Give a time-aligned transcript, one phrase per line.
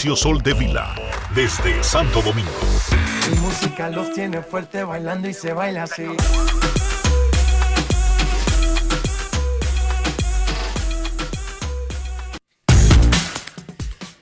[0.00, 0.94] Dionisio Soldevila,
[1.34, 2.50] desde Santo Domingo.
[3.30, 6.04] Mi música los tiene fuerte bailando y se baila así.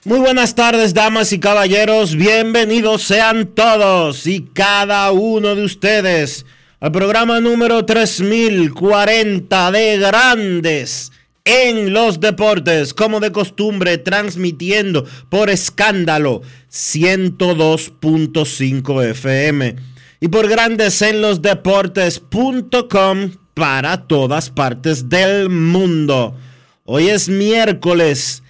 [0.04, 2.16] Muy buenas tardes, damas y caballeros.
[2.16, 6.44] Bienvenidos sean todos y cada uno de ustedes
[6.80, 11.12] al programa número 3040 de Grandes
[11.48, 19.76] en los Deportes, como de costumbre, transmitiendo por escándalo 102.5 FM
[20.20, 26.36] y por Grandes en los Deportes.com para todas partes del mundo.
[26.84, 28.42] Hoy es miércoles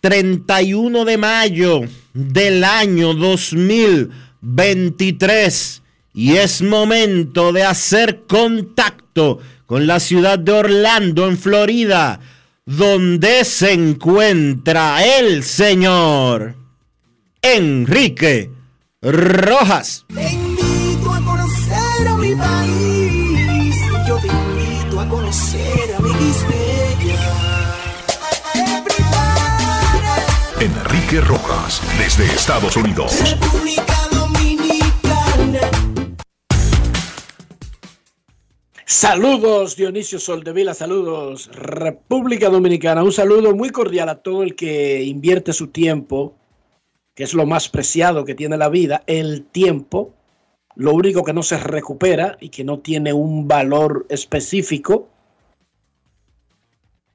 [0.00, 1.82] 31 de mayo
[2.14, 5.82] del año 2023
[6.14, 12.18] y es momento de hacer contacto con la ciudad de Orlando, en Florida,
[12.66, 16.56] donde se encuentra el señor
[17.40, 18.50] Enrique
[19.00, 20.04] Rojas.
[20.12, 23.76] Te invito a conocer a mi país.
[24.08, 26.10] Yo te invito a conocer a mi
[30.58, 33.12] Enrique Rojas, desde Estados Unidos.
[33.20, 33.95] República
[38.88, 45.52] Saludos Dionisio Soldevila, saludos República Dominicana, un saludo muy cordial a todo el que invierte
[45.52, 46.36] su tiempo,
[47.16, 50.14] que es lo más preciado que tiene la vida, el tiempo,
[50.76, 55.08] lo único que no se recupera y que no tiene un valor específico.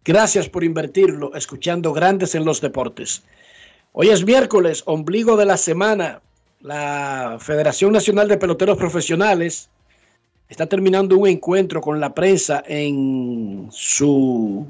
[0.03, 3.24] Gracias por invertirlo escuchando Grandes en los Deportes.
[3.94, 6.22] Hoy es miércoles, ombligo de la semana.
[6.59, 9.71] La Federación Nacional de Peloteros Profesionales
[10.51, 14.67] está terminando un encuentro con la prensa en su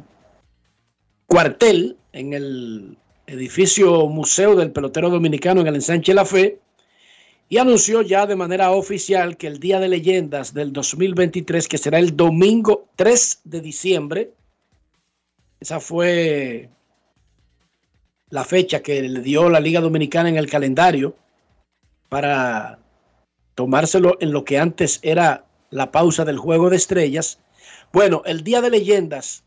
[1.25, 6.59] cuartel, en el edificio Museo del Pelotero Dominicano en el Ensanche La Fe,
[7.49, 11.97] y anunció ya de manera oficial que el Día de Leyendas del 2023, que será
[11.97, 14.31] el domingo 3 de diciembre,
[15.59, 16.69] esa fue
[18.29, 21.15] la fecha que le dio la Liga Dominicana en el calendario
[22.07, 22.77] para
[23.55, 27.39] tomárselo en lo que antes era la pausa del juego de estrellas.
[27.91, 29.43] Bueno, el Día de Leyendas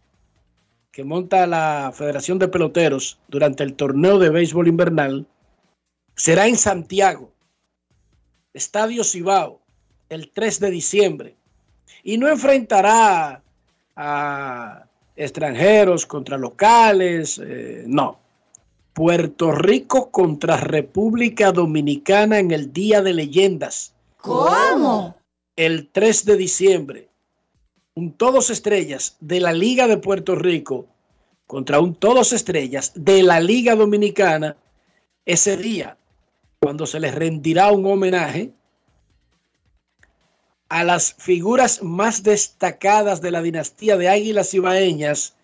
[0.95, 5.27] que monta la Federación de Peloteros durante el torneo de béisbol invernal
[6.15, 7.33] será en Santiago,
[8.53, 9.61] Estadio Cibao,
[10.09, 11.37] el 3 de diciembre.
[12.05, 13.43] Y no enfrentará
[13.97, 14.87] a
[15.17, 18.21] extranjeros contra locales, eh, no.
[18.93, 23.95] Puerto Rico contra República Dominicana en el Día de Leyendas.
[24.19, 25.17] ¿Cómo?
[25.57, 27.09] El 3 de diciembre.
[27.95, 30.89] Un todos estrellas de la Liga de Puerto Rico
[31.47, 34.57] contra un todos estrellas de la Liga Dominicana
[35.25, 35.97] ese día,
[36.59, 38.51] cuando se les rendirá un homenaje
[40.69, 45.37] a las figuras más destacadas de la dinastía de Águilas Ibaeñas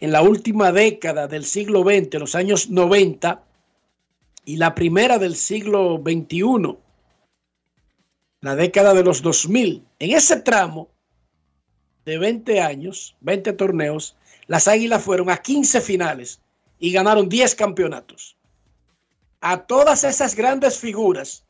[0.00, 3.42] en la última década del siglo XX, los años 90,
[4.46, 6.78] y la primera del siglo XXI,
[8.44, 9.82] la década de los 2000.
[10.00, 10.90] En ese tramo
[12.04, 14.16] de 20 años, 20 torneos,
[14.48, 16.40] las Águilas fueron a 15 finales
[16.78, 18.36] y ganaron 10 campeonatos.
[19.40, 21.42] A todas esas grandes figuras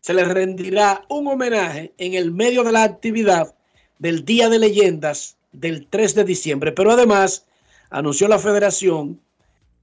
[0.00, 3.54] se les rendirá un homenaje en el medio de la actividad
[3.98, 6.72] del Día de Leyendas del 3 de diciembre.
[6.72, 7.44] Pero además
[7.90, 9.20] anunció la federación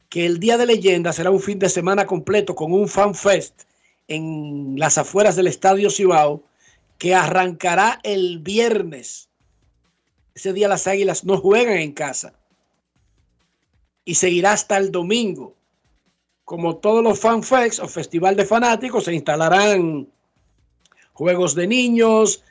[0.10, 3.69] que el Día de Leyendas será un fin de semana completo con un fan fest
[4.10, 6.44] en las afueras del Estadio Cibao
[6.98, 9.30] que arrancará el viernes
[10.36, 12.34] Ese día las Águilas no juegan en casa.
[14.04, 15.56] Y seguirá hasta el domingo.
[16.44, 20.08] Como todos los fanfests o festival de fanáticos, se instalarán
[21.14, 22.44] juegos de niños,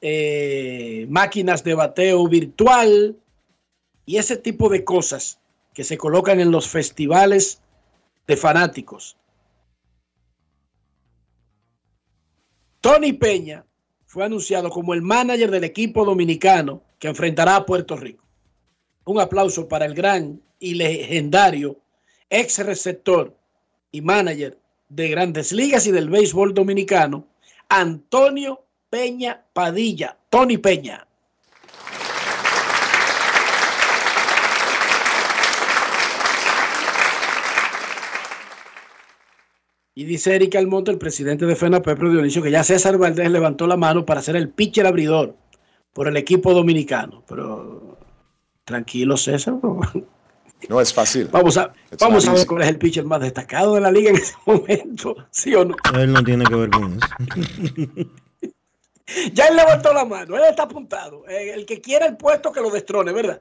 [0.00, 3.16] eh, máquinas de bateo virtual
[4.06, 5.38] y ese tipo de cosas
[5.74, 7.60] que se colocan en los festivales
[8.26, 9.16] de fanáticos.
[12.80, 13.64] Tony Peña
[14.06, 18.24] fue anunciado como el manager del equipo dominicano que enfrentará a Puerto Rico.
[19.04, 21.78] Un aplauso para el gran y legendario
[22.30, 23.36] ex receptor
[23.92, 24.58] y manager
[24.88, 27.26] de grandes ligas y del béisbol dominicano,
[27.68, 31.06] Antonio Peña Padilla, Tony Peña.
[39.98, 43.66] Y dice Eric Almonte, el presidente de FENA Pedro Dionisio, que ya César Valdés levantó
[43.66, 45.34] la mano para ser el pitcher abridor
[45.94, 47.24] por el equipo dominicano.
[47.26, 47.96] Pero
[48.66, 49.54] tranquilo, César.
[50.68, 51.28] No es fácil.
[51.32, 54.16] Vamos a, vamos a ver cuál es el pitcher más destacado de la liga en
[54.16, 55.74] ese momento, ¿sí o no?
[55.98, 58.10] Él no tiene que ver con eso.
[59.32, 61.26] ya él levantó la mano, él está apuntado.
[61.26, 63.40] Eh, el que quiera el puesto que lo destrone, ¿verdad?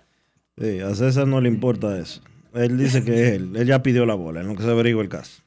[0.58, 2.22] Sí, a César no le importa eso.
[2.54, 3.58] Él dice que es él.
[3.58, 5.45] Él ya pidió la bola, en lo que se averigua el caso.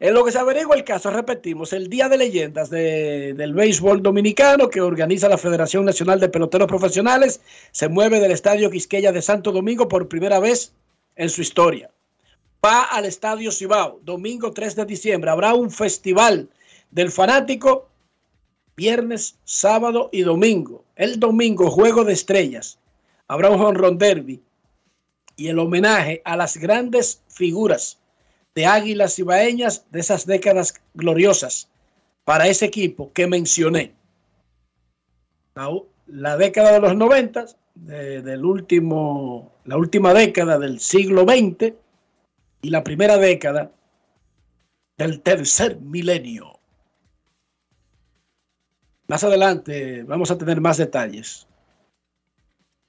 [0.00, 4.70] En lo que se averigua el caso, repetimos, el Día de Leyendas del Béisbol Dominicano
[4.70, 9.52] que organiza la Federación Nacional de Peloteros Profesionales se mueve del Estadio Quisqueya de Santo
[9.52, 10.72] Domingo por primera vez
[11.16, 11.90] en su historia.
[12.64, 15.30] Va al Estadio Cibao, domingo 3 de diciembre.
[15.30, 16.48] Habrá un festival
[16.90, 17.90] del fanático
[18.76, 20.82] viernes, sábado y domingo.
[20.96, 22.78] El domingo, Juego de Estrellas.
[23.28, 24.40] Habrá un derby
[25.36, 27.99] y el homenaje a las grandes figuras
[28.54, 31.68] de Águilas Ibaeñas de esas décadas gloriosas
[32.24, 33.94] para ese equipo que mencioné.
[36.06, 41.74] La, década de los 90, del último, la última década del siglo XX
[42.62, 43.70] y la primera década
[44.96, 46.58] del tercer milenio.
[49.06, 51.46] Más adelante vamos a tener más detalles.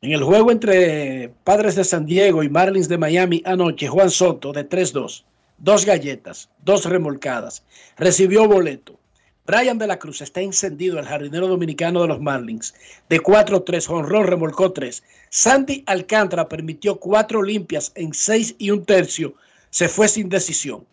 [0.01, 4.51] En el juego entre Padres de San Diego y Marlins de Miami anoche, Juan Soto
[4.51, 5.25] de 3-2
[5.61, 7.63] dos galletas, dos remolcadas.
[7.97, 8.99] Recibió boleto.
[9.45, 12.73] Brian de la Cruz está encendido, el jardinero dominicano de los Marlins.
[13.09, 15.03] De 4-3, Honrón remolcó 3.
[15.29, 19.33] Sandy Alcántara permitió cuatro limpias en 6 y un tercio.
[19.69, 20.85] Se fue sin decisión.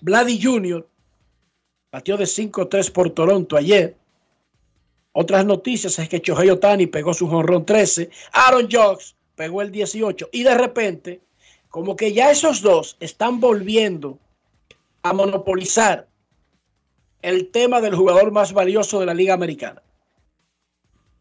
[0.00, 0.86] Vladi Jr.
[1.90, 3.96] batió de 5-3 por Toronto ayer.
[5.12, 8.10] Otras noticias es que Chohei Otani pegó su honrón 13.
[8.32, 10.28] Aaron Jocks pegó el 18.
[10.32, 11.20] Y de repente
[11.76, 14.18] como que ya esos dos están volviendo
[15.02, 16.08] a monopolizar
[17.20, 19.82] el tema del jugador más valioso de la Liga Americana.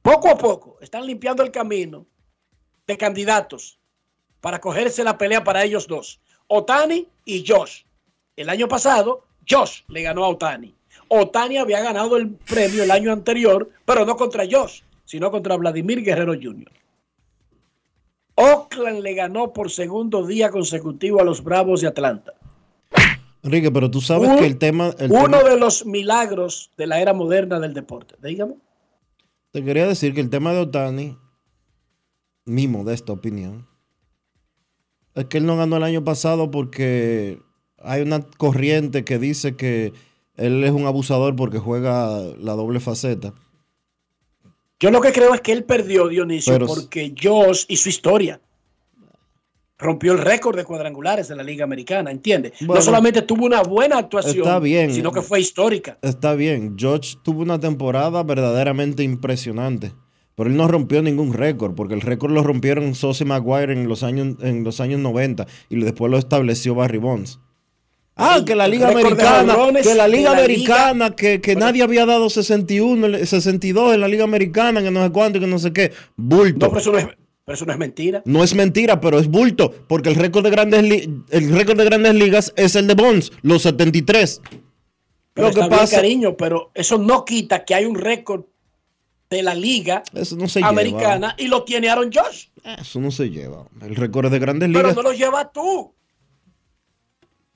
[0.01, 2.05] Poco a poco están limpiando el camino
[2.87, 3.77] de candidatos
[4.39, 7.81] para cogerse la pelea para ellos dos, Otani y Josh.
[8.37, 10.73] El año pasado, Josh le ganó a Otani.
[11.09, 16.01] Otani había ganado el premio el año anterior, pero no contra Josh, sino contra Vladimir
[16.01, 16.71] Guerrero Jr.
[18.35, 22.33] Oakland le ganó por segundo día consecutivo a los Bravos de Atlanta.
[23.43, 24.93] Enrique, pero tú sabes que el tema...
[25.09, 28.15] uno de los milagros de la era moderna del deporte.
[28.21, 28.55] Dígame.
[29.51, 31.17] Te quería decir que el tema de Otani,
[32.43, 33.67] mi modesta opinión,
[35.13, 37.39] es que él no ganó el año pasado porque
[37.77, 39.93] hay una corriente que dice que
[40.35, 43.33] él es un abusador porque juega la doble faceta.
[44.79, 48.41] Yo lo que creo es que él perdió, Dionisio, porque Josh y su historia
[49.77, 52.53] rompió el récord de cuadrangulares de la Liga Americana, ¿entiendes?
[52.61, 55.97] no solamente tuvo una buena actuación, sino que fue histórica.
[56.01, 59.93] Está bien, Josh tuvo una temporada verdaderamente impresionante,
[60.35, 63.87] pero él no rompió ningún récord, porque el récord lo rompieron Sosa y Maguire en
[63.87, 67.39] los años, en los años 90 y después lo estableció Barry Bonds.
[68.17, 73.93] Ah, que la Liga Americana, que la Liga Americana, que, nadie había dado 61, 62
[73.93, 75.91] en la Liga Americana, que no sé cuánto, que no sé qué.
[76.15, 76.65] Bulto.
[76.65, 77.07] No, pero eso no es,
[77.43, 78.21] pero eso no es mentira.
[78.23, 82.15] No es mentira, pero es bulto, porque el récord de grandes, el récord de grandes
[82.15, 84.41] ligas es el de Bonds, los 73.
[85.33, 88.45] Pero Lo que pasa, cariño, pero eso no quita que hay un récord
[89.29, 90.03] de la liga
[90.63, 92.45] americana y lo tiene Aaron Josh.
[92.79, 93.67] Eso no se lleva.
[93.81, 94.83] El récord de grandes ligas.
[94.83, 95.93] Pero no lo lleva tú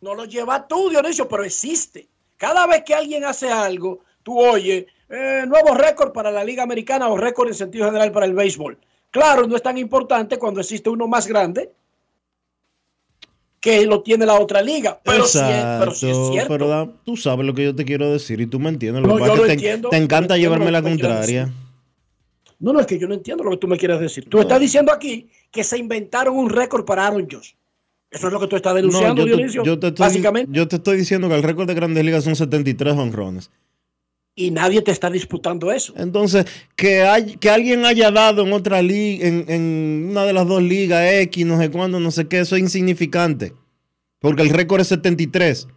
[0.02, 2.08] no lo lleva tú, Dionisio, pero existe.
[2.38, 7.10] Cada vez que alguien hace algo, tú oyes, eh, nuevo récord para la Liga Americana
[7.10, 8.78] o récord en sentido general para el béisbol.
[9.12, 11.72] Claro, no es tan importante cuando existe uno más grande
[13.60, 15.00] que lo tiene la otra liga.
[15.04, 15.40] Pero, sí,
[15.80, 16.48] pero es cierto.
[16.48, 19.04] Pero tú sabes lo que yo te quiero decir y tú me entiendes.
[19.04, 21.52] Lo que te, te, encanta llevarme la contraria.
[22.60, 24.30] No, no, es que yo no entiendo lo que tú me quieres decir.
[24.30, 27.54] Tú estás diciendo aquí que se inventaron un récord para Aaron Josh.
[28.12, 29.64] Eso es lo que tú estás denunciando, No, yo, te, Dionisio.
[29.64, 30.52] yo te estoy, básicamente.
[30.52, 33.52] yo te estoy diciendo que el récord de Grandes Ligas son 73 honrones.
[34.36, 35.94] Y nadie te está disputando eso.
[35.98, 40.48] Entonces, que, hay, que alguien haya dado en otra liga, en, en una de las
[40.48, 43.54] dos ligas, X, no sé cuándo, no sé qué, eso es insignificante.
[44.20, 45.68] Porque el récord es 73.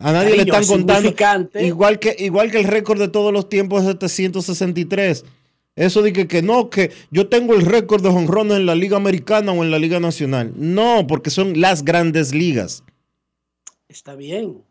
[0.00, 0.94] A nadie le están es contando.
[1.00, 1.64] significante.
[1.64, 5.24] Igual que, igual que el récord de todos los tiempos es 763.
[5.74, 8.96] Eso de que, que no, que yo tengo el récord de honrones en la Liga
[8.96, 10.52] Americana o en la Liga Nacional.
[10.56, 12.84] No, porque son las grandes ligas.
[13.88, 14.62] Está bien.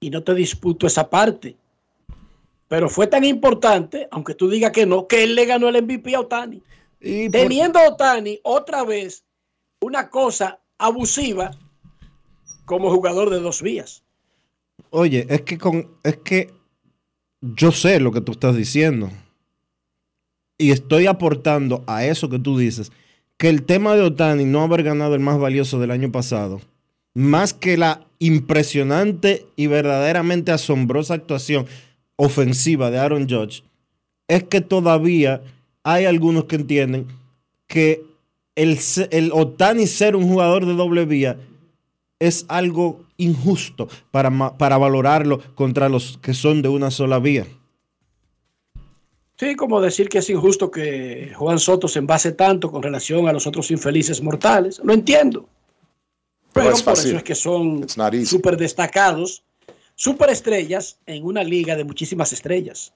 [0.00, 1.56] Y no te disputo esa parte.
[2.68, 6.14] Pero fue tan importante, aunque tú digas que no, que él le ganó el MVP
[6.14, 6.62] a Otani.
[7.00, 9.24] Y por- Teniendo a Otani otra vez
[9.80, 11.52] una cosa abusiva
[12.66, 14.02] como jugador de dos vías.
[14.90, 16.50] Oye, es que con, es que
[17.40, 19.10] yo sé lo que tú estás diciendo.
[20.58, 22.92] Y estoy aportando a eso que tú dices,
[23.36, 26.60] que el tema de Otani no haber ganado el más valioso del año pasado,
[27.14, 31.66] más que la impresionante y verdaderamente asombrosa actuación
[32.16, 33.62] ofensiva de Aaron Judge,
[34.28, 35.42] es que todavía
[35.82, 37.06] hay algunos que entienden
[37.66, 38.02] que
[38.54, 38.78] el,
[39.32, 41.38] Otani ser un jugador de doble vía
[42.18, 47.46] es algo injusto para, para valorarlo contra los que son de una sola vía.
[49.38, 53.32] Sí, como decir que es injusto que Juan Soto se envase tanto con relación a
[53.32, 54.80] los otros infelices mortales.
[54.82, 55.48] Lo entiendo.
[56.54, 57.10] Pero es por fácil.
[57.10, 57.86] eso es que son
[58.24, 59.44] súper destacados,
[59.94, 62.94] súper estrellas en una liga de muchísimas estrellas.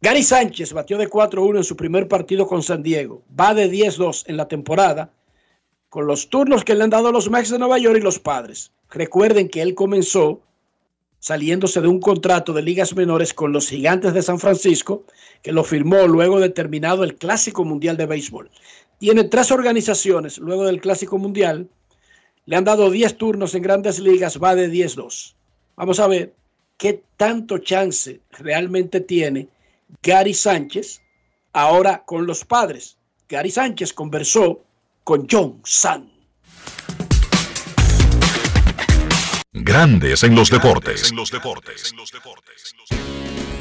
[0.00, 3.22] Gary Sánchez batió de 4-1 en su primer partido con San Diego.
[3.38, 5.10] Va de 10-2 en la temporada
[5.90, 8.72] con los turnos que le han dado los Mets de Nueva York y los padres.
[8.90, 10.40] Recuerden que él comenzó
[11.26, 15.02] saliéndose de un contrato de ligas menores con los gigantes de San Francisco,
[15.42, 18.48] que lo firmó luego de terminado el Clásico Mundial de Béisbol.
[19.00, 21.68] Tiene tres organizaciones luego del Clásico Mundial.
[22.44, 25.34] Le han dado 10 turnos en grandes ligas, va de 10-2.
[25.74, 26.32] Vamos a ver
[26.76, 29.48] qué tanto chance realmente tiene
[30.04, 31.02] Gary Sánchez
[31.52, 32.98] ahora con los padres.
[33.28, 34.62] Gary Sánchez conversó
[35.02, 36.15] con John San.
[39.58, 41.10] Grandes en los deportes.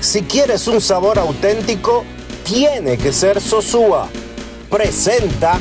[0.01, 2.03] Si quieres un sabor auténtico,
[2.43, 4.09] tiene que ser Sosúa.
[4.69, 5.57] Presenta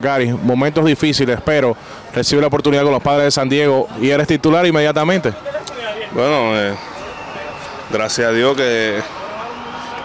[0.00, 1.76] Gary, momentos difíciles, pero
[2.12, 5.32] recibe la oportunidad con los padres de San Diego y eres titular inmediatamente.
[6.12, 6.74] Bueno, eh,
[7.92, 9.00] gracias a Dios que,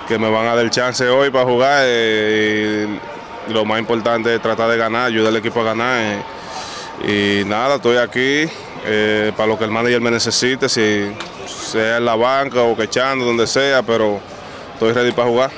[0.07, 1.83] que me van a dar el chance hoy para jugar.
[1.87, 2.99] eh,
[3.47, 6.01] y lo más importante es tratar de ganar, ayudar al equipo a ganar.
[6.03, 8.47] eh, y nada, estoy aquí
[8.85, 11.11] eh, para lo que el manager me necesite, si
[11.45, 14.19] sea en la banca o quechando, donde sea, pero
[14.73, 15.51] estoy ready para jugar.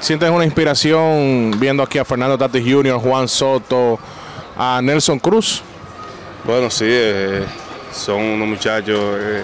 [0.00, 3.98] ¿Sientes una inspiración viendo aquí a Fernando Tatis Jr., Juan Soto,
[4.56, 5.62] a Nelson Cruz?
[6.44, 7.44] Bueno, sí, eh,
[7.92, 9.42] son unos muchachos eh,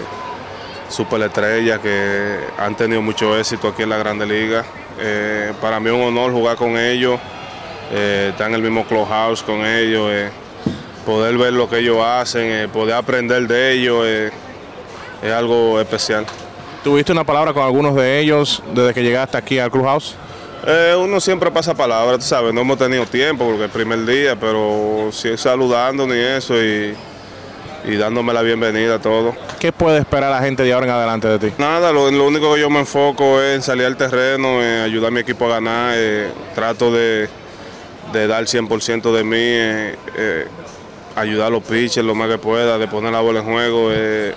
[0.87, 4.63] super estrellas que han tenido mucho éxito aquí en la Grande Liga.
[4.97, 7.19] Eh, para mí es un honor jugar con ellos,
[7.93, 10.31] estar en el mismo clubhouse con ellos,
[11.05, 14.31] poder ver lo que ellos hacen, eh, poder aprender de ellos, eh,
[15.23, 16.25] es algo especial.
[16.83, 20.15] ¿Tuviste una palabra con algunos de ellos desde que llegaste aquí al Clubhouse?
[20.67, 24.05] Eh, uno siempre pasa palabras, tú sabes, no hemos tenido tiempo porque es el primer
[24.05, 26.95] día, pero sí saludando ni eso y,
[27.85, 29.35] y dándome la bienvenida a todos.
[29.59, 31.53] ¿Qué puede esperar la gente de ahora en adelante de ti?
[31.59, 35.09] Nada, lo, lo único que yo me enfoco es en salir al terreno, en ayudar
[35.09, 35.93] a mi equipo a ganar.
[35.95, 37.29] eh, trato de,
[38.11, 39.95] de dar 100% de mí,
[41.15, 43.89] ayudar a los pitchers lo más que pueda, de poner la bola en juego.
[43.91, 44.33] eh.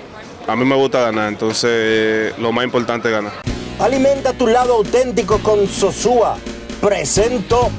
[0.46, 3.32] a mí me gusta ganar, entonces eh, lo más importante es ganar.
[3.78, 6.36] Alimenta tu lado auténtico con Sosúa.
[6.80, 7.70] Presento.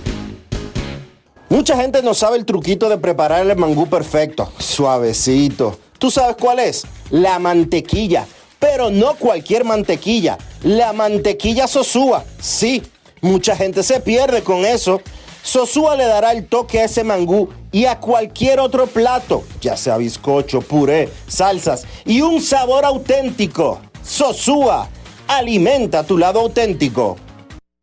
[1.50, 5.80] Mucha gente no sabe el truquito de preparar el mangú perfecto, suavecito.
[5.98, 6.86] ¿Tú sabes cuál es?
[7.10, 8.26] La mantequilla.
[8.60, 12.24] Pero no cualquier mantequilla, la mantequilla Sosúa.
[12.40, 12.84] Sí,
[13.22, 15.02] mucha gente se pierde con eso.
[15.42, 19.98] Sosúa le dará el toque a ese mangú y a cualquier otro plato, ya sea
[19.98, 23.82] bizcocho, puré, salsas y un sabor auténtico.
[24.04, 24.90] Sosúa,
[25.28, 27.18] alimenta tu lado auténtico.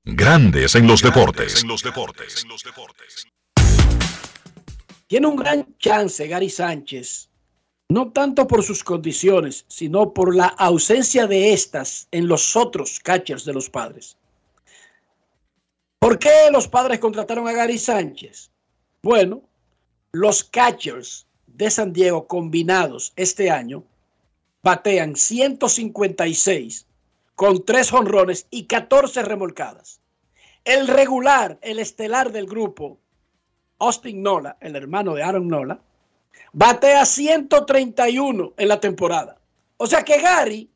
[0.04, 1.64] Grandes en los deportes.
[5.08, 7.30] Tiene un gran chance Gary Sánchez,
[7.88, 13.44] no tanto por sus condiciones, sino por la ausencia de estas en los otros catchers
[13.44, 14.16] de los padres.
[16.06, 18.52] ¿Por qué los padres contrataron a Gary Sánchez?
[19.02, 19.42] Bueno,
[20.12, 23.82] los catchers de San Diego combinados este año
[24.62, 26.86] batean 156
[27.34, 30.00] con tres jonrones y 14 remolcadas.
[30.64, 33.00] El regular, el estelar del grupo,
[33.80, 35.80] Austin Nola, el hermano de Aaron Nola,
[36.52, 39.40] batea 131 en la temporada.
[39.76, 40.70] O sea que Gary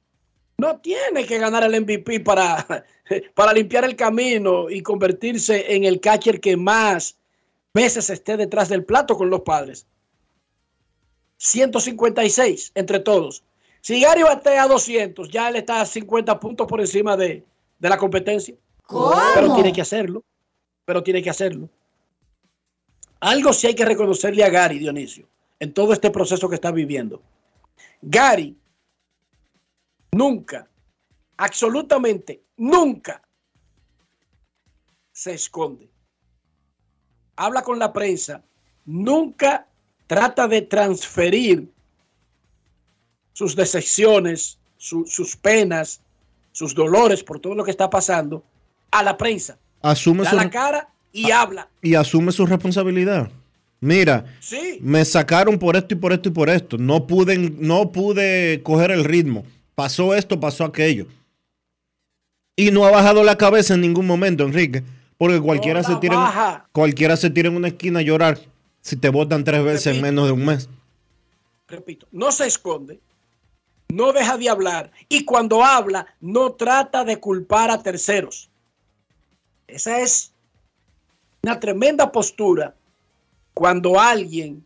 [0.60, 2.84] no tiene que ganar el MVP para,
[3.34, 7.16] para limpiar el camino y convertirse en el catcher que más
[7.72, 9.86] veces esté detrás del plato con los padres.
[11.38, 13.42] 156 entre todos.
[13.80, 17.42] Si Gary batea 200, ya él está a 50 puntos por encima de,
[17.78, 18.54] de la competencia.
[19.34, 20.22] Pero tiene que hacerlo.
[20.84, 21.70] Pero tiene que hacerlo.
[23.20, 25.26] Algo sí hay que reconocerle a Gary, Dionisio,
[25.58, 27.22] en todo este proceso que está viviendo.
[28.02, 28.56] Gary
[30.24, 30.68] nunca,
[31.38, 33.22] absolutamente nunca
[35.12, 35.88] se esconde.
[37.36, 38.42] Habla con la prensa,
[38.84, 39.66] nunca
[40.06, 41.68] trata de transferir
[43.32, 46.00] sus decepciones, su- sus penas,
[46.52, 48.42] sus dolores por todo lo que está pasando
[48.90, 49.56] a la prensa.
[49.82, 51.68] Asume Da su, la cara y habla.
[51.80, 53.30] y asume su responsabilidad.
[53.82, 54.78] Mira, Sí.
[54.82, 56.76] me sacaron por esto y por esto y por esto.
[56.76, 59.44] No pude, no pude coger el ritmo.
[59.80, 61.06] Pasó esto, pasó aquello.
[62.54, 64.84] Y no ha bajado la cabeza en ningún momento, Enrique.
[65.16, 68.38] Porque cualquiera, se, tira en, cualquiera se tira en una esquina a llorar
[68.82, 70.68] si te votan tres veces en menos de un mes.
[71.66, 73.00] repito, no se esconde,
[73.88, 78.50] no deja de hablar y cuando habla no trata de culpar a terceros.
[79.66, 80.30] Esa es
[81.42, 82.74] una tremenda postura
[83.54, 84.62] cuando alguien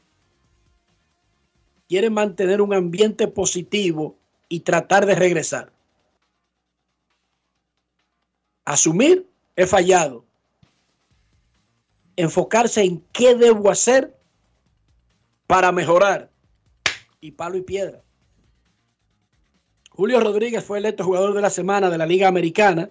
[1.88, 4.16] quiere mantener un ambiente positivo
[4.48, 5.72] y tratar de regresar.
[8.64, 10.24] Asumir, he fallado.
[12.16, 14.16] Enfocarse en qué debo hacer
[15.46, 16.30] para mejorar
[17.20, 18.02] y palo y piedra.
[19.90, 22.90] Julio Rodríguez fue electo jugador de la semana de la Liga Americana.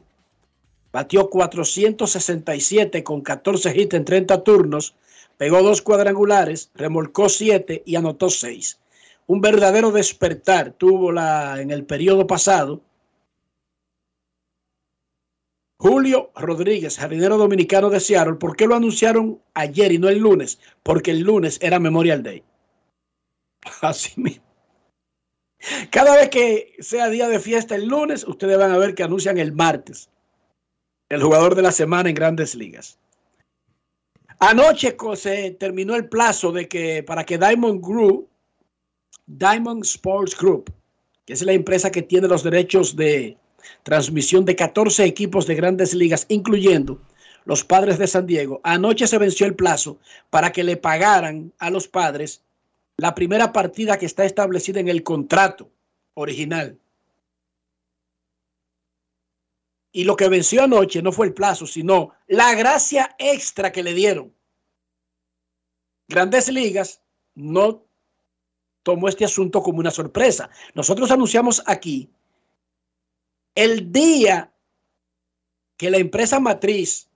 [0.92, 4.96] Batió 467 con 14 hits en 30 turnos.
[5.38, 8.80] Pegó dos cuadrangulares, remolcó 7 y anotó 6.
[9.28, 12.82] Un verdadero despertar tuvo la, en el periodo pasado.
[15.78, 18.36] Julio Rodríguez, jardinero dominicano de Seattle.
[18.36, 20.60] ¿Por qué lo anunciaron ayer y no el lunes?
[20.82, 22.44] Porque el lunes era Memorial Day.
[23.82, 24.44] Así mismo.
[25.90, 29.38] Cada vez que sea día de fiesta el lunes, ustedes van a ver que anuncian
[29.38, 30.10] el martes
[31.10, 32.98] el jugador de la semana en grandes ligas.
[34.40, 38.30] Anoche se terminó el plazo de que para que Diamond Group,
[39.28, 40.74] Diamond Sports Group,
[41.26, 43.38] que es la empresa que tiene los derechos de
[43.84, 47.00] transmisión de 14 equipos de grandes ligas, incluyendo
[47.46, 49.98] los padres de San Diego, anoche se venció el plazo
[50.30, 52.42] para que le pagaran a los padres
[52.98, 55.70] la primera partida que está establecida en el contrato
[56.14, 56.78] original.
[59.92, 63.94] Y lo que venció anoche no fue el plazo, sino la gracia extra que le
[63.94, 64.34] dieron.
[66.08, 67.02] Grandes Ligas
[67.36, 67.86] no
[68.84, 70.50] tomó este asunto como una sorpresa.
[70.76, 72.10] Nosotros anunciamos aquí
[73.56, 74.52] el día
[75.78, 77.10] que la empresa matriz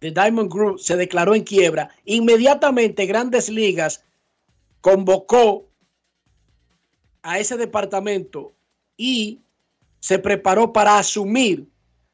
[0.00, 4.04] de Diamond Group se declaró en quiebra, inmediatamente Grandes Ligas
[4.80, 5.68] convocó
[7.22, 8.52] a ese departamento
[8.96, 9.40] y
[10.00, 11.66] se preparó para asumir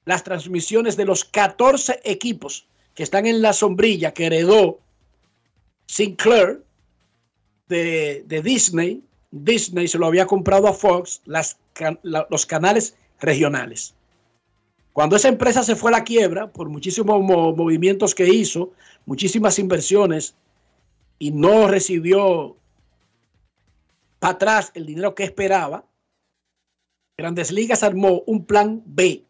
[0.07, 4.81] las transmisiones de los 14 equipos que están en la sombrilla que heredó
[5.87, 6.65] Sinclair
[7.69, 9.03] de, Disney.
[9.31, 13.95] Disney se lo había comprado a Fox, los canales regionales.
[14.93, 18.73] Cuando esa empresa se fue a la quiebra por muchísimos mo- movimientos que hizo,
[19.07, 20.37] muchísimas inversiones
[21.19, 22.57] y no recibió
[24.21, 25.85] para atrás el dinero que esperaba,
[27.17, 29.25] Grandes Ligas armó un plan B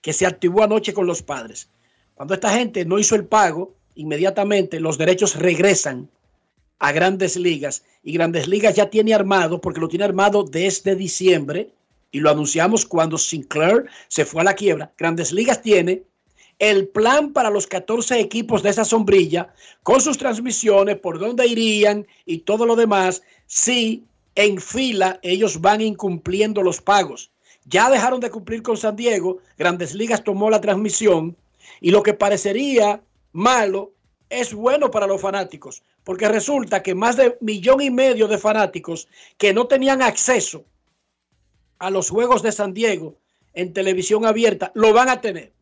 [0.00, 1.68] que se activó anoche con los padres.
[2.14, 6.08] Cuando esta gente no hizo el pago, inmediatamente los derechos regresan
[6.78, 11.70] a Grandes Ligas y Grandes Ligas ya tiene armado, porque lo tiene armado desde diciembre
[12.10, 14.92] y lo anunciamos cuando Sinclair se fue a la quiebra.
[14.96, 16.02] Grandes Ligas tiene
[16.58, 22.06] el plan para los 14 equipos de esa sombrilla con sus transmisiones, por dónde irían
[22.24, 27.30] y todo lo demás, si en fila ellos van incumpliendo los pagos.
[27.64, 31.36] Ya dejaron de cumplir con San Diego, Grandes Ligas tomó la transmisión
[31.80, 33.92] y lo que parecería malo
[34.30, 39.08] es bueno para los fanáticos, porque resulta que más de millón y medio de fanáticos
[39.36, 40.64] que no tenían acceso
[41.80, 43.18] a los juegos de San Diego
[43.54, 45.52] en televisión abierta lo van a tener.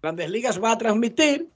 [0.00, 1.50] Grandes Ligas va a transmitir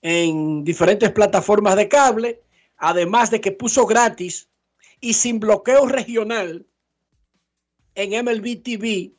[0.00, 2.40] en diferentes plataformas de cable,
[2.78, 4.48] además de que puso gratis
[5.02, 6.64] y sin bloqueo regional
[7.94, 9.12] en MLB TV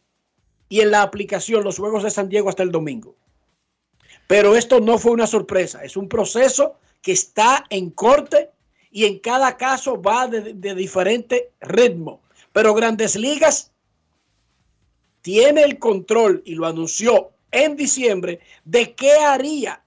[0.69, 3.15] y en la aplicación los Juegos de San Diego hasta el domingo.
[4.27, 8.49] Pero esto no fue una sorpresa, es un proceso que está en corte
[8.89, 12.21] y en cada caso va de, diferente ritmo.
[12.51, 13.71] Pero Grandes Ligas
[15.21, 19.83] tiene el control y lo anunció en diciembre de qué haría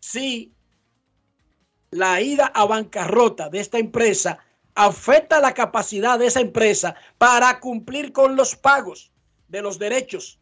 [0.00, 0.52] si
[1.90, 4.38] la ida a bancarrota de esta empresa
[4.74, 9.12] afecta la capacidad de esa empresa para cumplir con los pagos
[9.48, 10.38] de los derechos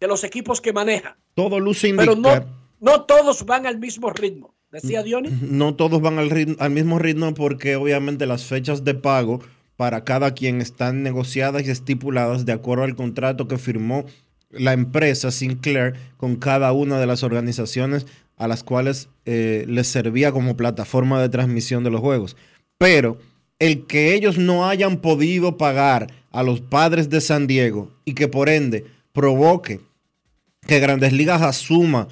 [0.00, 1.16] de los equipos que maneja.
[1.34, 2.46] Todo luce Pero indicar.
[2.80, 4.54] no, no todos van al mismo ritmo.
[4.70, 5.32] Decía Dionis.
[5.42, 9.40] No todos van al, ritmo- al mismo ritmo porque obviamente las fechas de pago
[9.76, 14.04] para cada quien están negociadas y estipuladas de acuerdo al contrato que firmó
[14.50, 20.32] la empresa Sinclair con cada una de las organizaciones a las cuales eh, les servía
[20.32, 22.36] como plataforma de transmisión de los juegos.
[22.78, 23.18] Pero
[23.58, 28.26] el que ellos no hayan podido pagar a los padres de San Diego y que
[28.28, 29.80] por ende provoque
[30.66, 32.08] que Grandes Ligas asuma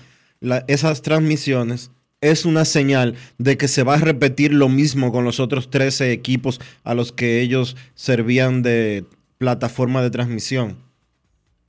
[0.67, 5.41] esas transmisiones es una señal de que se va a repetir lo mismo con los
[5.41, 9.05] otros 13 equipos a los que ellos servían de
[9.39, 10.77] plataforma de transmisión.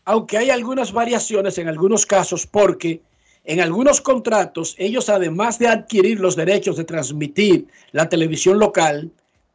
[0.04, 3.02] aunque hay algunas variaciones en algunos casos, porque
[3.46, 9.12] en algunos contratos ellos, además de adquirir los derechos de transmitir la televisión local,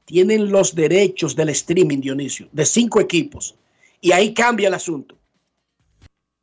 [0.07, 3.57] tienen los derechos del streaming, Dionisio, de cinco equipos.
[4.01, 5.19] Y ahí cambia el asunto.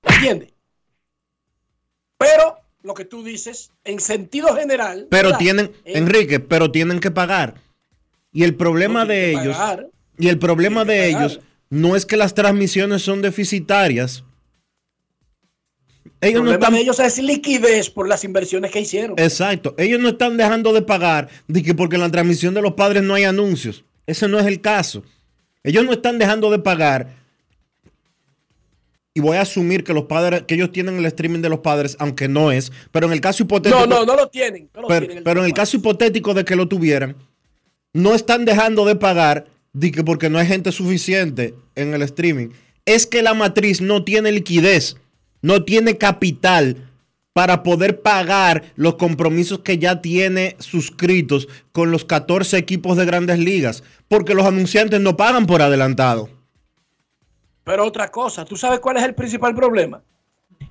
[0.03, 0.52] ¿Entiendes?
[2.23, 5.07] Pero lo que tú dices, en sentido general.
[5.09, 5.39] Pero ¿verdad?
[5.39, 7.55] tienen, En- Enrique, pero tienen que pagar.
[8.31, 9.87] Y el problema No, de ellos, pagar.
[10.17, 14.23] y el problema de ellos no es que las transmisiones son deficitarias.
[16.21, 19.15] El no problema están de ellos es liquidez por las inversiones que hicieron.
[19.19, 19.75] Exacto.
[19.77, 23.03] Ellos no están dejando de pagar de que porque en la transmisión de los padres
[23.03, 23.83] no hay anuncios.
[24.07, 25.03] Ese no es el caso.
[25.63, 27.22] Ellos no están dejando de pagar.
[29.13, 31.95] Y voy a asumir que los padres, que ellos tienen el streaming de los padres,
[31.99, 32.71] aunque no es.
[32.91, 33.85] Pero en el caso hipotético.
[33.85, 34.69] No, no, no lo tienen.
[34.73, 37.15] no lo pero, tienen pero en el caso hipotético de que lo tuvieran,
[37.93, 42.49] no están dejando de pagar de que porque no hay gente suficiente en el streaming.
[42.85, 44.97] Es que la matriz no tiene liquidez,
[45.41, 46.89] no tiene capital
[47.33, 53.39] para poder pagar los compromisos que ya tiene suscritos con los 14 equipos de grandes
[53.39, 56.29] ligas, porque los anunciantes no pagan por adelantado.
[57.63, 60.03] Pero otra cosa, ¿tú sabes cuál es el principal problema?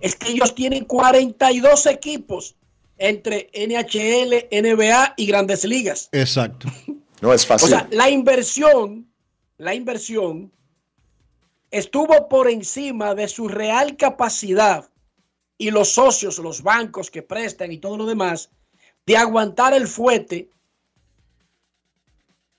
[0.00, 2.54] Es que ellos tienen 42 equipos
[2.98, 6.08] entre NHL, NBA y grandes ligas.
[6.12, 6.68] Exacto.
[7.20, 7.68] No es O fácil.
[7.70, 9.08] sea, la inversión,
[9.58, 10.52] la inversión
[11.70, 14.88] estuvo por encima de su real capacidad
[15.56, 18.50] y los socios, los bancos que prestan y todo lo demás,
[19.06, 20.48] de aguantar el fuete.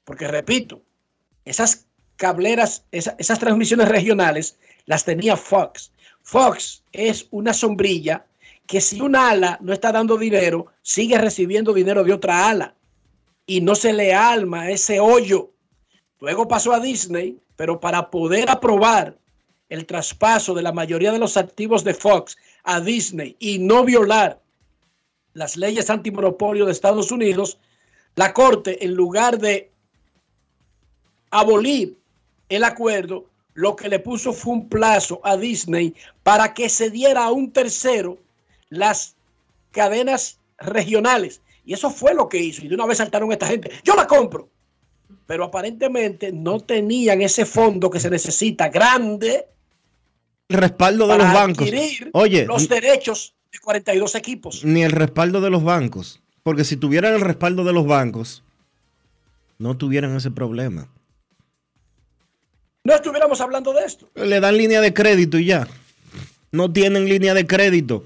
[0.03, 0.81] Porque repito,
[1.45, 5.91] esas cableras, esa- esas transmisiones regionales las tenía Fox.
[6.21, 8.25] Fox es una sombrilla
[8.65, 12.75] que si una ala no está dando dinero, sigue recibiendo dinero de otra ala
[13.45, 15.51] y no se le alma ese hoyo.
[16.19, 19.17] Luego pasó a Disney, pero para poder aprobar
[19.67, 24.39] el traspaso de la mayoría de los activos de Fox a Disney y no violar
[25.33, 27.57] las leyes antimonopolio de Estados Unidos,
[28.15, 29.71] la Corte, en lugar de
[31.31, 31.97] abolir
[32.49, 37.25] el acuerdo, lo que le puso fue un plazo a Disney para que se diera
[37.25, 38.17] a un tercero
[38.69, 39.15] las
[39.71, 41.41] cadenas regionales.
[41.65, 42.65] Y eso fue lo que hizo.
[42.65, 43.71] Y de una vez saltaron esta gente.
[43.83, 44.49] Yo la compro.
[45.25, 49.45] Pero aparentemente no tenían ese fondo que se necesita grande
[50.49, 51.69] El respaldo de para los bancos.
[52.13, 54.65] Oye, los derechos de 42 equipos.
[54.65, 56.21] ni el respaldo de los bancos.
[56.41, 58.43] Porque si tuvieran el respaldo de los bancos,
[59.59, 60.89] no tuvieran ese problema.
[62.83, 64.09] No estuviéramos hablando de esto.
[64.15, 65.67] Le dan línea de crédito y ya.
[66.51, 68.03] No tienen línea de crédito.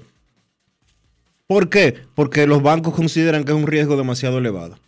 [1.48, 1.96] ¿Por qué?
[2.14, 4.78] Porque los bancos consideran que es un riesgo demasiado elevado.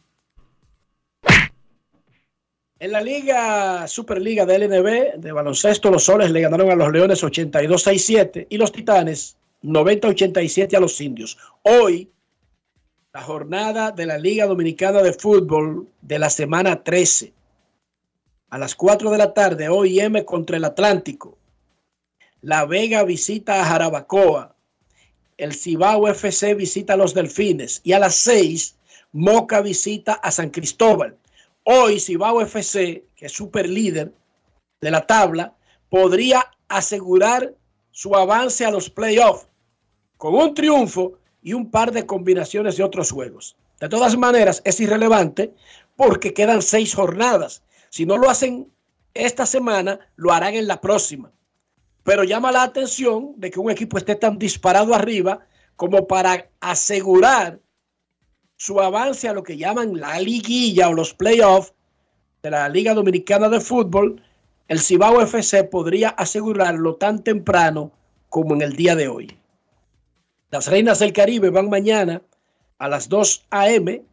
[2.79, 7.23] En la Liga Superliga de LNB de baloncesto, los soles le ganaron a los Leones
[7.23, 11.37] 82-67 y los Titanes 90-87 a los Indios.
[11.63, 12.09] Hoy,
[13.13, 17.33] la jornada de la Liga Dominicana de Fútbol de la semana 13.
[18.51, 21.39] A las 4 de la tarde, OIM contra el Atlántico.
[22.43, 24.57] La Vega visita a Jarabacoa.
[25.37, 27.81] El Cibao FC visita a los Delfines.
[27.85, 28.75] Y a las 6,
[29.13, 31.17] Moca visita a San Cristóbal.
[31.63, 34.13] Hoy Cibao FC, que es super líder
[34.81, 35.55] de la tabla,
[35.89, 37.55] podría asegurar
[37.93, 39.47] su avance a los playoffs
[40.17, 43.57] con un triunfo y un par de combinaciones de otros juegos.
[43.79, 45.55] De todas maneras, es irrelevante
[45.95, 47.63] porque quedan seis jornadas.
[47.91, 48.73] Si no lo hacen
[49.13, 51.31] esta semana, lo harán en la próxima.
[52.05, 55.41] Pero llama la atención de que un equipo esté tan disparado arriba
[55.77, 57.61] como para asegurar
[58.57, 61.75] su avance a lo que llaman la liguilla o los playoffs
[62.43, 64.23] de la Liga Dominicana de Fútbol,
[64.69, 67.93] el Cibao FC podría asegurarlo tan temprano
[68.29, 69.37] como en el día de hoy.
[70.51, 72.23] Las Reinas del Caribe van mañana
[72.79, 74.05] a las 2 a.m.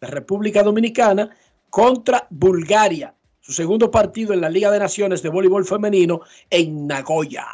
[0.00, 1.30] de República Dominicana
[1.70, 7.46] contra Bulgaria, su segundo partido en la Liga de Naciones de Voleibol Femenino en Nagoya.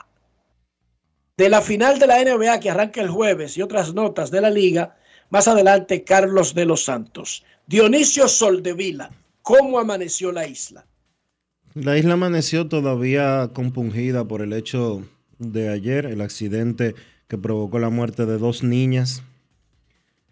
[1.36, 4.50] De la final de la NBA que arranca el jueves y otras notas de la
[4.50, 4.96] liga,
[5.30, 7.44] más adelante Carlos de los Santos.
[7.66, 9.10] Dionisio Soldevila,
[9.42, 10.86] ¿cómo amaneció la isla?
[11.74, 15.02] La isla amaneció todavía compungida por el hecho
[15.38, 16.94] de ayer, el accidente
[17.28, 19.22] que provocó la muerte de dos niñas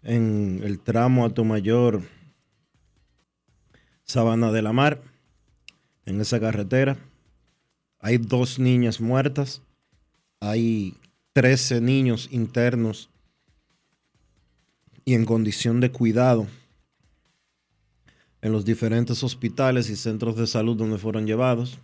[0.02, 2.02] en el tramo Mayor
[4.04, 5.02] Sabana de la Mar,
[6.06, 6.96] en esa carretera.
[8.00, 9.62] Hay dos niñas muertas,
[10.40, 10.94] hay
[11.32, 13.10] 13 niños internos
[15.04, 16.46] y en condición de cuidado
[18.44, 21.78] en los diferentes hospitales y centros de salud donde fueron llevados.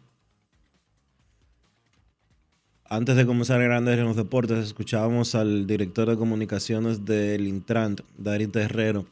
[2.85, 8.47] Antes de comenzar Grandes en los Deportes, escuchábamos al director de comunicaciones del Intran, Dari
[8.47, 9.07] Terrero,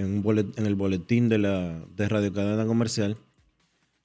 [0.00, 0.24] en,
[0.56, 3.18] en, el boletín de, la, de Radio Cadena Comercial,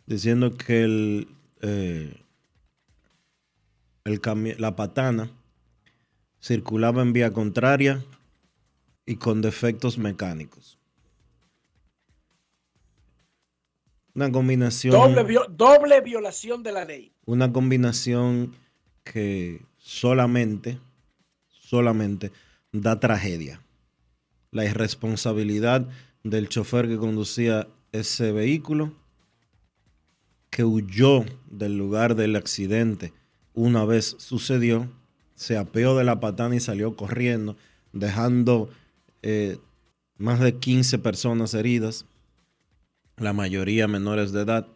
[0.06, 1.28] diciendo que el,
[1.62, 2.22] eh,
[4.04, 4.22] el
[4.58, 5.32] la patana
[6.42, 8.04] circulaba en vía contraria
[9.06, 10.78] y con defectos mecánicos.
[14.14, 14.94] Una combinación.
[14.94, 17.14] Doble, doble violación de la ley.
[17.26, 18.54] Una combinación
[19.04, 20.80] que solamente,
[21.50, 22.32] solamente
[22.72, 23.65] da tragedia.
[24.56, 25.86] La irresponsabilidad
[26.24, 28.94] del chofer que conducía ese vehículo,
[30.50, 33.12] que huyó del lugar del accidente
[33.54, 34.90] una vez sucedió,
[35.34, 37.58] se apeó de la patana y salió corriendo,
[37.92, 38.70] dejando
[39.24, 39.58] eh,
[40.18, 42.06] más de 15 personas heridas
[43.18, 44.68] la mayoría menores de edad,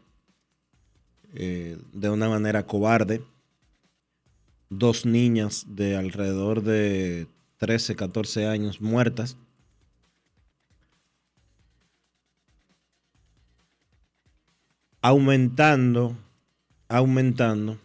[1.35, 3.23] eh, de una manera cobarde.
[4.69, 7.27] Dos niñas de alrededor de
[7.59, 9.37] 13, 14 años muertas.
[15.01, 16.15] Aumentando,
[16.88, 17.79] aumentando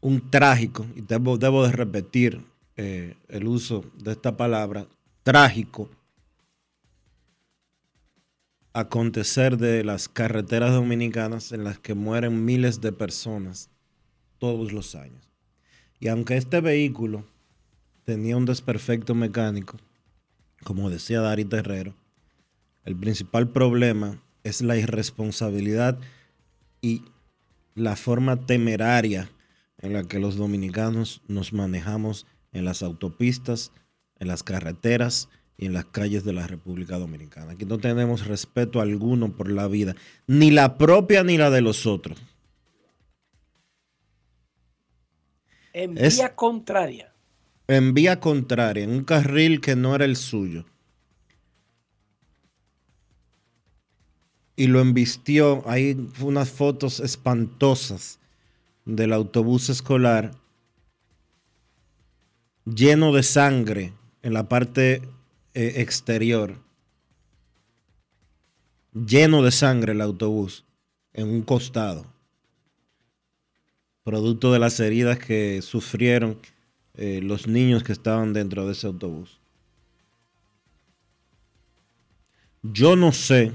[0.00, 2.44] un trágico, y debo, de repetir
[2.76, 4.86] eh, el uso de esta palabra,
[5.22, 5.88] trágico
[8.74, 13.70] acontecer de las carreteras dominicanas en las que mueren miles de personas
[14.38, 15.30] todos los años.
[16.00, 17.24] Y aunque este vehículo
[18.04, 19.78] tenía un desperfecto mecánico,
[20.64, 21.94] como decía Dari Terrero,
[22.84, 25.98] el principal problema es la irresponsabilidad
[26.80, 27.02] y
[27.74, 29.30] la forma temeraria
[29.78, 33.72] en la que los dominicanos nos manejamos en las autopistas,
[34.18, 37.52] en las carreteras, y en las calles de la República Dominicana.
[37.52, 39.94] Aquí no tenemos respeto alguno por la vida,
[40.26, 42.18] ni la propia ni la de los otros.
[45.72, 47.12] En vía contraria.
[47.66, 50.66] En vía contraria, en un carril que no era el suyo.
[54.56, 55.62] Y lo embistió.
[55.66, 58.18] Hay unas fotos espantosas
[58.84, 60.32] del autobús escolar
[62.64, 65.02] lleno de sangre en la parte
[65.54, 66.58] eh, exterior,
[68.92, 70.64] lleno de sangre el autobús,
[71.12, 72.06] en un costado,
[74.02, 76.38] producto de las heridas que sufrieron
[76.94, 79.40] eh, los niños que estaban dentro de ese autobús.
[82.62, 83.52] Yo no sé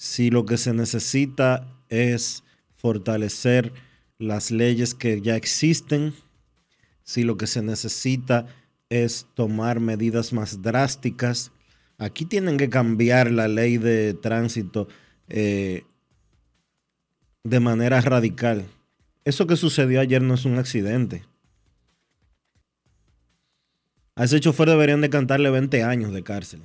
[0.00, 2.42] si lo que se necesita es
[2.74, 3.70] fortalecer
[4.18, 6.14] las leyes que ya existen,
[7.02, 8.46] si lo que se necesita
[8.88, 11.52] es tomar medidas más drásticas.
[11.98, 14.88] Aquí tienen que cambiar la ley de tránsito
[15.28, 15.82] eh,
[17.44, 18.64] de manera radical.
[19.26, 21.24] Eso que sucedió ayer no es un accidente.
[24.14, 26.62] A ese chofer deberían de cantarle 20 años de cárcel.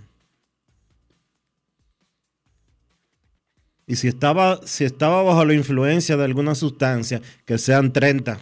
[3.88, 8.40] Y si estaba, si estaba bajo la influencia de alguna sustancia, que sean 30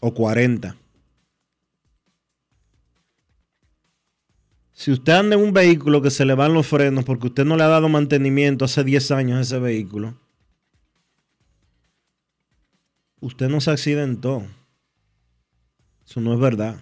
[0.00, 0.76] o 40.
[4.72, 7.56] Si usted anda en un vehículo que se le van los frenos porque usted no
[7.56, 10.18] le ha dado mantenimiento hace 10 años a ese vehículo,
[13.20, 14.46] usted no se accidentó.
[16.06, 16.80] Eso no es verdad.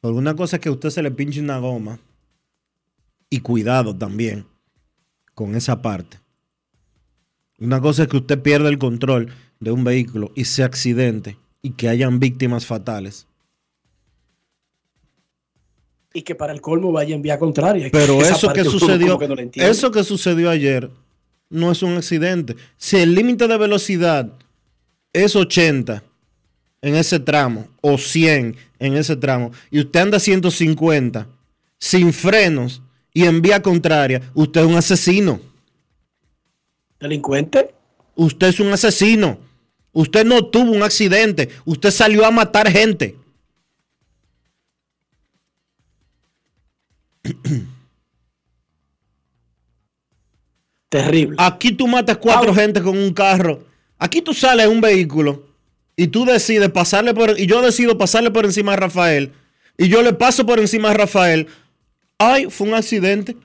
[0.00, 1.98] Por una cosa es que a usted se le pinche una goma
[3.28, 4.46] Y cuidado también
[5.38, 6.18] con esa parte.
[7.60, 11.74] Una cosa es que usted pierda el control de un vehículo y se accidente y
[11.74, 13.28] que hayan víctimas fatales.
[16.12, 17.88] Y que para el colmo vaya en vía contraria.
[17.92, 20.90] Pero Esa eso que sucedió, que no eso que sucedió ayer
[21.50, 22.56] no es un accidente.
[22.76, 24.32] Si el límite de velocidad
[25.12, 26.02] es 80
[26.82, 31.28] en ese tramo o 100 en ese tramo y usted anda 150
[31.78, 35.40] sin frenos y en vía contraria, usted es un asesino.
[37.00, 37.74] ¿Delincuente?
[38.14, 39.38] Usted es un asesino.
[39.92, 41.48] Usted no tuvo un accidente.
[41.64, 43.16] Usted salió a matar gente.
[50.88, 51.36] Terrible.
[51.38, 53.66] Aquí tú matas cuatro gente con un carro.
[53.98, 55.46] Aquí tú sales en un vehículo
[55.96, 59.32] y tú decides pasarle por y yo decido pasarle por encima a Rafael
[59.76, 61.48] y yo le paso por encima a Rafael.
[62.18, 63.36] Ay, fue un accidente.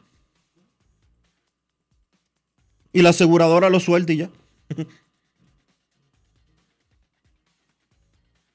[2.91, 4.29] Y la aseguradora lo suelta y ya.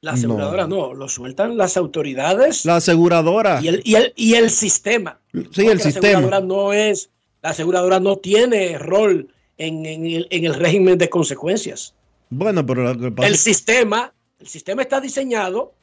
[0.00, 0.94] La aseguradora no.
[0.94, 3.59] lo sueltan las autoridades La aseguradora.
[3.61, 5.18] y, el, y, el, y el sistema.
[5.33, 6.09] Sí, Porque el La sistema.
[6.18, 7.11] aseguradora no es,
[7.42, 11.94] la aseguradora no tiene rol en, en el, en el régimen de consecuencias.
[12.31, 15.74] Bueno, pero El sistema, el sistema está diseñado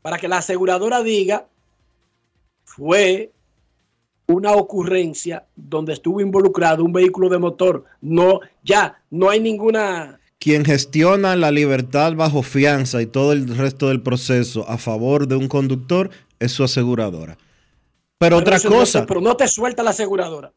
[0.00, 1.46] para que la aseguradora diga
[2.76, 3.30] fue
[4.26, 7.84] una ocurrencia donde estuvo involucrado un vehículo de motor.
[8.00, 10.18] No, ya, no hay ninguna.
[10.38, 15.36] quien gestiona la libertad bajo fianza y todo el resto del proceso a favor de
[15.36, 16.10] un conductor
[16.40, 17.38] es su aseguradora.
[18.18, 20.52] Pero otra no cosa, pero no te suelta la aseguradora.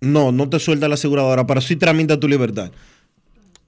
[0.00, 2.70] no, no te suelta la aseguradora, pero sí tramita tu libertad.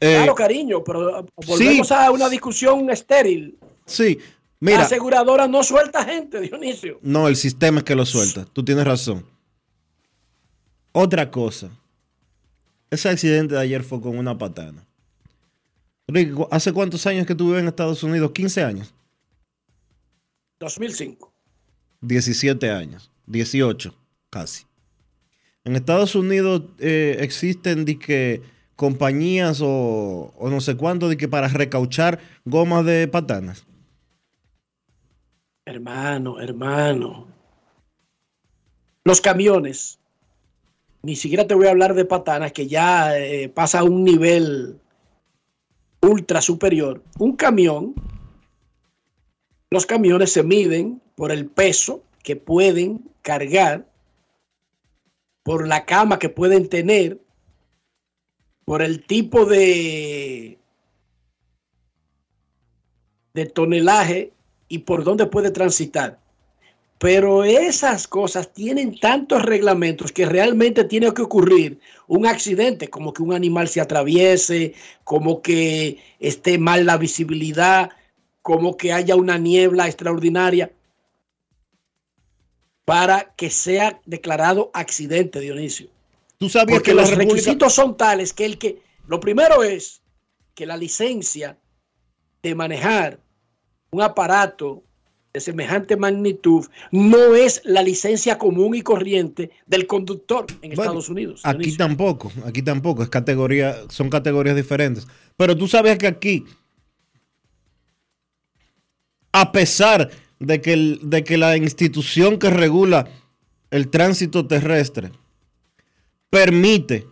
[0.00, 3.58] Eh, claro, cariño, pero volvemos a una discusión estéril.
[3.84, 4.18] sí,
[4.60, 6.98] la mira, aseguradora no suelta gente, Dionisio.
[7.02, 8.44] no, el sistema es que lo suelta.
[8.44, 9.24] Tú tienes razón.
[10.92, 11.70] Otra cosa,
[12.90, 14.84] ese accidente de ayer fue con una patana.
[16.34, 18.32] ¿cu- ¿hace cuántos años que tú vives en Estados Unidos?
[18.32, 18.92] 15 años.
[20.58, 21.32] 2005.
[22.02, 23.94] 17 años, 18
[24.30, 24.64] casi.
[25.64, 28.42] En Estados Unidos eh, existen de que
[28.76, 33.64] compañías o, o no sé cuánto de que para recauchar gomas de patanas.
[35.70, 37.28] Hermano, hermano.
[39.04, 40.00] Los camiones.
[41.02, 44.80] Ni siquiera te voy a hablar de patanas, que ya eh, pasa a un nivel
[46.02, 47.04] ultra superior.
[47.20, 47.94] Un camión,
[49.70, 53.86] los camiones se miden por el peso que pueden cargar,
[55.44, 57.20] por la cama que pueden tener,
[58.64, 60.58] por el tipo de,
[63.34, 64.32] de tonelaje
[64.70, 66.18] y por dónde puede transitar.
[66.98, 73.22] Pero esas cosas tienen tantos reglamentos que realmente tiene que ocurrir un accidente, como que
[73.22, 77.90] un animal se atraviese, como que esté mal la visibilidad,
[78.42, 80.70] como que haya una niebla extraordinaria,
[82.84, 85.88] para que sea declarado accidente, Dionisio.
[86.38, 90.00] Tú sabías Porque que los República- requisitos son tales que el que, lo primero es
[90.54, 91.56] que la licencia
[92.42, 93.20] de manejar
[93.90, 94.82] un aparato
[95.32, 101.08] de semejante magnitud no es la licencia común y corriente del conductor en Bueno, Estados
[101.08, 101.40] Unidos.
[101.44, 101.78] Aquí Dionisio.
[101.78, 105.06] tampoco, aquí tampoco, es categoría, son categorías diferentes.
[105.36, 106.44] Pero tú sabes que aquí,
[109.32, 113.08] a pesar de que, el- de que la institución que regula
[113.70, 115.12] el tránsito terrestre
[116.28, 117.06] permite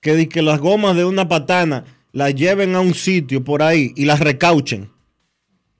[0.00, 4.04] que, que las gomas de una patana las lleven a un sitio por ahí y
[4.04, 4.88] las recauchen.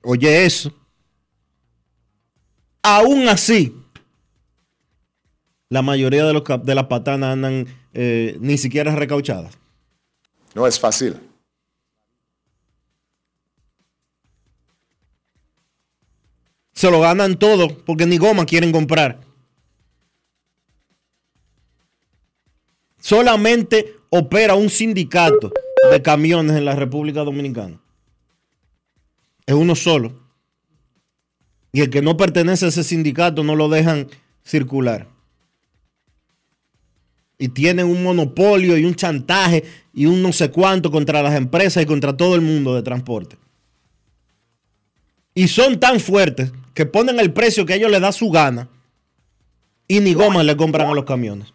[0.09, 0.71] Oye eso.
[2.81, 3.75] Aún así,
[5.67, 9.57] la mayoría de, los, de las patanas andan eh, ni siquiera recauchadas.
[10.55, 11.19] No es fácil.
[16.71, 19.19] Se lo ganan todo porque ni goma quieren comprar.
[23.01, 25.51] Solamente opera un sindicato
[25.91, 27.81] de camiones en la República Dominicana.
[29.47, 30.13] Es uno solo.
[31.71, 34.07] Y el que no pertenece a ese sindicato no lo dejan
[34.43, 35.07] circular.
[37.39, 41.81] Y tienen un monopolio y un chantaje y un no sé cuánto contra las empresas
[41.81, 43.37] y contra todo el mundo de transporte.
[45.33, 48.69] Y son tan fuertes que ponen el precio que ellos les da su gana
[49.87, 51.53] y ni gomas le compran a los camiones.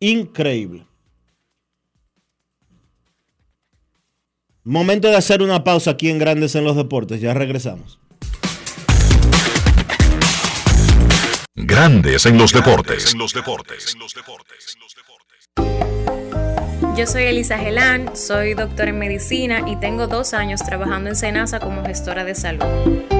[0.00, 0.89] Increíble.
[4.64, 7.22] Momento de hacer una pausa aquí en Grandes en los Deportes.
[7.22, 7.98] Ya regresamos.
[11.54, 13.14] Grandes en los Deportes.
[13.14, 13.94] En los Deportes.
[13.94, 14.76] En los Deportes.
[16.94, 21.58] Yo soy Elisa Gelán, soy doctora en medicina y tengo dos años trabajando en Senasa
[21.58, 23.19] como gestora de salud.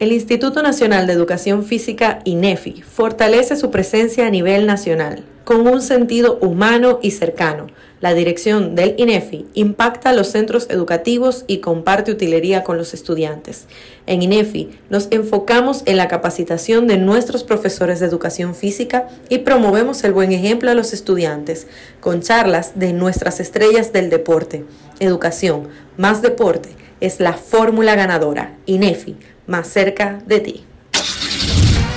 [0.00, 5.82] El Instituto Nacional de Educación Física, INEFI, fortalece su presencia a nivel nacional con un
[5.82, 7.68] sentido humano y cercano.
[8.00, 13.66] La dirección del INEFI impacta los centros educativos y comparte utilería con los estudiantes.
[14.06, 20.02] En INEFI nos enfocamos en la capacitación de nuestros profesores de educación física y promovemos
[20.02, 21.68] el buen ejemplo a los estudiantes
[22.00, 24.64] con charlas de nuestras estrellas del deporte.
[24.98, 26.70] Educación más deporte
[27.00, 28.56] es la fórmula ganadora.
[28.66, 29.16] INEFI,
[29.46, 30.64] más cerca de ti.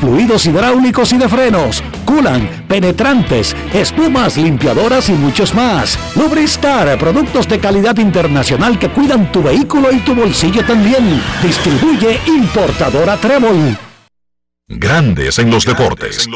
[0.00, 5.98] fluidos hidráulicos y de frenos, culan, penetrantes, espumas, limpiadoras y muchos más.
[6.16, 11.20] Lubristar, productos de calidad internacional que cuidan tu vehículo y tu bolsillo también.
[11.42, 13.76] Distribuye importadora Trébol.
[14.68, 16.28] Grandes en los deportes.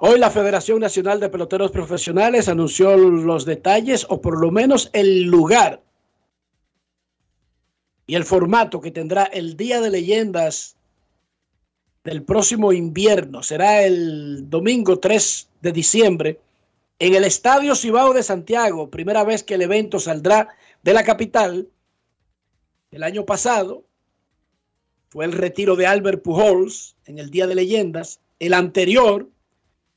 [0.00, 5.24] Hoy la Federación Nacional de Peloteros Profesionales anunció los detalles o por lo menos el
[5.24, 5.82] lugar
[8.08, 10.76] y el formato que tendrá el Día de Leyendas
[12.02, 13.42] del próximo invierno.
[13.42, 16.40] Será el domingo 3 de diciembre
[16.98, 20.48] en el Estadio Cibao de Santiago, primera vez que el evento saldrá
[20.82, 21.68] de la capital.
[22.90, 23.84] El año pasado
[25.10, 28.20] fue el retiro de Albert Pujols en el Día de Leyendas.
[28.38, 29.28] El anterior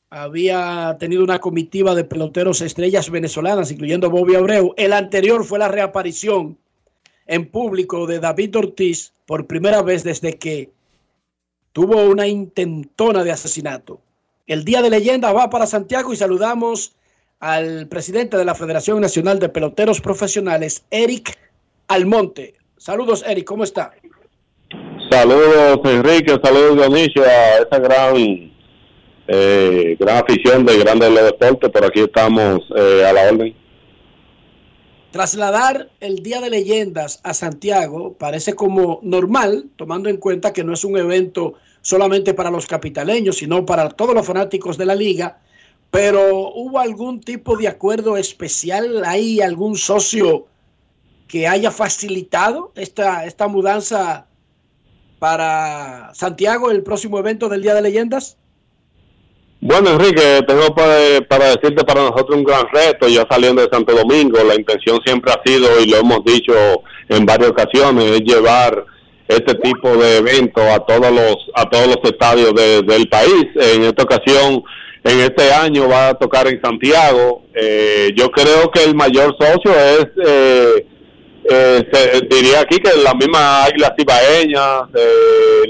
[0.09, 4.73] había tenido una comitiva de peloteros estrellas venezolanas, incluyendo Bobby Abreu.
[4.75, 6.57] El anterior fue la reaparición
[7.31, 10.69] en público de David Ortiz por primera vez desde que
[11.71, 14.01] tuvo una intentona de asesinato.
[14.47, 16.91] El Día de Leyenda va para Santiago y saludamos
[17.39, 21.39] al presidente de la Federación Nacional de Peloteros Profesionales, Eric
[21.87, 22.55] Almonte.
[22.77, 23.93] Saludos, Eric, ¿cómo está?
[25.09, 28.51] Saludos, Enrique, saludos, Dionisio, a esa gran
[29.27, 31.09] eh, gran afición de Grandes
[31.71, 33.60] pero aquí estamos eh, a la orden.
[35.11, 40.73] Trasladar el Día de Leyendas a Santiago parece como normal, tomando en cuenta que no
[40.73, 45.39] es un evento solamente para los capitaleños, sino para todos los fanáticos de la liga.
[45.89, 49.03] Pero ¿hubo algún tipo de acuerdo especial?
[49.03, 50.47] ¿Hay algún socio
[51.27, 54.27] que haya facilitado esta, esta mudanza
[55.19, 58.37] para Santiago, el próximo evento del Día de Leyendas?
[59.63, 60.95] Bueno, Enrique, tengo para,
[61.51, 65.39] decirte para nosotros un gran reto, ya saliendo de Santo Domingo, la intención siempre ha
[65.45, 66.51] sido, y lo hemos dicho
[67.07, 68.83] en varias ocasiones, es llevar
[69.27, 73.45] este tipo de eventos a todos los a todos los estadios del país.
[73.55, 74.63] En esta ocasión,
[75.03, 77.43] en este año va a tocar en Santiago.
[77.53, 80.87] Eh, yo creo que el mayor socio es, eh,
[81.51, 84.89] eh, diría aquí que la misma Águila Cibaeña,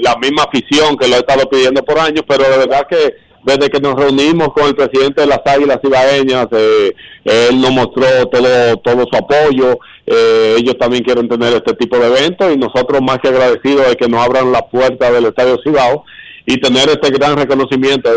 [0.00, 3.70] la misma afición que lo ha estado pidiendo por años, pero de verdad que desde
[3.70, 8.76] que nos reunimos con el presidente de las Águilas Ibaeñas, eh, él nos mostró todo,
[8.78, 9.78] todo su apoyo.
[10.06, 13.96] Eh, ellos también quieren tener este tipo de eventos y nosotros más que agradecidos de
[13.96, 16.04] que nos abran la puerta del Estadio Cibao
[16.46, 18.10] y tener este gran reconocimiento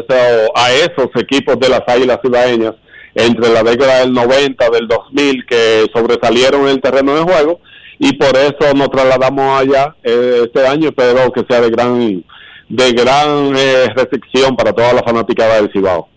[0.55, 2.73] a, esos equipos de las Águilas Ibaeñas
[3.13, 7.59] entre la década del 90, del 2000, que sobresalieron en el terreno de juego
[7.99, 10.89] y por eso nos trasladamos allá eh, este año.
[10.89, 12.23] Espero que sea de gran
[12.69, 16.07] de gran eh, recepción para toda la fanaticada del Cibao.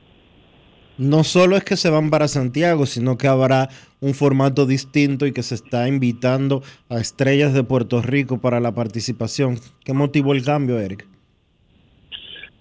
[0.96, 3.68] No solo es que se van para Santiago, sino que habrá
[4.00, 8.72] un formato distinto y que se está invitando a estrellas de Puerto Rico para la
[8.72, 9.60] participación.
[9.84, 11.06] ¿Qué motivó el cambio, Eric?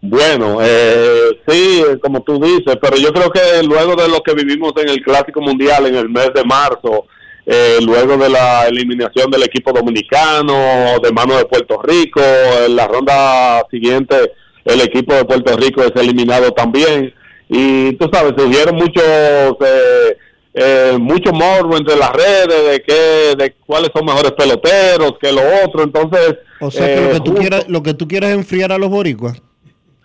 [0.02, 4.74] Bueno, eh, sí, como tú dices, pero yo creo que luego de lo que vivimos
[4.78, 7.08] en el Clásico Mundial en el mes de marzo,
[7.50, 12.22] eh, luego de la eliminación del equipo dominicano, de mano de Puerto Rico,
[12.66, 14.34] en la ronda siguiente
[14.68, 17.14] el equipo de Puerto Rico es eliminado también.
[17.50, 20.18] Y tú sabes, se dieron muchos, eh,
[20.54, 25.42] eh, mucho morbo entre las redes de que, de cuáles son mejores peloteros que lo
[25.66, 25.84] otro.
[25.84, 28.78] Entonces, o sea que lo que tú quieres, lo que tú quieres es enfriar a
[28.78, 29.42] los boricuas,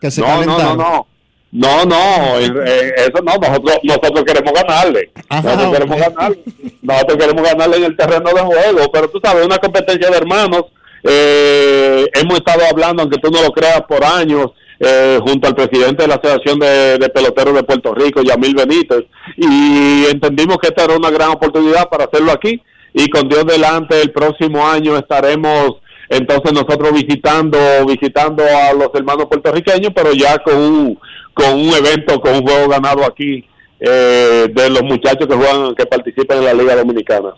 [0.00, 1.06] que se no, no, no, no.
[1.52, 5.10] No, no, eso no, nosotros, nosotros queremos ganarle.
[5.30, 6.42] nosotros queremos ganarle.
[6.80, 10.64] Nosotros queremos ganarle en el terreno de juego, pero tú sabes, una competencia de hermanos.
[11.04, 14.46] Eh, hemos estado hablando, aunque tú no lo creas, por años,
[14.80, 19.04] eh, junto al presidente de la Asociación de, Peloteros de Puerto Rico, Yamil Benítez,
[19.36, 22.62] y entendimos que esta era una gran oportunidad para hacerlo aquí.
[22.94, 25.81] Y con Dios delante, el próximo año estaremos
[26.12, 30.98] entonces nosotros visitando visitando a los hermanos puertorriqueños, pero ya con un
[31.34, 33.44] con un evento, con un juego ganado aquí
[33.80, 37.34] eh, de los muchachos que juegan, que participan en la Liga Dominicana.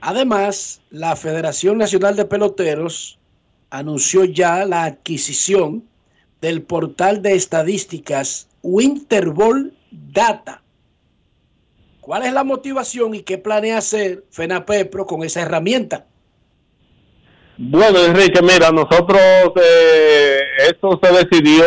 [0.00, 3.18] Además, la Federación Nacional de Peloteros
[3.70, 5.84] anunció ya la adquisición
[6.40, 10.62] del portal de estadísticas Winterball Data.
[12.00, 16.06] ¿Cuál es la motivación y qué planea hacer FENAPEPRO con esa herramienta?
[17.58, 19.20] Bueno, Enrique, mira, nosotros
[19.56, 21.64] eh, esto se decidió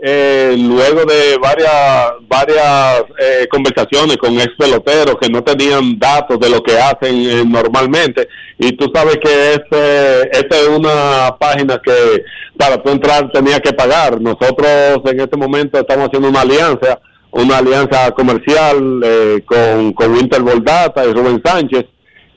[0.00, 6.48] eh, luego de varias varias eh, conversaciones con ex peloteros que no tenían datos de
[6.48, 8.28] lo que hacen eh, normalmente
[8.58, 12.22] y tú sabes que este, esta es una página que
[12.56, 14.20] para tú entrar tenía que pagar.
[14.20, 17.00] Nosotros en este momento estamos haciendo una alianza,
[17.32, 19.00] una alianza comercial
[19.46, 21.86] con, con Winterball Data y Rubén Sánchez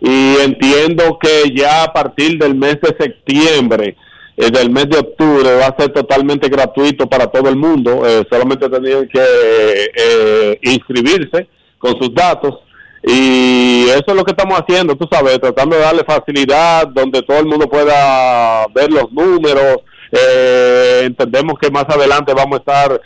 [0.01, 3.95] y entiendo que ya a partir del mes de septiembre,
[4.35, 8.25] eh, del mes de octubre, va a ser totalmente gratuito para todo el mundo, eh,
[8.27, 9.21] solamente tenían que
[9.95, 11.47] eh, inscribirse
[11.77, 12.55] con sus datos
[13.03, 17.39] y eso es lo que estamos haciendo, tú sabes, tratando de darle facilidad donde todo
[17.39, 19.77] el mundo pueda ver los números.
[21.03, 23.01] entendemos que más adelante vamos a estar,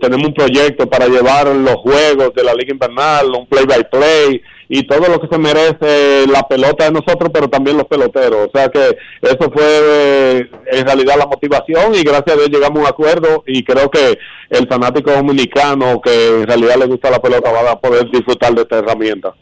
[0.00, 3.84] tenemos un proyecto para llevar los juegos de la Liga Invernal, un play-by-play.
[3.90, 7.78] play by play y todo lo que se merece la pelota de nosotros, pero también
[7.78, 8.48] los peloteros.
[8.48, 12.78] O sea que eso fue eh, en realidad la motivación y gracias a Dios llegamos
[12.78, 14.18] a un acuerdo y creo que
[14.50, 18.62] el fanático dominicano que en realidad le gusta la pelota va a poder disfrutar de
[18.62, 19.34] esta herramienta.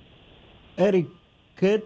[0.76, 1.08] Eric,
[1.56, 1.82] ¿qué,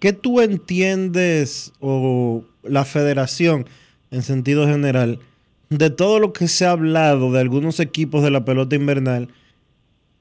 [0.00, 3.68] qué tú entiendes o la federación
[4.10, 5.20] en sentido general
[5.68, 9.28] de todo lo que se ha hablado de algunos equipos de la pelota invernal?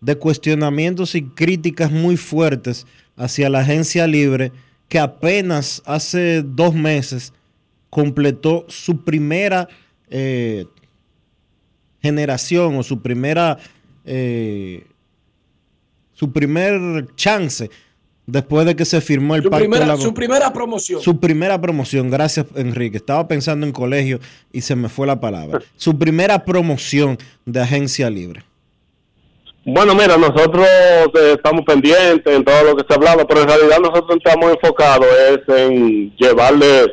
[0.01, 2.85] De cuestionamientos y críticas muy fuertes
[3.15, 4.51] hacia la agencia libre
[4.87, 7.33] que apenas hace dos meses
[7.89, 9.67] completó su primera
[10.09, 10.65] eh,
[12.01, 13.57] generación o su primera
[14.05, 14.85] eh,
[16.13, 17.69] su primer chance
[18.27, 20.99] Después de que se firmó el Su pacto de primera, la- su primera promoción.
[20.99, 22.97] Su primera promoción, gracias Enrique.
[22.97, 24.19] Estaba pensando en colegio
[24.51, 25.59] y se me fue la palabra.
[25.77, 28.43] Su primera promoción de agencia libre.
[29.67, 33.47] Bueno, mira, nosotros eh, estamos pendientes en todo lo que se ha hablado, pero en
[33.47, 36.83] realidad nosotros estamos enfocados es en llevarle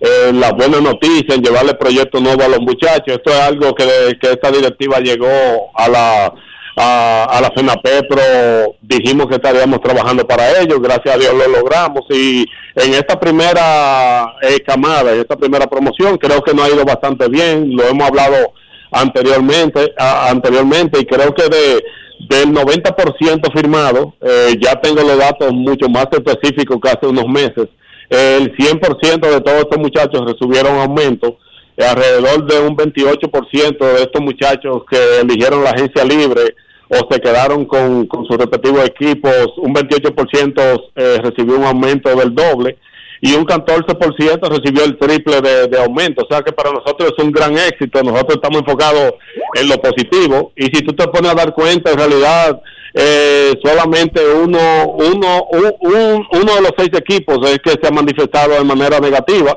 [0.00, 3.16] eh, la buena noticia, en llevarle proyectos nuevos a los muchachos.
[3.18, 3.84] Esto es algo que,
[4.18, 6.34] que esta directiva llegó a la
[6.76, 10.80] a, a la FENAPE, pero dijimos que estaríamos trabajando para ello.
[10.80, 12.06] Gracias a Dios lo logramos.
[12.08, 16.86] Y en esta primera eh, camada, en esta primera promoción, creo que nos ha ido
[16.86, 17.76] bastante bien.
[17.76, 18.54] Lo hemos hablado
[18.90, 21.84] anteriormente, anteriormente y creo que de
[22.28, 27.68] del 90% firmado, eh, ya tengo los datos mucho más específicos que hace unos meses.
[28.08, 31.38] El 100% de todos estos muchachos recibieron aumento.
[31.76, 36.54] Eh, alrededor de un 28% de estos muchachos que eligieron la agencia libre
[36.88, 42.34] o se quedaron con, con sus respectivos equipos, un 28% eh, recibió un aumento del
[42.34, 42.78] doble
[43.20, 46.24] y un 14% recibió el triple de, aumento.
[46.24, 48.02] O sea que para nosotros es un gran éxito.
[48.02, 49.12] Nosotros estamos enfocados
[49.54, 50.52] en lo positivo.
[50.56, 52.60] Y si tú te pones a dar cuenta, en realidad
[52.94, 57.90] eh, solamente uno, uno, un- un- uno de los seis equipos es que se ha
[57.90, 59.56] manifestado de manera negativa.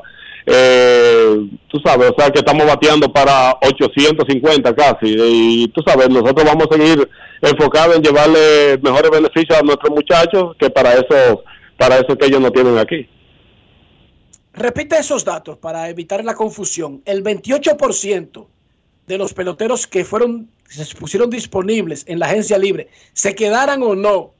[0.50, 5.14] Eh, tú sabes, o sea que estamos bateando para 850 casi.
[5.16, 7.08] Y tú sabes, nosotros vamos a seguir
[7.42, 11.44] enfocados en llevarle mejores beneficios a nuestros muchachos que para eso,
[11.76, 13.06] para eso que ellos no tienen aquí.
[14.58, 17.00] Repite esos datos para evitar la confusión.
[17.04, 18.46] El 28%
[19.06, 23.94] de los peloteros que fueron se pusieron disponibles en la agencia libre, se quedaran o
[23.94, 24.34] no,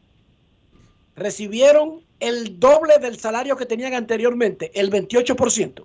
[1.16, 5.84] recibieron el doble del salario que tenían anteriormente, el 28%.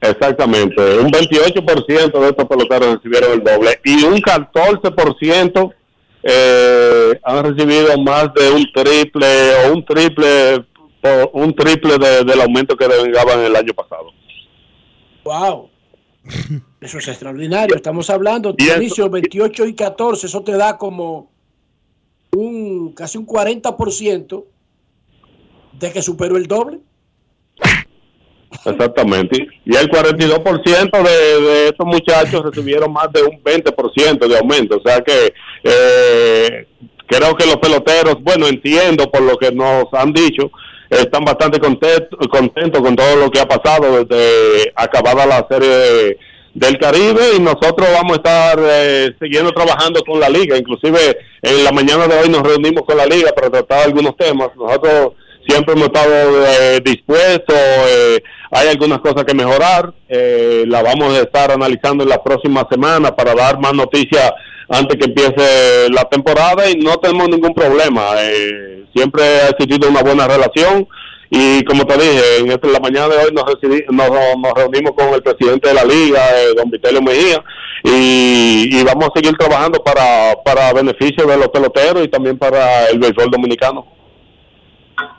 [0.00, 5.74] Exactamente, un 28% de estos peloteros recibieron el doble y un 14%
[6.22, 9.26] eh, han recibido más de un triple
[9.66, 10.64] o un triple
[11.02, 14.12] o un triple de- del aumento que devengaban el año pasado.
[15.24, 15.70] Wow.
[16.80, 17.74] Eso es extraordinario.
[17.76, 21.30] Estamos hablando, eso- inicio 28 y 14, eso te da como
[22.32, 24.44] un casi un 40%
[25.78, 26.78] de que superó el doble.
[28.64, 29.46] Exactamente.
[29.64, 34.76] Y el 42% de, de estos muchachos recibieron más de un 20% de aumento.
[34.78, 35.32] O sea que
[35.64, 36.66] eh,
[37.06, 40.50] creo que los peloteros, bueno, entiendo por lo que nos han dicho,
[40.90, 46.18] están bastante contentos contentos con todo lo que ha pasado desde acabada la serie de-
[46.52, 50.56] del Caribe y nosotros vamos a estar eh, siguiendo trabajando con la liga.
[50.58, 54.48] Inclusive en la mañana de hoy nos reunimos con la liga para tratar algunos temas.
[54.56, 55.12] Nosotros
[55.46, 58.20] siempre hemos estado eh, dispuestos, eh,
[58.50, 63.12] hay algunas cosas que mejorar, eh, la vamos a estar analizando en las próximas semanas
[63.12, 64.32] para dar más noticias
[64.70, 70.02] antes que empiece la temporada y no tenemos ningún problema, eh, siempre ha existido una
[70.02, 70.86] buena relación
[71.32, 74.92] y como te dije, en, esta- la mañana de hoy nos, recibí- nos, nos reunimos
[74.96, 77.42] con el presidente de la liga, eh, don Vitelio Mejía,
[77.84, 82.86] y, y vamos a seguir trabajando para, para beneficio de los peloteros y también para
[82.86, 83.86] el béisbol dominicano.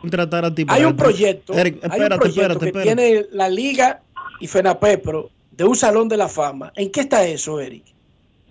[0.01, 0.65] Contratar a ti.
[0.67, 2.95] Hay un proyecto, Eric, hay un espérate, proyecto espérate, que espérate.
[3.11, 4.01] tiene la liga
[4.39, 6.71] y FENAPEPRO de un salón de la fama.
[6.75, 7.83] ¿En qué está eso, Eric?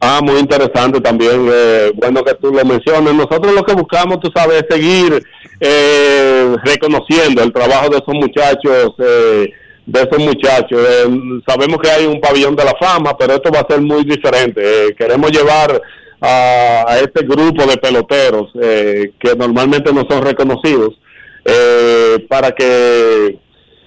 [0.03, 1.47] Ah, muy interesante también.
[1.53, 3.13] eh, bueno que tú lo menciones.
[3.15, 5.23] Nosotros lo que buscamos, tú sabes, es seguir
[5.61, 9.53] eh, reconociendo el trabajo de esos muchachos, eh,
[9.85, 10.81] de esos muchachos.
[10.81, 11.07] Eh,
[11.47, 14.61] sabemos que hay un pabellón de la fama, pero esto va a ser muy diferente.
[14.63, 15.81] Eh, queremos llevar
[16.23, 20.99] a, a este grupo de peloteros que normalmente no son reconocidos
[22.29, 23.39] para que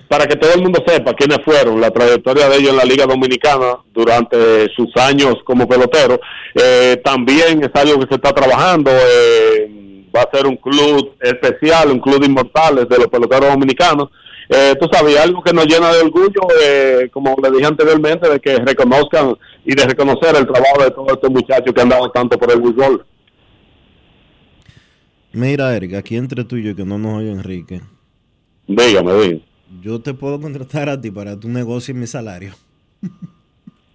[0.08, 3.06] para que todo el mundo sepa quiénes fueron, la trayectoria de ellos en la Liga
[3.06, 6.20] Dominicana durante sus años como pelotero.
[6.54, 8.92] Eh, también es algo que se está trabajando.
[8.92, 9.80] eh,
[10.16, 14.10] va a ser un club especial, un club de inmortales de los peloteros dominicanos.
[14.50, 18.40] Eh, tú sabes, algo que nos llena de orgullo, eh, como le dije anteriormente, de
[18.40, 19.36] que reconozcan
[19.66, 22.62] y de reconocer el trabajo de todos estos muchachos que han dado tanto por el
[22.62, 23.06] fútbol.
[25.32, 27.82] Mira, Eric, aquí entre tú y yo, que no nos oye Enrique.
[28.68, 29.53] Dígame, dígame.
[29.82, 32.54] Yo te puedo contratar a ti para tu negocio y mi salario.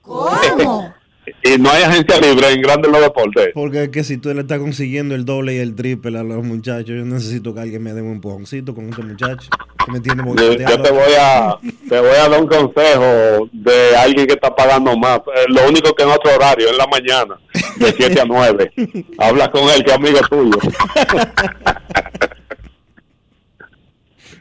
[0.03, 0.95] ¿Cómo?
[1.43, 3.51] y no hay agencia libre en Grandes Los Deportes.
[3.55, 6.45] Porque es que si tú le estás consiguiendo el doble y el triple a los
[6.45, 9.49] muchachos, yo necesito que alguien me dé un empujoncito con este muchacho
[9.85, 11.59] que me tiene Yo, yo te voy a
[11.89, 15.19] te voy a dar un consejo de alguien que está pagando más.
[15.19, 17.39] Eh, lo único que en otro horario, en la mañana,
[17.77, 18.73] de 7 a 9.
[19.19, 20.59] Habla con él, que es amigo tuyo.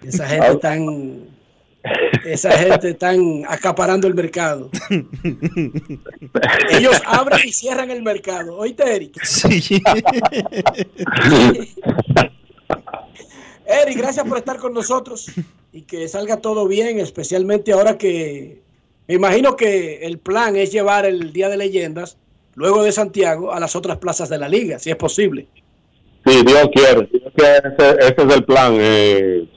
[0.04, 1.38] Esa gente tan
[2.26, 4.70] esa gente están acaparando el mercado.
[6.72, 8.58] Ellos abren y cierran el mercado.
[8.58, 9.24] ¿Oíste, Eric?
[9.24, 9.82] Sí.
[13.66, 15.32] Eri, gracias por estar con nosotros
[15.74, 18.62] y que salga todo bien, especialmente ahora que
[19.08, 22.18] me imagino que el plan es llevar el Día de Leyendas
[22.56, 25.48] luego de Santiago a las otras plazas de la liga, si es posible.
[26.26, 28.78] Sí, Dios quiere, Dios quiere ese, ese, es el plan.
[28.80, 29.48] Eh,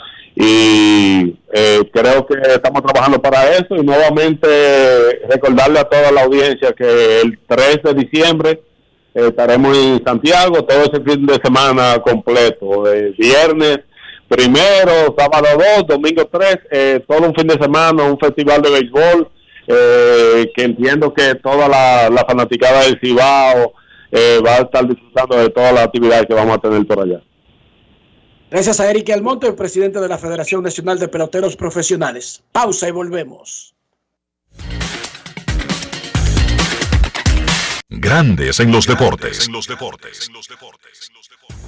[0.43, 4.49] y eh, creo que estamos trabajando para eso y nuevamente
[5.29, 8.51] recordarle a toda la audiencia que el 3 de diciembre
[9.15, 13.81] eh, estaremos en Santiago todo ese fin de semana completo, de viernes
[14.29, 19.29] primero, sábado 2, domingo 3, eh, todo un fin de semana, un festival de béisbol
[19.67, 23.75] eh, que entiendo que toda la, la fanaticada del Cibao
[24.11, 27.21] eh, va a estar disfrutando de todas las actividades que vamos a tener por allá.
[28.51, 32.43] Gracias a Eric Almonte, presidente de la Federación Nacional de Peloteros Profesionales.
[32.51, 33.77] Pausa y volvemos.
[37.89, 39.49] Grandes en los deportes.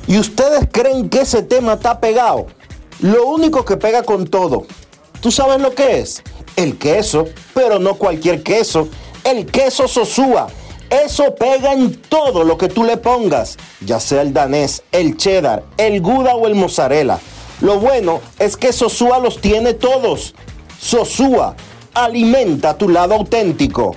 [0.08, 2.48] ¿Y ustedes creen que ese tema está pegado?
[3.00, 4.66] Lo único que pega con todo.
[5.20, 6.24] ¿Tú sabes lo que es?
[6.56, 8.88] El queso, pero no cualquier queso.
[9.22, 10.48] El queso Sosúa.
[10.92, 15.64] Eso pega en todo lo que tú le pongas, ya sea el danés, el cheddar,
[15.78, 17.18] el gouda o el mozzarella.
[17.62, 20.34] Lo bueno es que Sosúa los tiene todos.
[20.78, 21.56] Sosúa,
[21.94, 23.96] alimenta tu lado auténtico.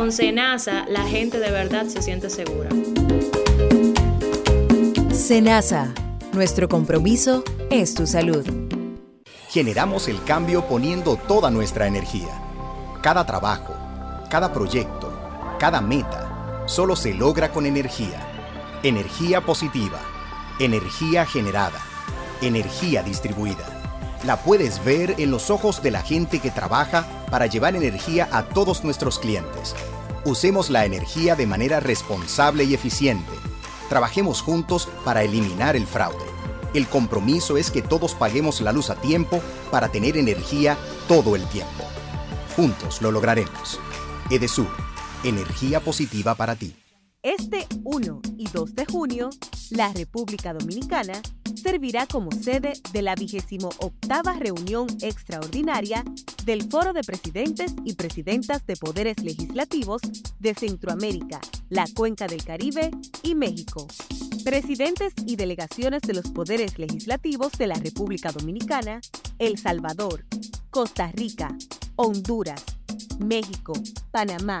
[0.00, 2.70] Con Senasa, la gente de verdad se siente segura.
[5.12, 5.92] Senasa,
[6.32, 8.42] nuestro compromiso es tu salud.
[9.50, 12.30] Generamos el cambio poniendo toda nuestra energía.
[13.02, 13.74] Cada trabajo,
[14.30, 15.12] cada proyecto,
[15.58, 18.26] cada meta, solo se logra con energía.
[18.82, 20.00] Energía positiva,
[20.58, 21.78] energía generada,
[22.40, 23.66] energía distribuida.
[24.24, 28.42] La puedes ver en los ojos de la gente que trabaja para llevar energía a
[28.44, 29.74] todos nuestros clientes.
[30.24, 33.32] Usemos la energía de manera responsable y eficiente.
[33.88, 36.24] Trabajemos juntos para eliminar el fraude.
[36.74, 39.40] El compromiso es que todos paguemos la luz a tiempo
[39.70, 40.76] para tener energía
[41.08, 41.84] todo el tiempo.
[42.54, 43.80] Juntos lo lograremos.
[44.30, 44.68] Edesur,
[45.24, 46.76] energía positiva para ti.
[47.22, 49.30] Este 1 y 2 de junio,
[49.70, 51.20] la República Dominicana
[51.60, 53.70] servirá como sede de la 28
[54.38, 56.04] reunión extraordinaria
[56.44, 60.02] del Foro de Presidentes y Presidentas de Poderes Legislativos
[60.38, 62.90] de Centroamérica, la Cuenca del Caribe
[63.22, 63.86] y México.
[64.44, 69.00] Presidentes y delegaciones de los poderes legislativos de la República Dominicana,
[69.38, 70.24] El Salvador,
[70.70, 71.54] Costa Rica,
[71.96, 72.64] Honduras,
[73.18, 73.74] México,
[74.10, 74.58] Panamá,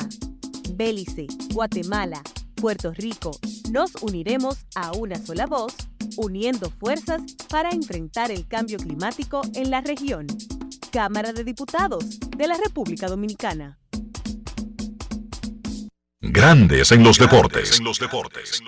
[0.74, 2.22] Belice, Guatemala,
[2.60, 3.30] Puerto Rico,
[3.70, 5.74] nos uniremos a una sola voz,
[6.16, 10.26] uniendo fuerzas para enfrentar el cambio climático en la región.
[10.92, 13.78] Cámara de Diputados de la República Dominicana.
[16.20, 17.78] Grandes en los deportes.
[17.78, 18.60] En los deportes.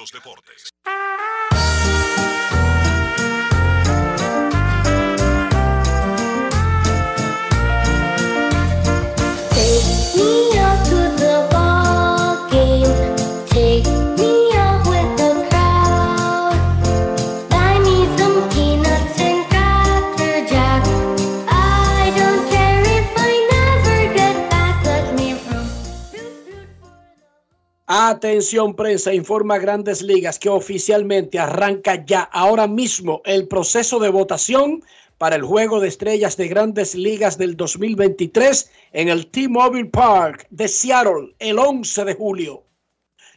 [27.94, 34.82] Atención prensa, informa Grandes Ligas que oficialmente arranca ya ahora mismo el proceso de votación
[35.18, 40.68] para el Juego de Estrellas de Grandes Ligas del 2023 en el T-Mobile Park de
[40.68, 42.64] Seattle el 11 de julio.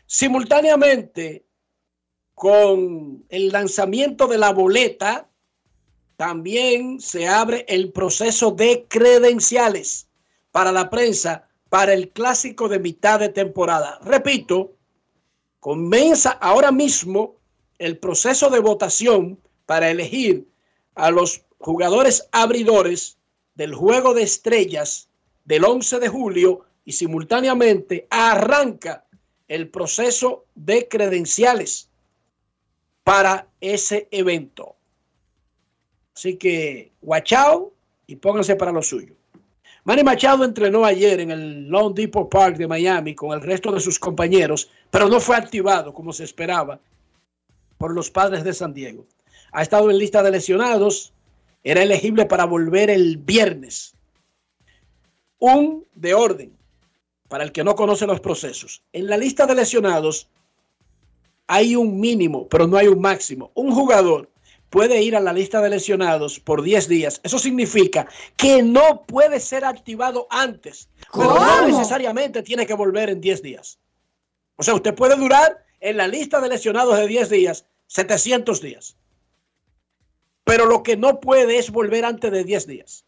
[0.05, 1.43] Simultáneamente
[2.33, 5.27] con el lanzamiento de la boleta,
[6.15, 10.07] también se abre el proceso de credenciales
[10.53, 13.99] para la prensa para el clásico de mitad de temporada.
[14.01, 14.77] Repito,
[15.59, 17.35] comienza ahora mismo
[17.79, 20.47] el proceso de votación para elegir
[20.93, 23.17] a los jugadores abridores
[23.55, 25.09] del juego de estrellas
[25.43, 29.03] del 11 de julio y simultáneamente arranca
[29.49, 31.89] el proceso de credenciales
[33.03, 34.77] para ese evento.
[36.15, 37.73] Así que, guachao
[38.07, 39.13] y pónganse para lo suyo.
[39.85, 43.79] Manny Machado entrenó ayer en el Lone Depot Park de Miami con el resto de
[43.79, 46.79] sus compañeros, pero no fue activado como se esperaba
[47.77, 49.05] por los padres de San Diego.
[49.51, 51.13] Ha estado en lista de lesionados,
[51.63, 53.93] era elegible para volver el viernes.
[55.37, 56.51] Un de orden
[57.27, 58.81] para el que no conoce los procesos.
[58.91, 60.27] En la lista de lesionados
[61.45, 63.51] hay un mínimo, pero no hay un máximo.
[63.53, 64.31] Un jugador
[64.75, 67.21] puede ir a la lista de lesionados por 10 días.
[67.23, 73.21] Eso significa que no puede ser activado antes, pero no necesariamente tiene que volver en
[73.21, 73.79] 10 días.
[74.57, 78.97] O sea, usted puede durar en la lista de lesionados de 10 días 700 días.
[80.43, 83.05] Pero lo que no puede es volver antes de 10 días.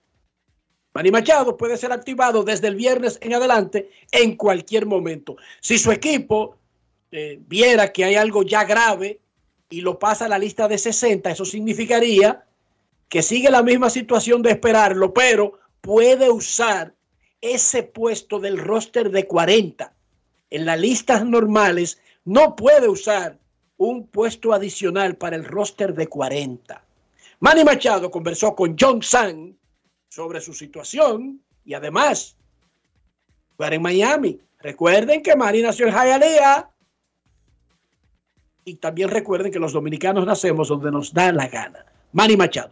[0.93, 5.36] Manny Machado puede ser activado desde el viernes en adelante en cualquier momento.
[5.59, 6.55] Si su equipo
[7.11, 9.20] eh, viera que hay algo ya grave
[9.70, 12.45] y lo pasa a la lista de 60, eso significaría
[13.09, 16.93] que sigue la misma situación de esperarlo, pero puede usar
[17.41, 19.93] ese puesto del roster de 40.
[20.49, 23.38] En las listas normales no puede usar
[23.78, 26.84] un puesto adicional para el roster de 40.
[27.39, 29.55] Manny Machado conversó con John Sang
[30.09, 32.36] sobre su situación y además
[33.55, 34.39] jugar en Miami.
[34.59, 36.70] Recuerden que Manny nació en Hialeah
[38.68, 41.86] y también recuerden que los dominicanos nacemos donde nos da la gana.
[42.11, 42.72] Manny Machado.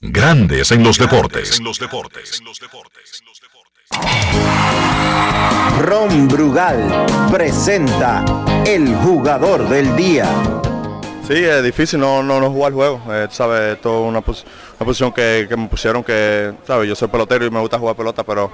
[0.00, 1.58] Grandes en los deportes.
[1.58, 2.42] En los deportes.
[5.82, 8.24] Ron Brugal presenta
[8.66, 10.26] el jugador del día.
[11.28, 13.02] Sí, es difícil no, no, no jugar el juego.
[13.10, 14.46] Eh, sabes, esto es una, pos-
[14.78, 17.94] una posición que, que me pusieron que, sabes, yo soy pelotero y me gusta jugar
[17.94, 18.50] pelota, pero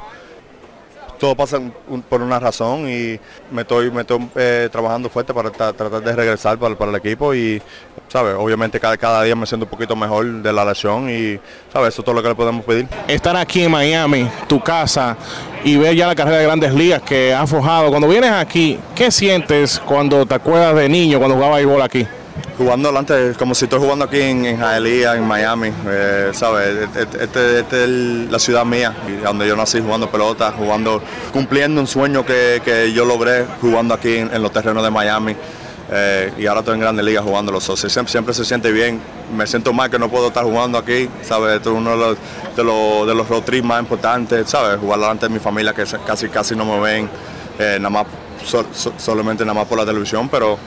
[1.20, 1.60] todo pasa
[2.08, 3.20] por una razón y
[3.52, 7.34] me estoy, me estoy eh, trabajando fuerte para tra- tratar de regresar para, el equipo
[7.34, 7.62] y,
[8.08, 11.38] sabes, obviamente cada, cada día me siento un poquito mejor de la lesión y,
[11.72, 12.88] sabes, eso es todo lo que le podemos pedir.
[13.06, 15.16] Estar aquí en Miami, tu casa,
[15.62, 17.90] y ver ya la carrera de grandes ligas que has forjado.
[17.90, 22.06] Cuando vienes aquí, ¿qué sientes cuando te acuerdas de niño, cuando jugaba béisbol aquí?
[22.58, 26.88] Jugando delante, como si estoy jugando aquí en, en Hialeah, en Miami, eh, ¿sabes?
[26.94, 27.90] Esta este, este es
[28.30, 33.06] la ciudad mía, donde yo nací jugando pelota, jugando, cumpliendo un sueño que, que yo
[33.06, 35.34] logré jugando aquí en, los terrenos de Miami.
[35.90, 37.90] eh, y ahora estoy en Grandes Ligas jugando los socios.
[37.92, 39.00] Siempre, siempre se siente bien.
[39.34, 41.56] Me siento mal que no puedo estar jugando aquí, ¿sabes?
[41.56, 42.16] Esto es uno de los,
[42.56, 44.78] de los, de road trips más importantes, ¿sabes?
[44.78, 47.08] Jugar delante de mi familia que casi, casi no me ven,
[47.58, 48.06] eh, nada más,
[48.44, 50.58] sol- so- solamente nada más por la televisión, pero,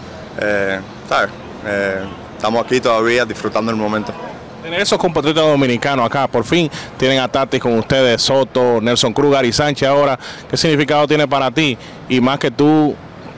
[0.41, 1.29] eh, ¿sabes?
[1.65, 2.03] Eh,
[2.35, 4.13] estamos aquí todavía disfrutando el momento.
[4.61, 9.33] Tener esos compatriotas dominicanos acá, por fin tienen a Tati con ustedes, Soto, Nelson Cruz,
[9.33, 10.17] Gary Sánchez ahora.
[10.49, 11.77] ¿Qué significado tiene para ti?
[12.07, 12.95] Y más que tú,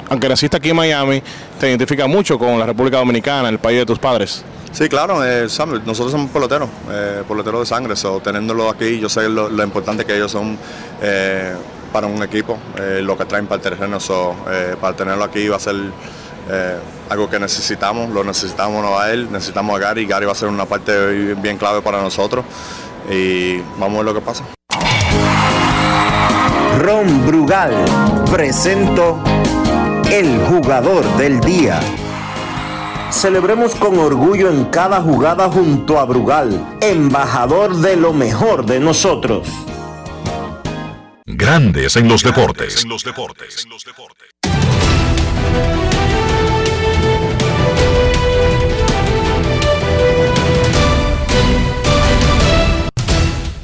[0.07, 1.23] aunque naciste aquí en Miami,
[1.59, 4.43] te identificas mucho con la República Dominicana, el país de tus padres.
[4.71, 5.47] Sí, claro, eh,
[5.86, 10.03] nosotros somos peloteros, eh, peloteros de sangre, so, teniéndolo aquí, yo sé lo, lo importante
[10.03, 10.57] que ellos son
[11.01, 11.55] eh,
[11.93, 12.59] para un equipo,
[13.01, 14.36] lo que traen para el terreno, so,
[14.82, 15.78] para tenerlo aquí va a ser
[16.49, 16.77] eh,
[17.09, 20.65] algo que necesitamos, lo necesitamos a él, necesitamos a Gary, Gary va a ser una
[20.65, 22.45] parte bien, bien clave para nosotros
[23.09, 24.43] y vamos a ver lo que pasa.
[26.79, 27.73] Ron Brugal
[28.31, 29.23] presento
[30.11, 31.79] el jugador del día.
[33.09, 39.47] Celebremos con orgullo en cada jugada junto a Brugal, embajador de lo mejor de nosotros.
[41.25, 42.83] Grandes en los deportes.
[42.83, 43.65] En los deportes.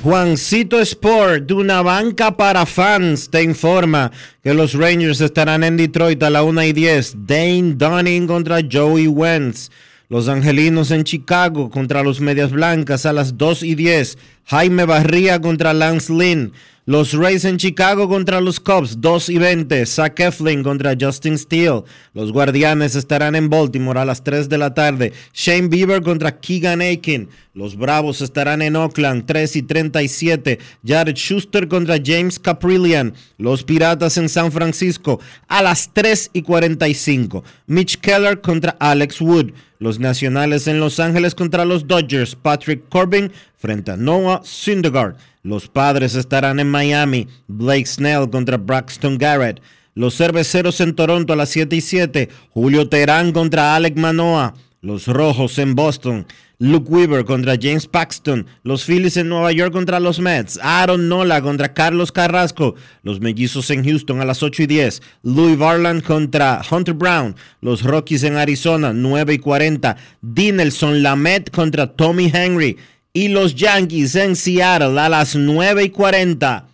[0.03, 6.23] Juancito Sport, de una banca para fans, te informa que los Rangers estarán en Detroit
[6.23, 7.27] a la 1 y 10.
[7.27, 9.69] Dane Dunning contra Joey Wentz.
[10.09, 14.17] Los Angelinos en Chicago contra los Medias Blancas a las 2 y 10.
[14.45, 16.51] Jaime Barría contra Lance Lynn.
[16.91, 19.85] Los Rays en Chicago contra los Cubs, 2 y 20.
[19.85, 21.83] Zach Eflin contra Justin Steele.
[22.13, 25.13] Los Guardianes estarán en Baltimore a las 3 de la tarde.
[25.33, 27.29] Shane Bieber contra Keegan Aiken.
[27.53, 30.59] Los Bravos estarán en Oakland, 3 y 37.
[30.85, 33.13] Jared Schuster contra James Caprillian.
[33.37, 37.41] Los Piratas en San Francisco a las 3 y 45.
[37.67, 39.53] Mitch Keller contra Alex Wood.
[39.79, 42.35] Los Nacionales en Los Ángeles contra los Dodgers.
[42.35, 45.15] Patrick Corbin frente a Noah Syndergaard.
[45.43, 47.27] Los Padres estarán en Miami.
[47.47, 49.61] Blake Snell contra Braxton Garrett.
[49.95, 52.29] Los cerveceros en Toronto a las 7 y 7.
[52.51, 54.53] Julio Terán contra Alec Manoa.
[54.81, 56.25] Los Rojos en Boston.
[56.57, 58.45] Luke Weaver contra James Paxton.
[58.63, 60.59] Los Phillies en Nueva York contra los Mets.
[60.61, 62.75] Aaron Nola contra Carlos Carrasco.
[63.01, 65.01] Los Mellizos en Houston a las 8 y 10.
[65.23, 67.35] Louis Varland contra Hunter Brown.
[67.61, 69.97] Los Rockies en Arizona 9 y 40.
[70.21, 72.77] Dinelson Lamet contra Tommy Henry.
[73.13, 76.65] Y los Yankees en Seattle a las 9 y 40.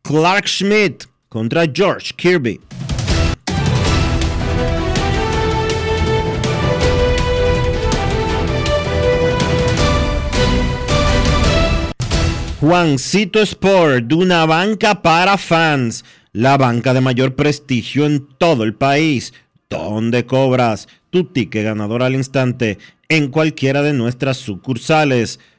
[0.00, 2.58] Clark Schmidt contra George Kirby.
[12.60, 18.74] Juancito Sport, de una banca para fans, la banca de mayor prestigio en todo el
[18.74, 19.34] país,
[19.68, 22.78] donde cobras tu ticket ganador al instante
[23.10, 25.40] en cualquiera de nuestras sucursales.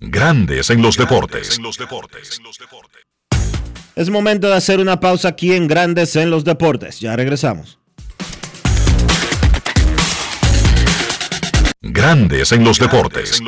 [0.00, 1.58] Grandes en los deportes.
[3.96, 7.00] Es momento de hacer una pausa aquí en Grandes en los deportes.
[7.00, 7.80] Ya regresamos.
[11.82, 13.42] Grandes en los deportes.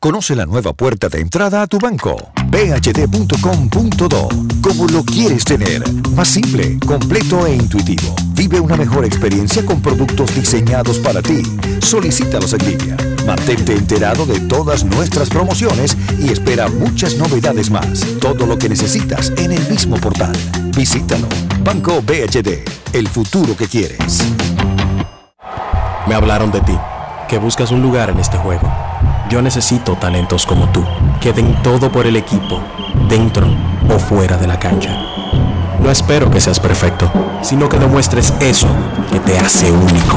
[0.00, 2.32] Conoce la nueva puerta de entrada a tu banco.
[2.50, 4.28] phd.com.do.
[4.60, 5.88] Como lo quieres tener.
[6.16, 8.16] Más simple, completo e intuitivo.
[8.32, 11.40] Vive una mejor experiencia con productos diseñados para ti.
[11.80, 12.96] Solicítalos en línea.
[13.28, 18.00] Mantente enterado de todas nuestras promociones y espera muchas novedades más.
[18.22, 20.32] Todo lo que necesitas en el mismo portal.
[20.74, 21.28] Visítalo.
[21.62, 22.64] Banco BHD.
[22.94, 24.24] El futuro que quieres.
[26.06, 26.78] Me hablaron de ti.
[27.28, 28.66] Que buscas un lugar en este juego.
[29.28, 30.82] Yo necesito talentos como tú,
[31.20, 32.62] que den todo por el equipo,
[33.10, 33.46] dentro
[33.94, 34.98] o fuera de la cancha.
[35.80, 37.12] No espero que seas perfecto,
[37.42, 38.68] sino que demuestres eso
[39.12, 40.16] que te hace único.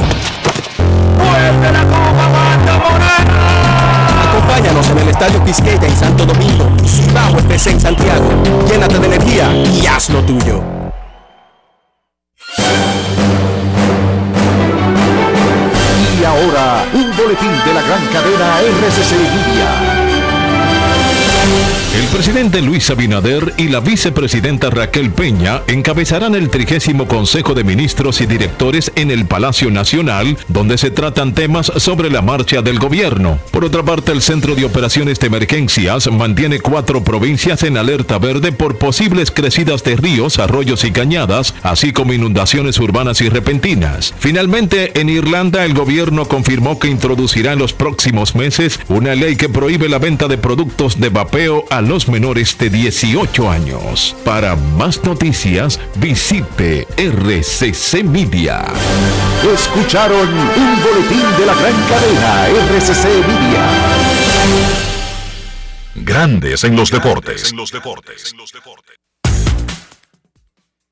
[4.51, 8.27] Acompáñanos en el Estadio Quisqueya en Santo Domingo, Cibao FC en Santiago.
[8.69, 10.61] Llénate de energía y haz lo tuyo.
[16.19, 19.69] Y ahora, un boletín de la gran cadena RCC Media.
[21.93, 28.21] El presidente Luis Abinader y la vicepresidenta Raquel Peña encabezarán el trigésimo Consejo de Ministros
[28.21, 33.39] y Directores en el Palacio Nacional, donde se tratan temas sobre la marcha del gobierno.
[33.51, 38.53] Por otra parte, el Centro de Operaciones de Emergencias mantiene cuatro provincias en alerta verde
[38.53, 44.13] por posibles crecidas de ríos, arroyos y cañadas, así como inundaciones urbanas y repentinas.
[44.17, 49.49] Finalmente, en Irlanda, el gobierno confirmó que introducirá en los próximos meses una ley que
[49.49, 54.15] prohíbe la venta de productos de vapeo a los menores de 18 años.
[54.23, 58.67] Para más noticias, visite RCC Media.
[59.51, 63.65] Escucharon un boletín de la gran cadena RCC Media.
[65.95, 67.51] Grandes en los deportes.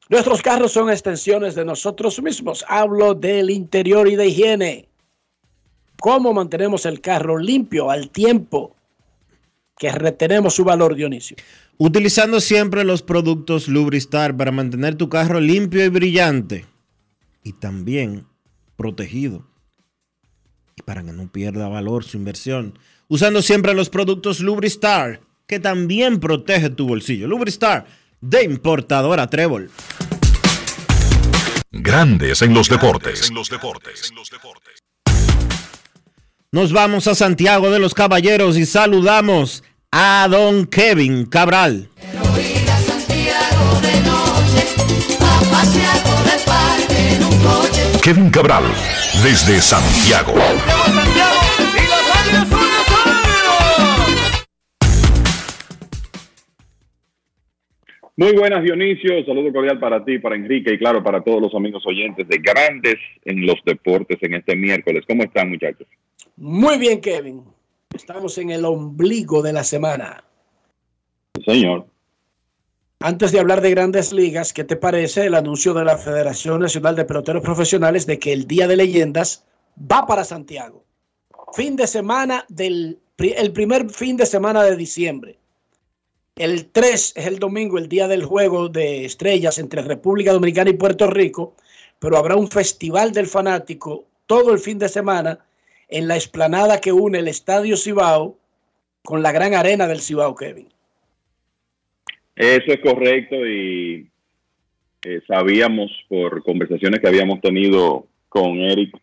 [0.09, 2.65] Nuestros carros son extensiones de nosotros mismos.
[2.67, 4.89] Hablo del interior y de higiene.
[6.01, 8.75] ¿Cómo mantenemos el carro limpio al tiempo
[9.79, 11.37] que retenemos su valor, Dionisio?
[11.77, 16.65] Utilizando siempre los productos Lubristar para mantener tu carro limpio y brillante.
[17.43, 18.27] Y también
[18.75, 19.47] protegido.
[20.75, 22.77] Y para que no pierda valor su inversión.
[23.07, 27.27] Usando siempre los productos Lubristar, que también protege tu bolsillo.
[27.27, 27.85] Lubristar,
[28.19, 29.71] de importadora Trébol.
[31.71, 33.31] Grandes en los deportes.
[36.51, 41.89] Nos vamos a Santiago de los Caballeros y saludamos a don Kevin Cabral.
[48.03, 48.63] Kevin Cabral,
[49.23, 50.33] desde Santiago.
[58.15, 59.25] Muy buenas, Dionisio.
[59.25, 62.97] Saludo cordial para ti, para Enrique y claro, para todos los amigos oyentes de Grandes
[63.25, 65.03] en los Deportes en este miércoles.
[65.07, 65.87] ¿Cómo están, muchachos?
[66.35, 67.43] Muy bien, Kevin.
[67.95, 70.23] Estamos en el ombligo de la semana.
[71.43, 71.87] Señor.
[72.99, 76.95] Antes de hablar de grandes ligas, ¿qué te parece el anuncio de la Federación Nacional
[76.95, 79.45] de Peloteros Profesionales de que el Día de Leyendas
[79.79, 80.83] va para Santiago?
[81.53, 85.37] Fin de semana del el primer fin de semana de diciembre.
[86.35, 90.73] El 3 es el domingo, el día del juego de estrellas entre República Dominicana y
[90.73, 91.55] Puerto Rico,
[91.99, 95.39] pero habrá un festival del fanático todo el fin de semana
[95.89, 98.37] en la explanada que une el Estadio Cibao
[99.03, 100.67] con la gran arena del Cibao, Kevin.
[102.35, 104.07] Eso es correcto y
[105.03, 108.95] eh, sabíamos por conversaciones que habíamos tenido con Eric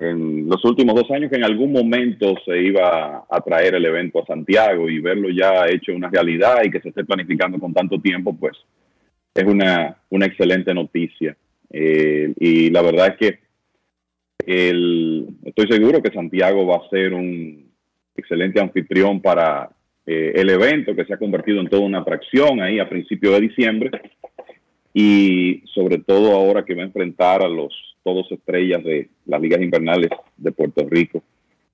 [0.00, 4.20] en los últimos dos años que en algún momento se iba a traer el evento
[4.20, 8.00] a Santiago y verlo ya hecho una realidad y que se esté planificando con tanto
[8.00, 8.56] tiempo, pues
[9.34, 11.36] es una, una excelente noticia.
[11.70, 13.43] Eh, y la verdad es que
[14.46, 17.70] el, estoy seguro que Santiago va a ser un
[18.16, 19.70] excelente anfitrión para
[20.06, 23.40] eh, el evento que se ha convertido en toda una atracción ahí a principios de
[23.40, 23.90] diciembre
[24.92, 27.74] y sobre todo ahora que va a enfrentar a los
[28.04, 31.22] todos estrellas de las ligas invernales de Puerto Rico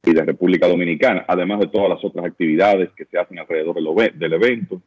[0.05, 3.75] y de República Dominicana, además de todas las otras actividades que se hacen alrededor
[4.15, 4.81] del, evento,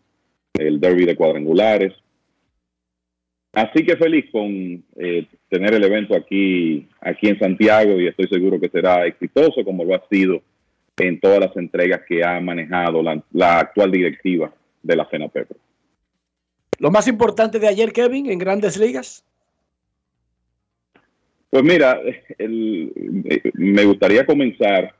[0.53, 1.93] el derby de cuadrangulares.
[3.53, 8.59] Así que feliz con eh, tener el evento aquí, aquí en Santiago y estoy seguro
[8.59, 10.41] que será exitoso como lo ha sido
[10.97, 14.51] en todas las entregas que ha manejado la, actual directiva
[14.81, 15.57] de la FENAPEPRO.
[16.79, 19.23] Lo más importante de ayer, Kevin, en grandes ligas.
[21.51, 22.01] Pues mira,
[23.53, 24.95] me gustaría comenzar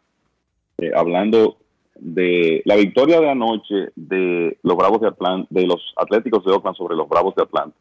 [0.77, 1.57] eh, hablando
[1.95, 6.77] de la victoria de anoche de los Bravos de Atlanta, de los Atléticos de Oakland
[6.77, 7.75] sobre los Bravos de Atlanta.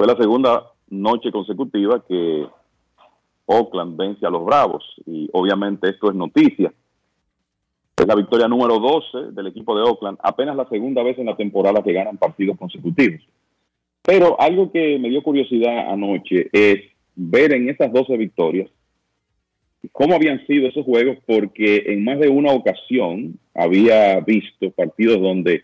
[0.00, 2.46] Fue la segunda noche consecutiva que
[3.44, 6.72] Oakland vence a los Bravos y obviamente esto es noticia.
[7.98, 11.36] Es la victoria número 12 del equipo de Oakland, apenas la segunda vez en la
[11.36, 13.20] temporada que ganan partidos consecutivos.
[14.00, 16.80] Pero algo que me dio curiosidad anoche es
[17.14, 18.70] ver en esas 12 victorias
[19.92, 25.62] cómo habían sido esos juegos, porque en más de una ocasión había visto partidos donde,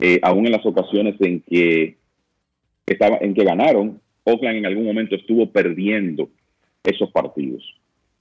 [0.00, 1.95] eh, aún en las ocasiones en que,
[2.86, 6.28] estaba, en que ganaron, Oakland en algún momento estuvo perdiendo
[6.84, 7.62] esos partidos.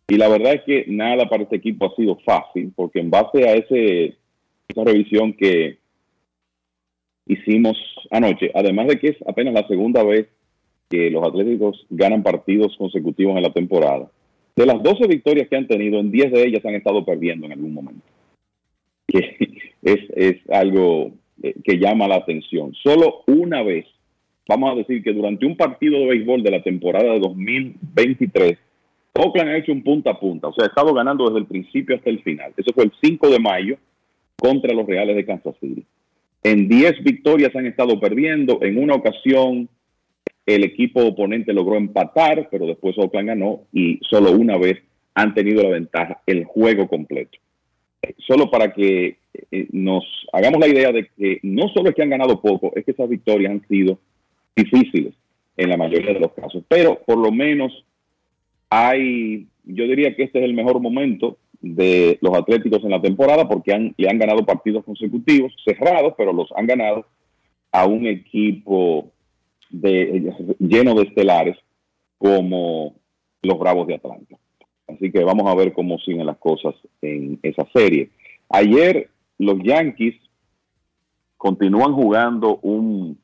[0.07, 3.47] Y la verdad es que nada para este equipo ha sido fácil, porque en base
[3.47, 5.77] a esa revisión que
[7.25, 7.75] hicimos
[8.11, 10.27] anoche, además de que es apenas la segunda vez
[10.89, 14.11] que los Atléticos ganan partidos consecutivos en la temporada.
[14.55, 17.53] De las 12 victorias que han tenido, en 10 de ellas han estado perdiendo en
[17.53, 18.05] algún momento.
[19.07, 19.37] Que
[19.81, 21.11] es, es algo
[21.41, 22.73] eh, que llama la atención.
[22.83, 23.85] Solo una vez,
[24.47, 28.57] vamos a decir que durante un partido de béisbol de la temporada de 2023,
[29.13, 31.95] Oakland ha hecho un punta a punta, o sea, ha estado ganando desde el principio
[31.95, 32.53] hasta el final.
[32.57, 33.77] Eso fue el 5 de mayo
[34.37, 35.85] contra los Reales de Kansas City.
[36.43, 39.69] En 10 victorias han estado perdiendo, en una ocasión
[40.45, 44.79] el equipo oponente logró empatar, pero después Oakland ganó y solo una vez
[45.15, 47.39] han tenido la ventaja el juego completo.
[48.19, 49.17] Solo para que
[49.51, 52.85] eh, nos hagamos la idea de que no solo es que han ganado poco, es
[52.85, 53.97] que esas victorias han sido
[54.55, 55.13] difíciles
[55.57, 57.85] en la mayoría de los casos, pero por lo menos
[58.69, 63.47] hay, yo diría que este es el mejor momento de los Atléticos en la temporada
[63.47, 67.05] porque han, le han ganado partidos consecutivos, cerrados, pero los han ganado
[67.71, 69.11] a un equipo
[69.69, 71.57] de, lleno de estelares
[72.17, 72.95] como
[73.41, 74.37] los Bravos de Atlanta.
[74.87, 78.09] Así que vamos a ver cómo siguen las cosas en esa serie.
[78.49, 80.15] Ayer los Yankees
[81.37, 83.17] continúan jugando un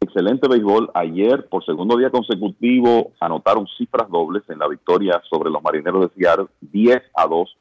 [0.00, 0.90] excelente béisbol.
[0.94, 6.14] Ayer, por segundo día consecutivo, anotaron cifras dobles en la victoria sobre los Marineros de
[6.16, 7.56] Seattle, 10 a 2.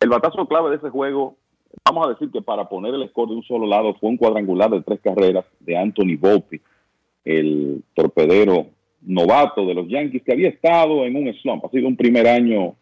[0.00, 1.36] El batazo clave de ese juego,
[1.84, 4.70] vamos a decir que para poner el score de un solo lado, fue un cuadrangular
[4.70, 6.60] de tres carreras de Anthony Volpi
[7.26, 8.68] el torpedero
[9.02, 11.64] novato de los Yankees, que había estado en un slump.
[11.64, 12.76] Ha sido un primer año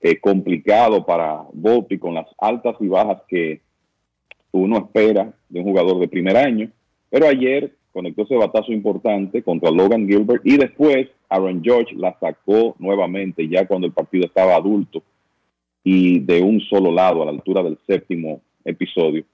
[0.00, 3.60] eh, complicado para Volpi con las altas y bajas que
[4.52, 6.70] uno espera de un jugador de primer año.
[7.10, 12.74] Pero ayer conectó ese batazo importante contra Logan Gilbert y después Aaron George la sacó
[12.80, 15.02] nuevamente ya cuando el partido estaba adulto
[15.84, 19.24] y de un solo lado a la altura del séptimo episodio,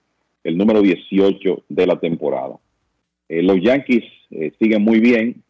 [0.44, 2.58] el número 18 de la temporada.
[3.28, 5.42] Eh, los Yankees eh, siguen muy bien.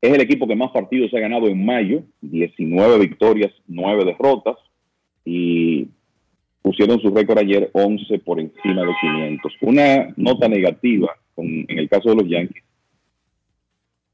[0.00, 4.56] Es el equipo que más partidos ha ganado en mayo, 19 victorias, 9 derrotas
[5.24, 5.88] y
[6.62, 9.52] pusieron su récord ayer 11 por encima de 500.
[9.62, 12.62] Una nota negativa en el caso de los Yankees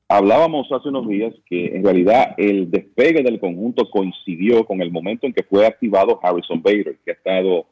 [0.08, 5.26] Hablábamos hace unos días que en realidad el despegue del conjunto coincidió con el momento
[5.26, 7.66] en que fue activado Harrison Bader, que ha estado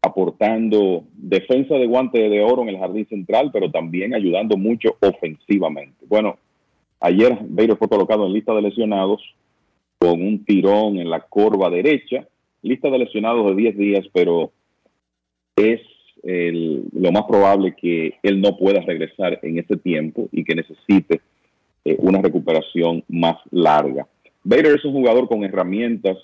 [0.00, 6.04] aportando defensa de guante de oro en el jardín central, pero también ayudando mucho ofensivamente.
[6.08, 6.36] Bueno,
[6.98, 9.22] ayer Bader fue colocado en lista de lesionados
[9.98, 12.26] con un tirón en la corva derecha,
[12.62, 14.52] lista de lesionados de 10 días, pero
[15.56, 15.80] es
[16.24, 21.20] lo más probable que él no pueda regresar en ese tiempo y que necesite
[21.84, 24.06] eh, una recuperación más larga.
[24.44, 26.16] Bader es un jugador con herramientas,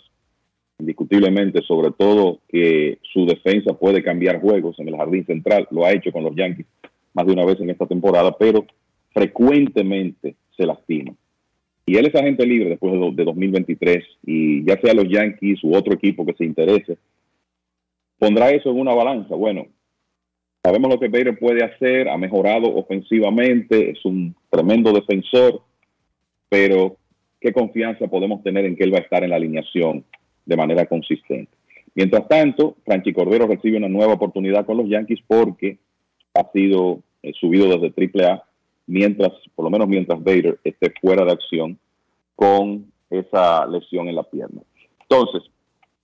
[0.79, 5.93] indiscutiblemente, sobre todo que su defensa puede cambiar juegos en el jardín central, lo ha
[5.93, 6.67] hecho con los Yankees
[7.15, 8.65] más de una vez en esta temporada, pero
[9.13, 11.13] frecuentemente se lastima.
[11.89, 15.75] Y él es agente libre después de, de 2023 y ya sea los Yankees u
[15.75, 16.99] otro equipo que se interese,
[18.19, 19.35] pondrá eso en una balanza.
[19.35, 19.67] Bueno,
[20.63, 25.63] Sabemos lo que Bader puede hacer, ha mejorado ofensivamente, es un tremendo defensor,
[26.49, 26.97] pero
[27.41, 30.05] ¿qué confianza podemos tener en que él va a estar en la alineación
[30.45, 31.53] de manera consistente?
[31.95, 35.79] Mientras tanto, Franchi Cordero recibe una nueva oportunidad con los Yankees porque
[36.35, 38.45] ha sido eh, subido desde AAA,
[38.89, 41.79] mientras, por lo menos mientras Bader esté fuera de acción
[42.35, 44.63] con esa lesión en la pierna.
[45.03, 45.43] Entonces,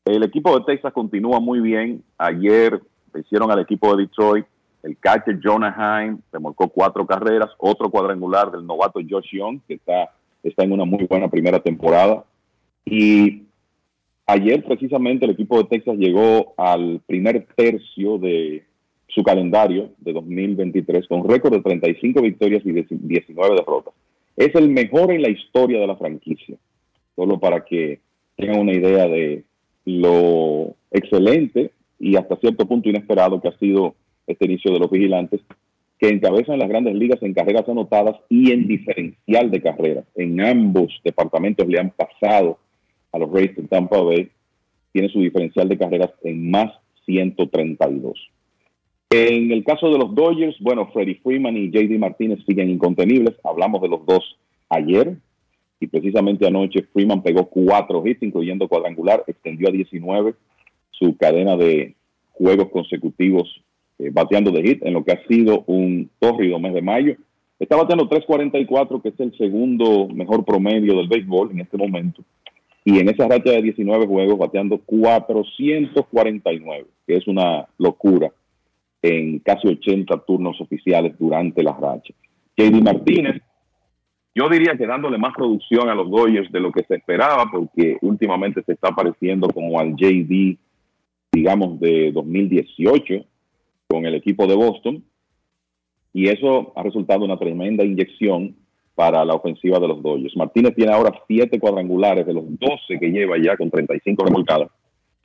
[0.04, 2.04] el equipo de Texas continúa muy bien.
[2.18, 2.80] Ayer
[3.18, 4.46] hicieron al equipo de Detroit
[4.84, 10.10] el catcher Jonah Heim remolcó cuatro carreras, otro cuadrangular del novato Josh Young, que está,
[10.42, 12.22] está en una muy buena primera temporada.
[12.84, 13.44] Y
[14.26, 18.66] ayer precisamente el equipo de Texas llegó al primer tercio de
[19.08, 23.94] su calendario de 2023 con récord de 35 victorias y 19 derrotas.
[24.36, 26.56] Es el mejor en la historia de la franquicia,
[27.14, 28.00] solo para que
[28.36, 29.44] tengan una idea de
[29.84, 31.70] lo excelente
[32.00, 33.94] y hasta cierto punto inesperado que ha sido
[34.26, 35.40] este inicio de los vigilantes,
[35.98, 40.04] que encabezan las grandes ligas en carreras anotadas y en diferencial de carreras.
[40.16, 42.58] En ambos departamentos le han pasado
[43.12, 44.28] a los Rays de Tampa Bay,
[44.92, 46.72] tiene su diferencial de carreras en más
[47.06, 48.33] 132.
[49.16, 53.36] En el caso de los Dodgers, bueno, Freddie Freeman y JD Martínez siguen incontenibles.
[53.44, 54.36] Hablamos de los dos
[54.68, 55.16] ayer
[55.78, 60.34] y precisamente anoche Freeman pegó cuatro hits, incluyendo cuadrangular, extendió a 19
[60.90, 61.94] su cadena de
[62.32, 63.62] juegos consecutivos
[64.00, 67.14] eh, bateando de hit en lo que ha sido un tórrido mes de mayo.
[67.60, 72.24] Está bateando 3.44, que es el segundo mejor promedio del béisbol en este momento.
[72.84, 78.32] Y en esa racha de 19 juegos, bateando 449, que es una locura
[79.06, 82.14] en casi 80 turnos oficiales durante la racha.
[82.56, 83.42] JD Martínez,
[84.34, 87.98] yo diría que dándole más producción a los Dodgers de lo que se esperaba, porque
[88.00, 90.56] últimamente se está pareciendo como al JD,
[91.32, 93.24] digamos, de 2018,
[93.88, 95.04] con el equipo de Boston
[96.14, 98.54] y eso ha resultado una tremenda inyección
[98.94, 100.36] para la ofensiva de los Dodgers.
[100.36, 104.70] Martínez tiene ahora siete cuadrangulares de los 12 que lleva ya con 35 remolcadas,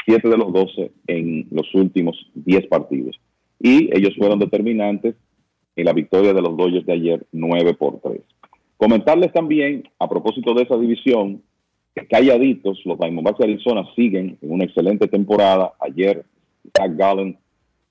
[0.04, 3.18] siete de los 12 en los últimos 10 partidos.
[3.60, 5.16] Y ellos fueron determinantes
[5.76, 8.22] en la victoria de los Dodgers de ayer 9 por 3.
[8.78, 11.42] Comentarles también, a propósito de esa división,
[11.94, 15.74] que calladitos, los Diamondbacks de Arizona siguen en una excelente temporada.
[15.80, 16.26] Ayer,
[16.78, 17.38] Zach Gallen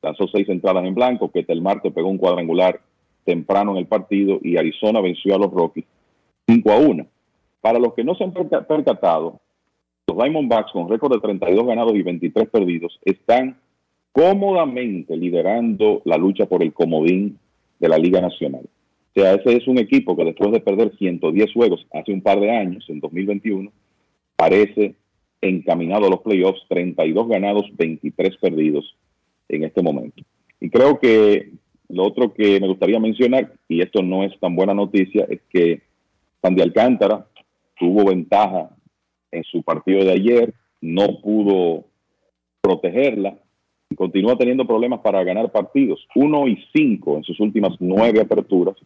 [0.03, 2.81] lanzó seis entradas en blanco, que el martes pegó un cuadrangular
[3.25, 5.85] temprano en el partido y Arizona venció a los Rockies
[6.47, 7.07] 5 a 1.
[7.61, 9.41] Para los que no se han percatado,
[10.07, 13.59] los Diamondbacks con récord de 32 ganados y 23 perdidos están
[14.19, 17.39] cómodamente liderando la lucha por el comodín
[17.79, 18.63] de la Liga Nacional.
[18.65, 22.41] O sea, ese es un equipo que después de perder 110 juegos hace un par
[22.41, 23.71] de años, en 2021,
[24.35, 24.97] parece
[25.41, 28.97] encaminado a los playoffs, 32 ganados, 23 perdidos
[29.49, 30.21] en este momento.
[30.61, 31.53] Y creo que
[31.89, 35.81] lo otro que me gustaría mencionar, y esto no es tan buena noticia, es que
[36.43, 37.25] Sandy Alcántara
[37.79, 38.71] tuvo ventaja
[39.31, 41.85] en su partido de ayer, no pudo
[42.61, 43.39] protegerla
[43.97, 46.07] continúa teniendo problemas para ganar partidos.
[46.15, 48.77] Uno y cinco en sus últimas nueve aperturas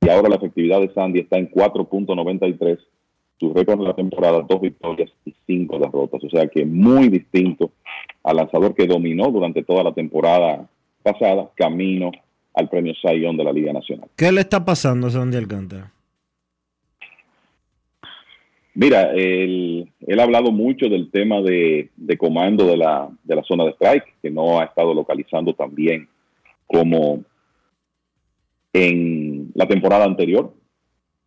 [0.00, 2.78] y ahora la efectividad de Sandy está en 4.93.
[3.38, 6.22] Su récord de la temporada, dos victorias y cinco derrotas.
[6.24, 7.72] O sea que muy distinto
[8.22, 10.68] al lanzador que dominó durante toda la temporada
[11.02, 12.12] pasada, camino
[12.54, 14.08] al premio Sayón de la Liga Nacional.
[14.16, 15.92] ¿Qué le está pasando a Sandy Alcántara?
[18.76, 21.88] Mira, él, ha hablado mucho del tema de,
[22.18, 26.06] comando de la, de la, zona de strike, que no ha estado localizando tan bien
[26.66, 27.24] como
[28.74, 30.52] en la temporada anterior.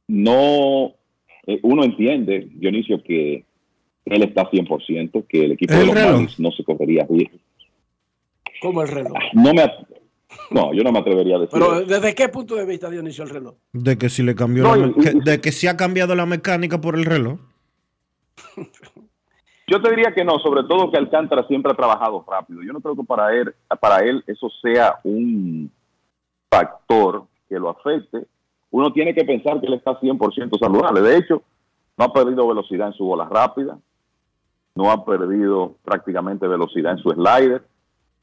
[0.08, 0.94] No,
[1.48, 3.44] eh, uno entiende, Dionisio, que
[4.06, 7.08] él está 100%, que el equipo de los Marlins no se correría
[8.62, 9.18] ¿Cómo el reloj?
[9.34, 9.64] No me,
[10.52, 11.60] No, yo no me atrevería a decir.
[11.60, 13.56] Pero ¿desde qué punto de vista Dionisio el reloj?
[13.74, 14.94] De que si le cambió No, la me-
[15.24, 17.40] de que si ha cambiado la mecánica por el reloj.
[19.68, 22.62] Yo te diría que no, sobre todo que Alcántara siempre ha trabajado rápido.
[22.64, 25.72] Yo no creo que para él, para él eso sea un
[26.50, 28.26] factor que lo afecte.
[28.72, 31.02] Uno tiene que pensar que él está 100% saludable.
[31.02, 31.44] De hecho,
[31.98, 33.78] no ha perdido velocidad en su bola rápida,
[34.76, 37.64] no ha perdido prácticamente velocidad en su slider.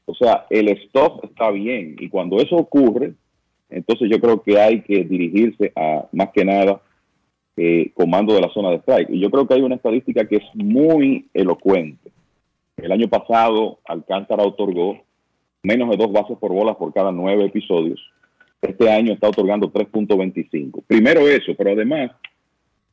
[0.09, 3.13] O sea, el stop está bien y cuando eso ocurre,
[3.69, 6.81] entonces yo creo que hay que dirigirse a más que nada
[7.57, 9.09] eh, comando de la zona de strike.
[9.09, 12.09] Y yo creo que hay una estadística que es muy elocuente.
[12.77, 14.97] El año pasado Alcántara otorgó
[15.61, 17.99] menos de dos bases por bolas por cada nueve episodios.
[18.61, 20.83] Este año está otorgando 3.25.
[20.87, 22.11] Primero eso, pero además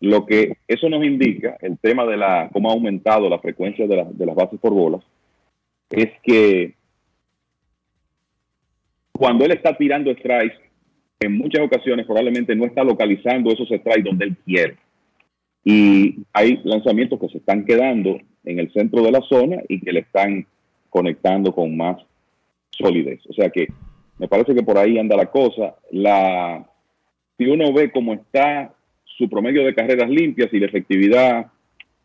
[0.00, 4.04] lo que eso nos indica, el tema de la cómo ha aumentado la frecuencia de,
[4.10, 5.02] de las bases por bolas,
[5.90, 6.74] es que
[9.18, 10.58] cuando él está tirando strikes,
[11.20, 14.76] en muchas ocasiones probablemente no está localizando esos strikes donde él quiere.
[15.64, 19.92] Y hay lanzamientos que se están quedando en el centro de la zona y que
[19.92, 20.46] le están
[20.90, 21.96] conectando con más
[22.70, 23.20] solidez.
[23.28, 23.68] O sea que
[24.18, 25.76] me parece que por ahí anda la cosa.
[25.90, 26.68] La,
[27.38, 28.74] si uno ve cómo está
[29.04, 31.46] su promedio de carreras limpias y la efectividad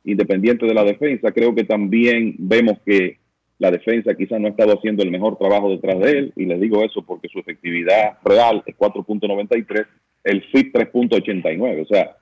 [0.06, 3.19] independiente de la defensa, creo que también vemos que
[3.60, 6.60] la defensa quizás no ha estado haciendo el mejor trabajo detrás de él, y les
[6.60, 9.86] digo eso porque su efectividad real es 4.93,
[10.23, 12.15] el FIT 3.89, o sea,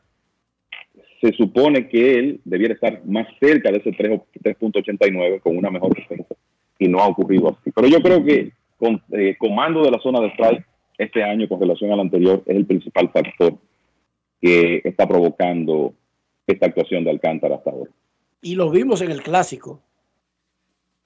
[1.22, 5.96] se supone que él debiera estar más cerca de ese 3 3.89 con una mejor
[5.96, 6.36] defensa,
[6.80, 7.72] y no ha ocurrido así.
[7.72, 10.66] Pero yo creo que con eh, comando de la zona de strike
[10.98, 13.56] este año con relación al anterior es el principal factor
[14.42, 15.94] que está provocando
[16.46, 17.92] esta actuación de Alcántara hasta ahora.
[18.42, 19.82] Y lo vimos en el clásico.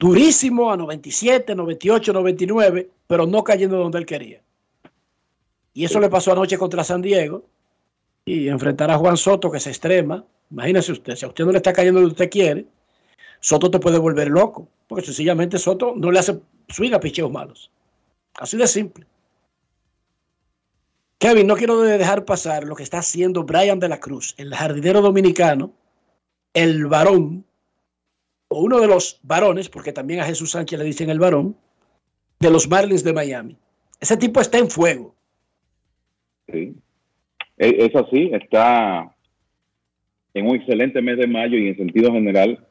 [0.01, 4.41] Durísimo a 97, 98, 99, pero no cayendo donde él quería.
[5.75, 7.45] Y eso le pasó anoche contra San Diego.
[8.25, 10.25] Y enfrentar a Juan Soto, que se extrema.
[10.49, 12.65] Imagínese usted, si a usted no le está cayendo donde usted quiere,
[13.41, 14.67] Soto te puede volver loco.
[14.87, 17.69] Porque sencillamente Soto no le hace swing a picheos malos.
[18.33, 19.05] Así de simple.
[21.19, 25.01] Kevin, no quiero dejar pasar lo que está haciendo Brian de la Cruz, el jardinero
[25.01, 25.71] dominicano,
[26.55, 27.45] el varón,
[28.51, 31.55] o uno de los varones, porque también a Jesús Sánchez le dicen el varón,
[32.39, 33.55] de los Marlins de Miami.
[33.99, 35.15] Ese tipo está en fuego.
[36.51, 36.75] Sí.
[37.55, 39.15] Es, es así, está
[40.33, 42.67] en un excelente mes de mayo y en sentido general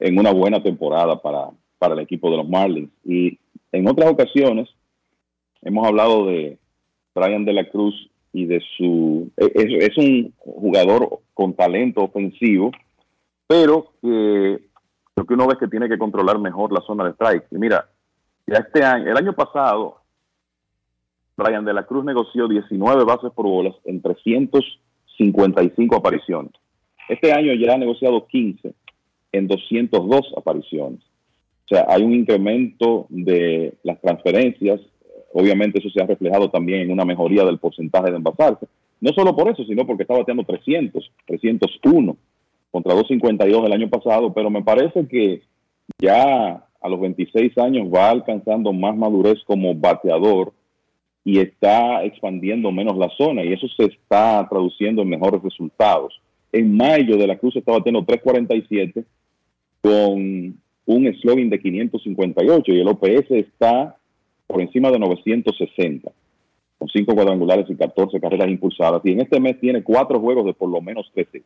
[0.00, 1.48] en una buena temporada para,
[1.78, 2.90] para el equipo de los Marlins.
[3.02, 3.38] Y
[3.72, 4.68] en otras ocasiones
[5.62, 6.58] hemos hablado de
[7.14, 9.30] Brian de la Cruz y de su...
[9.38, 12.70] Es, es un jugador con talento ofensivo,
[13.46, 14.66] pero que
[15.16, 17.46] lo que uno ve es que tiene que controlar mejor la zona de strike.
[17.50, 17.88] Y mira,
[18.46, 19.96] ya este año, el año pasado,
[21.36, 26.52] Brian de la Cruz negoció 19 bases por bolas en 355 apariciones.
[27.08, 28.74] Este año ya ha negociado 15
[29.32, 31.00] en 202 apariciones.
[31.64, 34.80] O sea, hay un incremento de las transferencias.
[35.32, 38.66] Obviamente eso se ha reflejado también en una mejoría del porcentaje de envasarse.
[39.00, 42.16] No solo por eso, sino porque está bateando 300, 301
[42.76, 45.40] contra 252 del año pasado, pero me parece que
[45.98, 50.52] ya a los 26 años va alcanzando más madurez como bateador
[51.24, 56.20] y está expandiendo menos la zona y eso se está traduciendo en mejores resultados.
[56.52, 59.04] En mayo de la Cruz está batiendo 347
[59.80, 63.96] con un slogan de 558 y el OPS está
[64.46, 66.12] por encima de 960
[66.78, 70.52] con 5 cuadrangulares y 14 carreras impulsadas y en este mes tiene cuatro juegos de
[70.52, 71.42] por lo menos 13.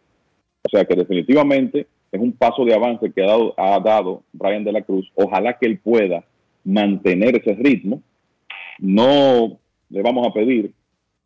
[0.71, 4.63] O sea que definitivamente es un paso de avance que ha dado, ha dado Brian
[4.63, 5.11] de la Cruz.
[5.17, 6.25] Ojalá que él pueda
[6.65, 8.03] mantener ese ritmo.
[8.79, 10.73] No le vamos a pedir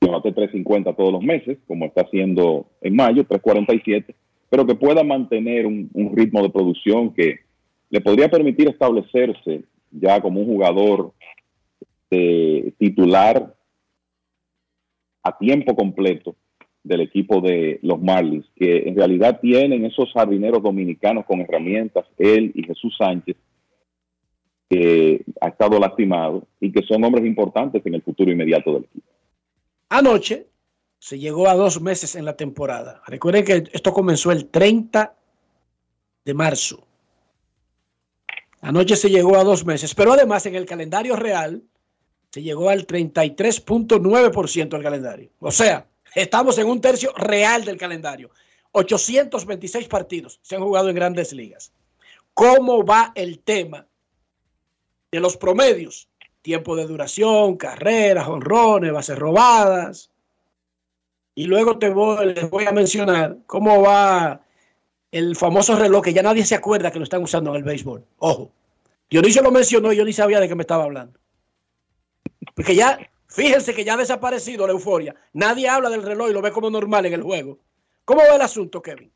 [0.00, 4.14] que bate 350 todos los meses, como está haciendo en mayo, 347,
[4.48, 7.40] pero que pueda mantener un, ritmo de producción que
[7.90, 11.12] le podría permitir establecerse ya como un jugador
[12.10, 13.54] eh, titular
[15.22, 16.34] a tiempo completo
[16.84, 22.52] del equipo de los Marlins, que en realidad tienen esos jardineros dominicanos con herramientas, él
[22.54, 23.36] y Jesús Sánchez,
[24.68, 29.06] que ha estado lastimado y que son hombres importantes en el futuro inmediato del equipo.
[29.88, 30.46] Anoche
[30.98, 33.02] se llegó a dos meses en la temporada.
[33.06, 35.14] Recuerden que esto comenzó el 30
[36.24, 36.86] de marzo.
[38.60, 41.62] Anoche se llegó a dos meses, pero además en el calendario real
[42.30, 45.30] se llegó al 33.9% del calendario.
[45.38, 48.30] O sea, estamos en un tercio real del calendario.
[48.72, 51.72] 826 partidos se han jugado en grandes ligas.
[52.32, 53.86] ¿Cómo va el tema
[55.12, 56.08] de los promedios?
[56.44, 60.10] tiempo de duración, carreras, honrones, bases robadas.
[61.34, 64.42] Y luego te voy, les voy a mencionar cómo va
[65.10, 68.04] el famoso reloj que ya nadie se acuerda que lo están usando en el béisbol.
[68.18, 68.52] Ojo,
[69.08, 71.18] Dionisio lo mencionó y yo ni sabía de qué me estaba hablando.
[72.54, 72.98] Porque ya,
[73.34, 75.14] fíjense que ya ha desaparecido la euforia.
[75.32, 77.58] Nadie habla del reloj y lo ve como normal en el juego.
[78.04, 79.10] ¿Cómo va el asunto, Kevin?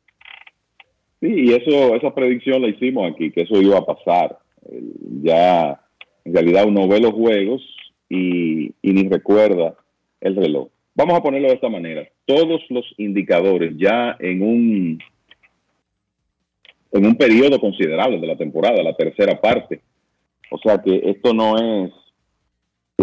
[1.21, 4.39] Sí, y eso, esa predicción la hicimos aquí, que eso iba a pasar.
[5.21, 5.81] Ya,
[6.23, 7.61] en realidad uno ve los juegos
[8.09, 9.75] y, ni recuerda
[10.21, 10.69] el reloj.
[10.95, 12.07] Vamos a ponerlo de esta manera.
[12.25, 14.99] Todos los indicadores ya en un
[16.91, 19.79] en un periodo considerable de la temporada, la tercera parte.
[20.49, 21.91] O sea que esto no es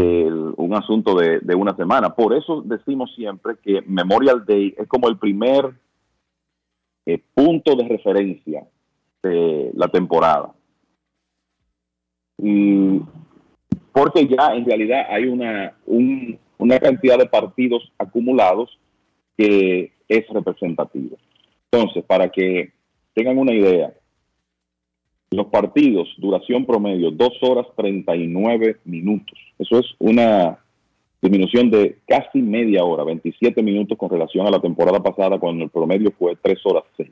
[0.01, 2.15] un asunto de, de, una semana.
[2.15, 5.73] Por eso decimos siempre que Memorial Day es como el primer
[7.07, 8.67] eh, punto de referencia
[9.23, 10.53] de la temporada.
[12.39, 13.01] Y
[13.93, 15.75] porque ya en realidad hay una,
[16.59, 18.79] una cantidad de partidos acumulados
[19.39, 21.17] que es representativa.
[21.71, 22.73] Entonces, para que
[23.15, 23.95] tengan una idea,
[25.31, 29.39] los partidos, duración promedio, 2 horas 39 minutos.
[29.59, 30.59] Eso es una
[31.21, 35.71] disminución de casi media hora, 27 minutos con relación a la temporada pasada, cuando el
[35.71, 37.11] promedio fue 3 horas 6.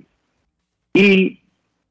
[0.95, 1.39] Y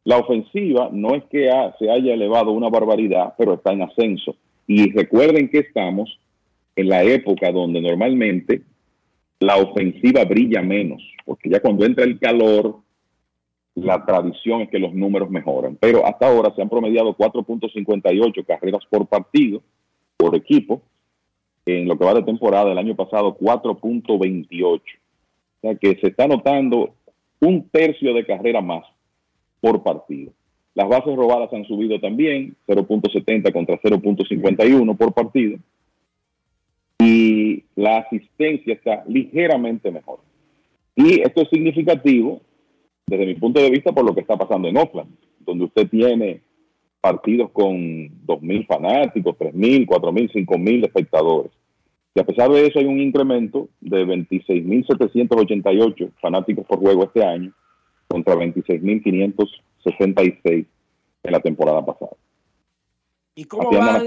[0.05, 4.35] la ofensiva no es que se haya elevado una barbaridad, pero está en ascenso.
[4.67, 6.17] Y recuerden que estamos
[6.75, 8.61] en la época donde normalmente
[9.39, 12.77] la ofensiva brilla menos, porque ya cuando entra el calor,
[13.75, 15.77] la tradición es que los números mejoran.
[15.79, 19.61] Pero hasta ahora se han promediado 4.58 carreras por partido,
[20.17, 20.81] por equipo.
[21.65, 24.63] En lo que va de temporada, el año pasado 4.28.
[24.65, 24.81] O
[25.61, 26.93] sea que se está notando
[27.39, 28.85] un tercio de carrera más
[29.61, 30.31] por partido.
[30.75, 35.57] Las bases robadas han subido también, 0.70 contra 0.51 por partido.
[36.99, 40.19] Y la asistencia está ligeramente mejor.
[40.95, 42.41] Y esto es significativo
[43.05, 46.41] desde mi punto de vista, por lo que está pasando en Oakland, donde usted tiene
[47.01, 47.75] partidos con
[48.25, 51.51] 2.000 fanáticos, 3.000, 4.000, 5.000 espectadores.
[52.15, 57.53] Y a pesar de eso hay un incremento de 26.788 fanáticos por juego este año
[58.07, 60.65] contra 26.566
[61.23, 62.11] en la temporada pasada.
[63.35, 64.05] ¿Y cómo van,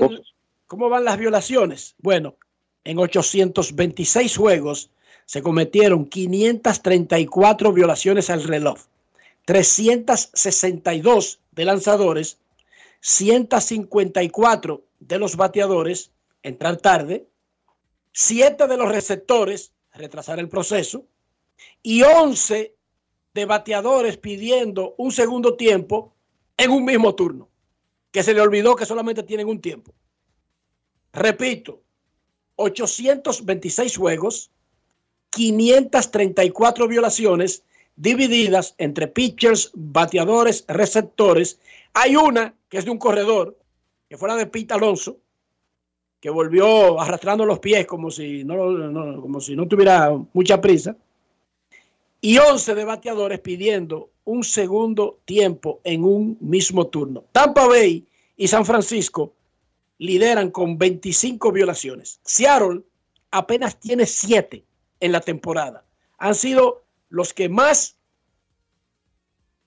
[0.67, 1.97] cómo van las violaciones?
[1.99, 2.37] Bueno,
[2.85, 4.93] en 826 juegos
[5.27, 8.79] se cometieron 534 violaciones al reloj,
[9.45, 12.39] 362 de lanzadores,
[13.01, 16.13] 154 de los bateadores,
[16.43, 17.27] entrar tarde,
[18.13, 21.05] 7 de los receptores, retrasar el proceso,
[21.83, 22.75] y 11
[23.35, 26.15] de bateadores pidiendo un segundo tiempo
[26.57, 27.49] en un mismo turno,
[28.11, 29.93] que se le olvidó que solamente tienen un tiempo.
[31.13, 31.83] Repito,
[32.57, 34.51] 826 juegos,
[35.37, 37.63] 534 violaciones
[37.95, 41.61] divididas entre pitchers, bateadores, receptores.
[41.93, 43.59] Hay una que es de un corredor,
[44.09, 45.19] que fuera de Pete Alonso,
[46.21, 48.57] que volvió arrastrando los pies como si no,
[49.21, 50.97] como si no tuviera mucha prisa.
[52.23, 57.25] Y 11 de bateadores pidiendo un segundo tiempo en un mismo turno.
[57.33, 58.07] Tampa Bay
[58.39, 59.35] y San Francisco
[59.99, 62.21] lideran con 25 violaciones.
[62.25, 62.81] Seattle
[63.31, 64.65] apenas tiene 7
[65.01, 65.85] en la temporada.
[66.19, 67.97] Han sido los que más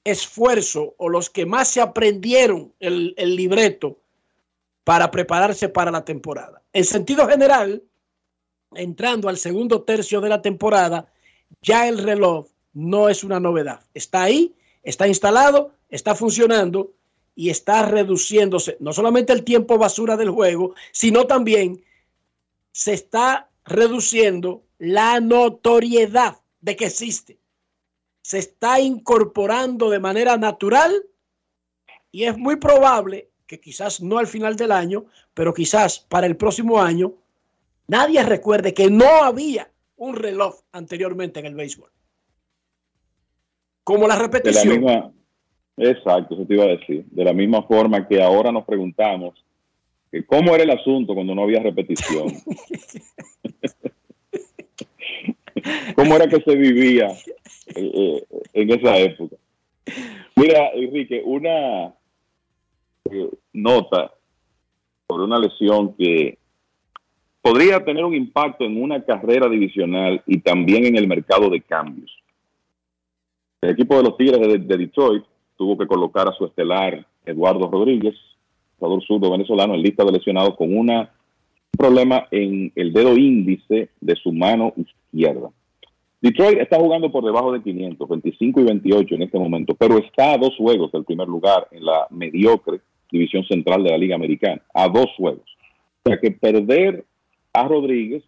[0.04, 4.00] esfuerzo o los que más se aprendieron el, el libreto
[4.84, 6.64] para prepararse para la temporada.
[6.74, 7.84] En sentido general,
[8.74, 11.12] entrando al segundo tercio de la temporada,
[11.62, 13.82] ya el reloj no es una novedad.
[13.94, 16.94] Está ahí, está instalado, está funcionando
[17.36, 21.84] y está reduciéndose no solamente el tiempo basura del juego, sino también
[22.72, 27.38] se está reduciendo la notoriedad de que existe.
[28.22, 30.92] Se está incorporando de manera natural
[32.12, 36.38] y es muy probable que quizás no al final del año, pero quizás para el
[36.38, 37.14] próximo año,
[37.88, 41.90] nadie recuerde que no había un reloj anteriormente en el béisbol.
[43.84, 45.14] Como la repetición.
[45.78, 47.06] exacto, eso te iba a decir.
[47.06, 49.44] De la misma forma que ahora nos preguntamos
[50.28, 52.28] cómo era el asunto cuando no había repetición.
[55.96, 57.08] cómo era que se vivía
[57.76, 58.24] eh, eh,
[58.54, 59.36] en esa época.
[60.36, 61.94] Mira, Enrique, una
[63.12, 64.12] eh, nota
[65.08, 66.38] sobre una lesión que
[67.42, 72.12] podría tener un impacto en una carrera divisional y también en el mercado de cambios.
[73.62, 75.24] El equipo de los Tigres de, Detroit
[75.58, 78.16] tuvo que colocar a su estelar Eduardo Rodríguez,
[78.78, 81.12] jugador surdo venezolano, en lista de lesionados con una
[81.78, 85.50] problema en el dedo índice de su mano izquierda.
[86.22, 90.34] Detroit está jugando por debajo de 500, 25 y 28 en este momento, pero está
[90.34, 94.62] a dos juegos del primer lugar en la mediocre división central de la Liga Americana,
[94.74, 95.46] a dos juegos.
[96.04, 97.06] O sea que perder
[97.54, 98.24] a Rodríguez,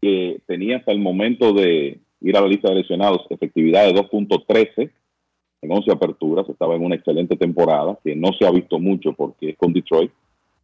[0.00, 4.90] que tenía hasta el momento de ir a la lista de lesionados efectividad de 2.13
[5.62, 9.50] en 11 aperturas, estaba en una excelente temporada, que no se ha visto mucho porque
[9.50, 10.10] es con Detroit,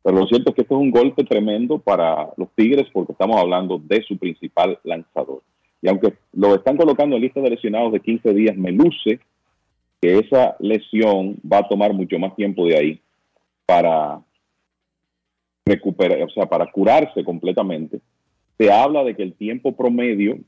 [0.03, 3.41] pero lo cierto es que esto es un golpe tremendo para los Tigres porque estamos
[3.41, 5.43] hablando de su principal lanzador.
[5.81, 9.21] Y aunque lo están colocando en lista de lesionados de 15 días, me luce
[10.01, 13.01] que esa lesión va a tomar mucho más tiempo de ahí
[13.67, 14.21] para
[15.67, 18.01] recuperar, o sea, para curarse completamente.
[18.57, 20.39] Se habla de que el tiempo promedio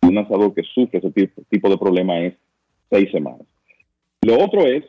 [0.00, 2.34] de un lanzador que sufre ese tipo, de problema es
[2.90, 3.46] seis semanas.
[4.22, 4.84] Lo otro es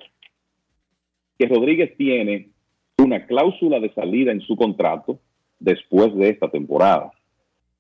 [1.38, 2.50] que Rodríguez tiene
[2.98, 5.20] una cláusula de salida en su contrato
[5.60, 7.12] después de esta temporada.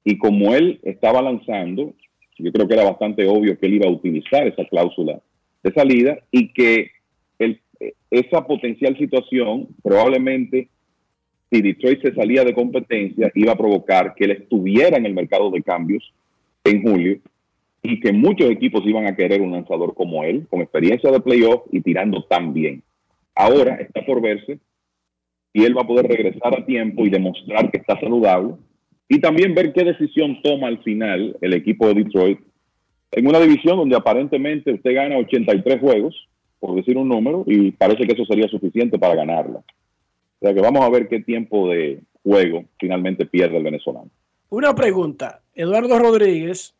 [0.04, 1.94] Y como él estaba lanzando,
[2.40, 5.20] yo creo que era bastante obvio que él iba a utilizar esa cláusula
[5.64, 6.91] de salida y que
[8.11, 10.70] esa potencial situación probablemente
[11.52, 15.49] si Detroit se salía de competencia iba a provocar que él estuviera en el mercado
[15.49, 16.14] de cambios
[16.64, 17.20] en julio
[17.82, 21.64] y que muchos equipos iban a querer un lanzador como él, con experiencia de playoff
[21.72, 22.84] y tirando tan bien.
[23.34, 24.60] Ahora está por verse
[25.53, 28.56] si él va a poder regresar a tiempo y demostrar que está saludable
[29.10, 32.40] y también ver qué decisión toma al final el equipo de Detroit
[33.11, 36.27] en una división donde aparentemente usted gana 83 juegos,
[36.60, 39.60] por decir un número, y parece que eso sería suficiente para ganarla.
[39.60, 44.10] O sea que vamos a ver qué tiempo de juego finalmente pierde el venezolano.
[44.49, 45.41] Una pregunta.
[45.56, 46.76] Eduardo Rodríguez,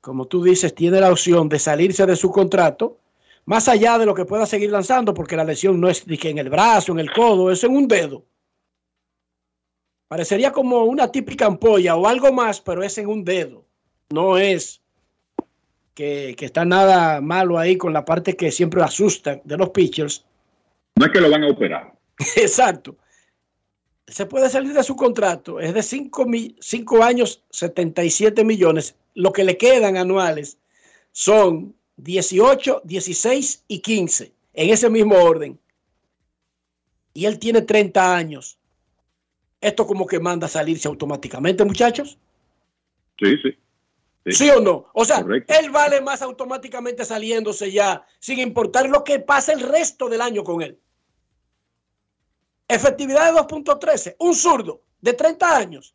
[0.00, 2.96] como tú dices, tiene la opción de salirse de su contrato,
[3.44, 6.48] más allá de lo que pueda seguir lanzando, porque la lesión no es en el
[6.48, 8.22] brazo, en el codo, es en un dedo.
[10.14, 13.64] Parecería como una típica ampolla o algo más, pero es en un dedo.
[14.10, 14.80] No es
[15.92, 20.24] que, está nada malo ahí con la parte que siempre asusta de los pitchers.
[20.94, 21.94] No es que lo van a operar.
[22.36, 22.96] Exacto.
[24.06, 28.94] Se puede salir de su contrato, es de 5 años, 77 millones.
[29.14, 30.58] Lo que le quedan anuales
[31.10, 35.58] son 18, 16 y 15, en ese mismo orden.
[37.14, 38.58] Y él tiene 30 años.
[39.64, 42.18] Esto como que manda a salirse automáticamente, muchachos.
[43.18, 43.56] Sí, sí.
[44.30, 44.50] Sí.
[44.50, 44.90] o no?
[44.92, 50.10] O sea, él vale más automáticamente saliéndose ya, sin importar lo que pase el resto
[50.10, 50.78] del año con él.
[52.68, 55.94] Efectividad de 2.13, un zurdo de 30 años,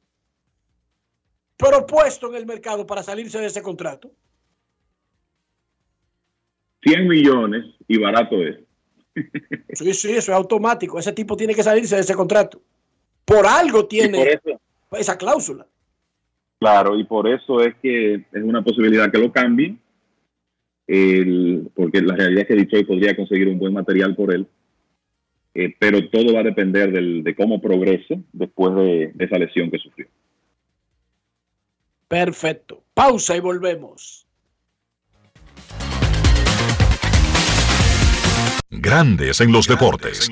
[1.55, 4.11] propuesto en el mercado para salirse de ese contrato.
[6.81, 8.57] 100 millones y barato es.
[9.73, 10.97] Sí, sí, eso es automático.
[10.97, 12.63] Ese tipo tiene que salirse de ese contrato.
[13.29, 14.39] Por algo tiene
[14.91, 15.67] esa cláusula.
[16.59, 19.79] Claro, y por eso es que es una posibilidad que lo cambien,
[21.75, 24.47] porque la realidad es que Detroit podría conseguir un buen material por él,
[25.53, 30.07] eh, pero todo va a depender de cómo progrese después de esa lesión que sufrió.
[32.07, 32.81] Perfecto.
[32.95, 34.25] Pausa y volvemos.
[38.71, 40.31] Grandes en los deportes.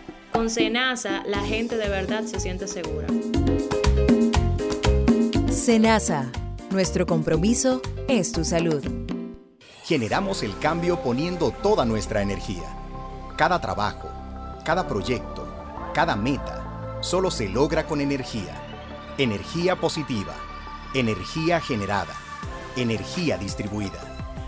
[0.31, 3.07] Con Senasa, la gente de verdad se siente segura.
[5.51, 6.31] Senasa,
[6.69, 8.81] nuestro compromiso es tu salud.
[9.83, 12.63] Generamos el cambio poniendo toda nuestra energía.
[13.37, 14.09] Cada trabajo,
[14.63, 15.47] cada proyecto,
[15.93, 18.55] cada meta, solo se logra con energía.
[19.17, 20.33] Energía positiva,
[20.93, 22.15] energía generada,
[22.77, 24.10] energía distribuida.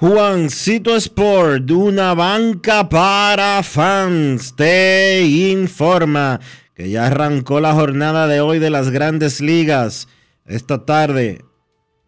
[0.00, 6.38] Juancito Sport, una banca para fans, te informa
[6.76, 10.06] que ya arrancó la jornada de hoy de las grandes ligas.
[10.46, 11.44] Esta tarde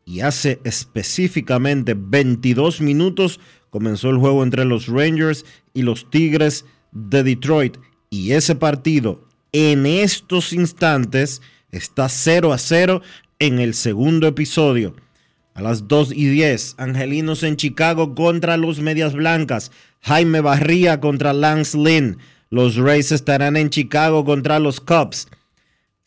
[0.05, 3.41] y hace específicamente 22 minutos
[3.71, 5.45] comenzó el juego entre los Rangers
[5.75, 7.77] y los Tigres de Detroit.
[8.09, 11.43] Y ese partido en estos instantes
[11.73, 13.03] está 0 a 0
[13.41, 14.95] en el segundo episodio.
[15.55, 19.72] A las 2 y 10, Angelinos en Chicago contra los Medias Blancas.
[20.01, 22.18] Jaime Barría contra Lance Lynn.
[22.51, 25.28] Los Rays estarán en Chicago contra los Cubs.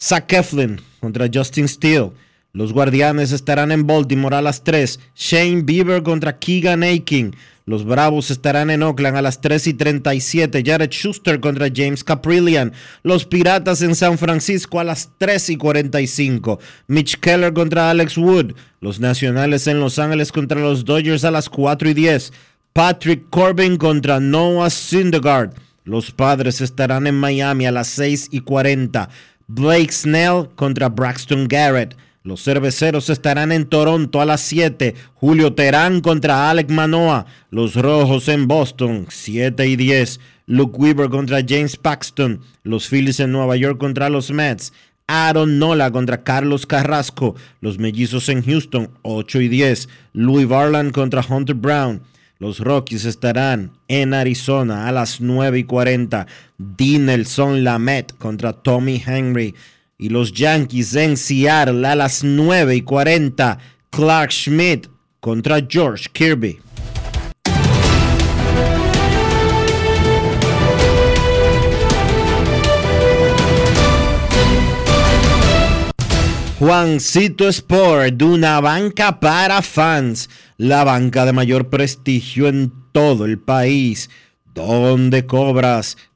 [0.01, 2.11] Zach Eflin contra Justin Steele.
[2.51, 4.99] Los Guardianes estarán en Baltimore a las 3.
[5.15, 7.35] Shane Bieber contra Keegan Aiken.
[7.65, 10.63] Los Bravos estarán en Oakland a las 3 y 37.
[10.65, 12.73] Jared Schuster contra James Caprillian.
[13.03, 16.59] Los Piratas en San Francisco a las 3 y 45.
[16.87, 18.53] Mitch Keller contra Alex Wood.
[18.81, 22.33] Los Nacionales en Los Ángeles contra los Dodgers a las 4 y 10.
[22.73, 25.53] Patrick Corbin contra Noah Syndergaard.
[25.85, 29.09] Los Padres estarán en Miami a las 6 y 40.
[29.47, 31.95] Blake Snell contra Braxton Garrett.
[32.25, 34.95] Los cerveceros estarán en Toronto a las 7.
[35.13, 37.25] Julio Terán contra Alec Manoa.
[37.49, 40.21] Los rojos en Boston, 7 y 10.
[40.45, 42.39] Luke Weaver contra James Paxton.
[42.63, 44.71] Los Phillies en Nueva York contra los Mets.
[45.05, 47.35] Aaron Nola contra Carlos Carrasco.
[47.59, 49.89] Los mellizos en Houston, 8 y 10.
[50.13, 52.03] Louis Varland contra Hunter Brown.
[52.39, 56.25] Los Rockies estarán en Arizona a las 9 y 40.
[56.57, 59.55] Dinelson Lamet contra Tommy Henry
[59.97, 63.57] y los Yankees en Seattle a las 9 y 40.
[63.89, 64.87] Clark Schmidt
[65.19, 66.59] contra George Kirby.
[76.57, 84.09] Juancito Sport, una banca para fans, la banca de mayor prestigio en todo el país,
[84.53, 85.97] donde cobras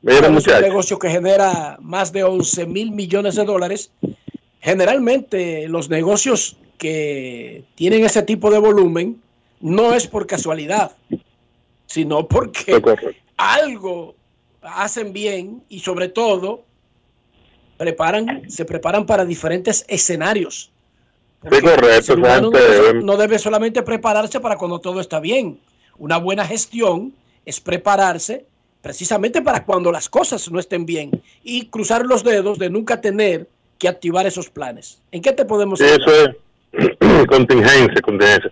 [0.00, 3.90] Mira, es un negocio que genera más de 11 mil millones de dólares.
[4.60, 9.20] Generalmente los negocios que tienen ese tipo de volumen
[9.60, 10.92] no es por casualidad,
[11.86, 12.80] sino porque
[13.36, 14.14] algo
[14.62, 16.64] hacen bien y sobre todo
[17.76, 20.70] preparan, se preparan para diferentes escenarios.
[21.42, 25.58] Sí, correcto, no debe, no debe solamente prepararse para cuando todo está bien.
[25.98, 27.12] Una buena gestión
[27.44, 28.46] es prepararse
[28.80, 31.10] precisamente para cuando las cosas no estén bien
[31.42, 33.46] y cruzar los dedos de nunca tener
[33.78, 34.98] que activar esos planes.
[35.12, 36.00] ¿En qué te podemos Sí, ayudar?
[36.08, 36.36] eso
[36.72, 38.50] es contingencia, contingencia.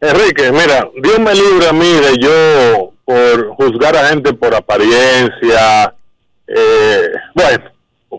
[0.00, 5.94] Enrique, mira, Dios me libre a mí de yo por juzgar a gente por apariencia,
[6.46, 7.64] eh, bueno,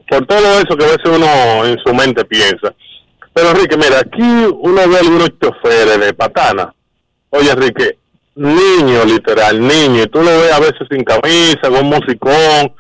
[0.08, 2.74] por todo eso que a veces uno en su mente piensa.
[3.34, 6.74] Pero Enrique, mira, aquí uno ve algunos choferes de patana.
[7.30, 7.98] Oye, Enrique,
[8.36, 12.74] niño, literal, niño, y tú lo ves a veces sin camisa, con musicón,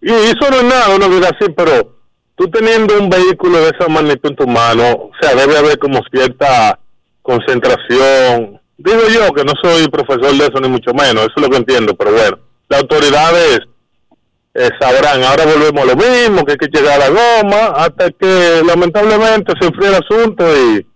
[0.00, 1.96] y eso no es nada, uno dirá así, pero
[2.36, 6.00] tú teniendo un vehículo de esa magnitud en tu mano, o sea, debe haber como
[6.12, 6.78] cierta
[7.22, 8.60] concentración.
[8.78, 11.56] Digo yo que no soy profesor de eso, ni mucho menos, eso es lo que
[11.56, 12.38] entiendo, pero bueno,
[12.68, 13.60] las autoridades
[14.58, 15.22] eh, sabrán.
[15.22, 19.52] Ahora volvemos a lo mismo, que hay que llegar a la goma, hasta que lamentablemente
[19.60, 20.86] se el asunto y,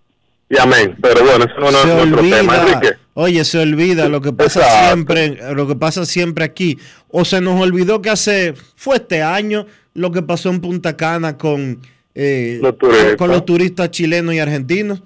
[0.49, 0.97] y amén.
[1.01, 2.97] Pero bueno, eso no es nuestro tema, olvida, Enrique.
[3.13, 4.85] oye, se olvida lo que pasa Exacto.
[4.87, 6.79] siempre, lo que pasa siempre aquí.
[7.09, 11.37] O se nos olvidó que hace, fue este año lo que pasó en Punta Cana
[11.37, 11.81] con,
[12.15, 12.75] eh, Los
[13.17, 15.03] con los turistas chilenos y argentinos.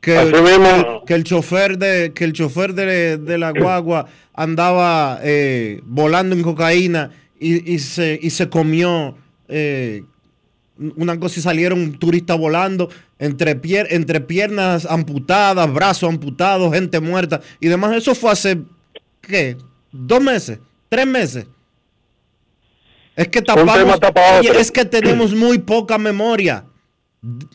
[0.00, 0.14] Que,
[1.14, 7.10] el chofer de, que el chofer de, de la guagua andaba eh, volando en cocaína
[7.40, 9.16] y, y se, y se comió
[9.48, 10.04] eh,
[10.96, 12.88] una cosa y salieron turistas volando
[13.18, 17.96] entre, pier- entre piernas amputadas, brazos amputados, gente muerta y demás.
[17.96, 18.58] Eso fue hace,
[19.20, 19.56] ¿qué?
[19.90, 20.60] ¿Dos meses?
[20.88, 21.46] ¿Tres meses?
[23.16, 23.98] Es que tapamos,
[24.60, 26.64] es que tenemos muy poca memoria.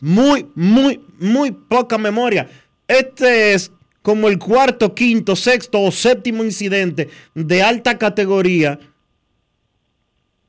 [0.00, 2.48] Muy, muy, muy poca memoria.
[2.86, 3.70] Este es
[4.02, 8.78] como el cuarto, quinto, sexto o séptimo incidente de alta categoría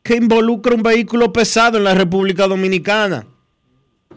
[0.03, 3.25] que involucra un vehículo pesado en la República Dominicana.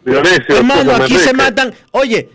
[0.05, 1.73] Dionisio, Hermano, aquí se matan.
[1.93, 2.29] Oye,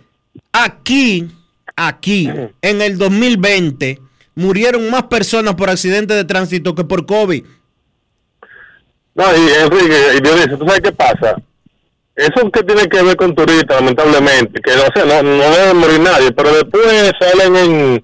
[0.51, 1.29] aquí,
[1.75, 2.29] aquí,
[2.61, 3.99] en el 2020,
[4.35, 7.43] murieron más personas por accidentes de tránsito que por COVID.
[9.15, 11.35] No, y Enrique, y Dionisio, ¿tú sabes qué pasa?
[12.15, 15.99] Eso que tiene que ver con turistas, lamentablemente, que no, sé, no, no debe morir
[15.99, 18.03] nadie, pero después salen en,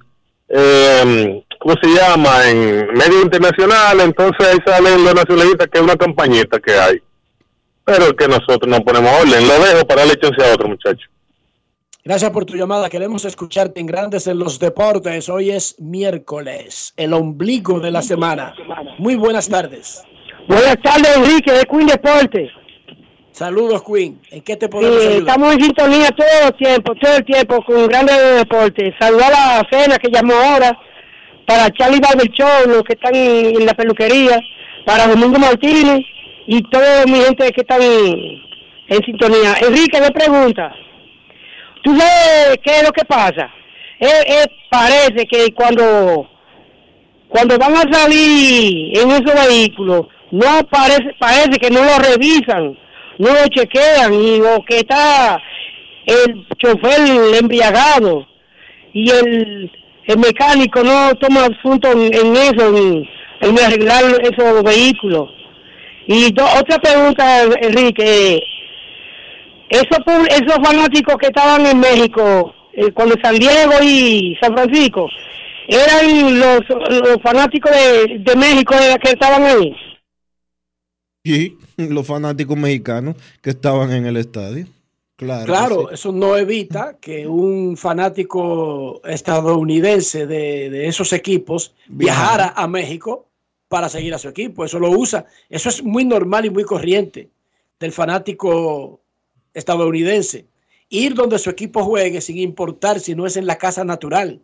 [0.50, 2.50] eh, ¿cómo se llama?
[2.50, 6.98] En medios internacionales, entonces ahí salen los nacionalistas, que es una campañita que hay.
[7.86, 9.48] Pero que nosotros no ponemos orden.
[9.48, 11.08] Lo dejo para darle chance a otro muchacho.
[12.04, 12.90] Gracias por tu llamada.
[12.90, 15.28] Queremos escucharte en Grandes en los Deportes.
[15.30, 18.54] Hoy es miércoles, el ombligo de la semana.
[18.98, 20.04] Muy buenas tardes.
[20.48, 22.50] Buenas tardes, Enrique, de Queen Deportes.
[23.40, 24.20] Saludos, Queen.
[24.32, 25.20] ¿En qué te podemos Sí, ayudar?
[25.20, 28.94] estamos en sintonía todo el tiempo, todo el tiempo con Grandes de Deportes.
[29.00, 30.78] Saludar a la cena que llamó ahora,
[31.48, 34.42] para Charlie Barber Show, los que están en, la peluquería,
[34.86, 36.02] para Domingo Martínez
[36.48, 38.42] y toda mi gente que están en,
[38.90, 39.56] en sintonía.
[39.62, 40.76] Enrique, me pregunta,
[41.82, 43.50] ¿tú sabes qué es lo que pasa?
[44.02, 46.28] Eh, eh, parece que cuando
[47.30, 52.78] cuando van a salir en esos vehículos, no parece, parece que no lo revisan,
[53.20, 55.40] no lo chequean, y o que está
[56.06, 58.26] el chofer embriagado
[58.94, 59.72] y el,
[60.06, 63.08] el mecánico no toma asunto en, eso, en,
[63.42, 65.30] en arreglar esos vehículos.
[66.08, 68.42] Y otra pregunta, Enrique,
[69.70, 75.08] esos, esos fanáticos que estaban en México, eh, cuando San Diego y San Francisco,
[75.68, 78.74] eran los, los fanáticos de, de México
[79.04, 79.76] que estaban ahí.
[81.24, 84.68] Y los fanáticos mexicanos que estaban en el estadio.
[85.16, 85.46] Claro.
[85.46, 85.96] Claro, sí.
[85.96, 93.28] eso no evita que un fanático estadounidense de, de esos equipos viajara a México
[93.68, 94.64] para seguir a su equipo.
[94.64, 95.26] Eso lo usa.
[95.50, 97.30] Eso es muy normal y muy corriente
[97.80, 99.00] del fanático
[99.54, 100.46] estadounidense.
[100.90, 104.42] Ir donde su equipo juegue sin importar si no es en la casa natural.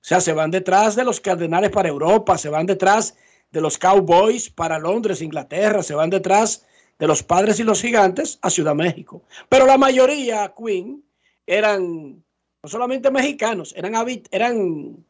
[0.00, 3.16] O sea, se van detrás de los Cardenales para Europa, se van detrás
[3.50, 6.66] de los Cowboys para Londres, Inglaterra, se van detrás
[6.98, 9.22] de los Padres y los Gigantes a Ciudad México.
[9.48, 11.04] Pero la mayoría, Queen,
[11.46, 12.22] eran
[12.62, 13.94] no solamente mexicanos, eran,
[14.30, 15.04] eran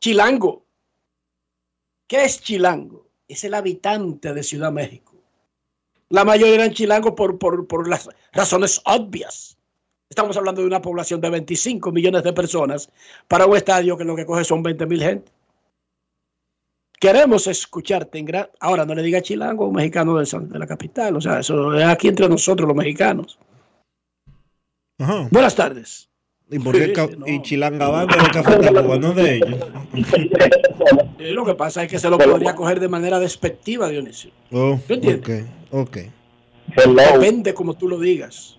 [0.00, 0.64] chilango.
[2.06, 3.06] ¿Qué es chilango?
[3.28, 5.14] Es el habitante de Ciudad México.
[6.08, 9.56] La mayoría eran chilangos por, por, por las razones obvias.
[10.08, 12.90] Estamos hablando de una población de 25 millones de personas
[13.26, 15.32] para un estadio que lo que coge son 20 mil gente.
[17.00, 18.48] Queremos escucharte en gran...
[18.60, 21.16] Ahora, no le diga chilango o mexicano de, la capital.
[21.16, 23.38] O sea, eso es aquí entre nosotros los mexicanos.
[25.30, 26.08] Buenas tardes.
[26.48, 26.94] ¿Y por qué
[27.26, 29.58] y Chilangabán de Café Tacuba, no de ellos?
[31.18, 34.30] Lo que pasa es que se lo podría coger de manera despectiva, Dionisio.
[34.52, 35.46] Oh, entiendes?
[35.70, 35.98] Ok,
[36.74, 38.58] Depende como tú lo digas.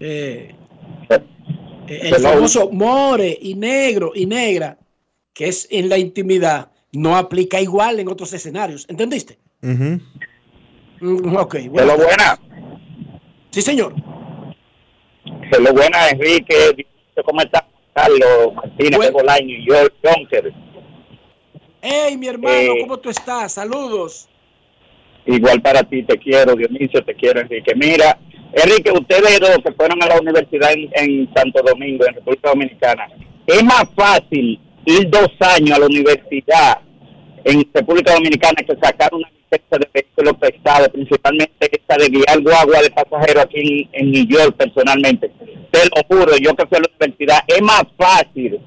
[0.00, 0.54] Eh,
[1.86, 4.78] el famoso more y negro y negra,
[5.32, 8.86] que es en la intimidad, no aplica igual en otros escenarios.
[8.88, 9.38] ¿Entendiste?
[9.62, 9.98] Uh
[11.36, 11.56] Ok.
[11.68, 11.96] Bueno.
[11.96, 12.38] buena.
[13.50, 13.94] Sí, señor.
[15.52, 16.86] Hello, buena, Enrique.
[17.24, 20.52] ¿Cómo está Carlos Martínez de Bolaño y yo, Jonker?
[21.82, 23.52] Hey, mi hermano, eh, ¿cómo tú estás?
[23.52, 24.28] Saludos.
[25.26, 27.74] Igual para ti, te quiero, Dionisio, te quiero, Enrique.
[27.74, 28.18] Mira,
[28.52, 33.08] Enrique, ustedes dos que fueron a la universidad en, Santo Domingo, en República Dominicana,
[33.46, 36.78] es más fácil ir dos años a la universidad
[37.44, 42.82] en República Dominicana que sacar una licencia de vehículo pesado, principalmente esta de guiar guagua
[42.82, 45.30] de pasajeros aquí en, en New York personalmente.
[45.70, 48.60] Te lo juro, yo que fui a la universidad, es más fácil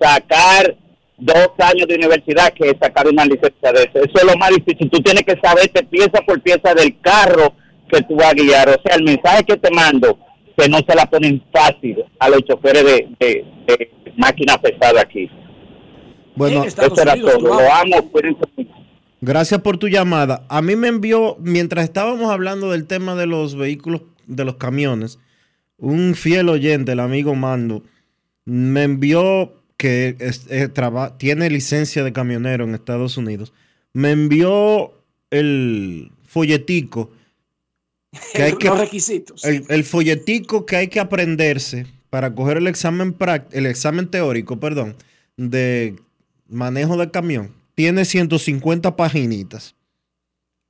[0.00, 0.76] sacar
[1.18, 4.04] dos años de universidad que sacar una licencia de eso.
[4.04, 4.90] Eso es lo más difícil.
[4.90, 7.54] Tú tienes que saberte pieza por pieza del carro
[7.90, 8.68] que tú vas a guiar.
[8.68, 10.18] O sea, el mensaje que te mando,
[10.56, 15.30] que no se la ponen fácil a los choferes de, de, máquina pesada aquí.
[16.36, 17.40] Bueno, eso era todo.
[17.40, 18.10] Lo amo.
[19.20, 20.44] Gracias por tu llamada.
[20.48, 25.18] A mí me envió, mientras estábamos hablando del tema de los vehículos, de los camiones,
[25.78, 27.82] un fiel oyente, el amigo Mando,
[28.44, 30.16] me envió que
[31.18, 33.52] tiene licencia de camionero en Estados Unidos,
[33.92, 34.92] me envió
[35.30, 37.10] el folletico
[38.34, 39.44] que hay que, los requisitos.
[39.44, 43.16] El, folletico que hay que aprenderse para coger el examen
[43.52, 44.96] el examen teórico, perdón,
[45.36, 45.96] de
[46.48, 47.54] manejo de camión.
[47.74, 49.74] Tiene 150 paginitas.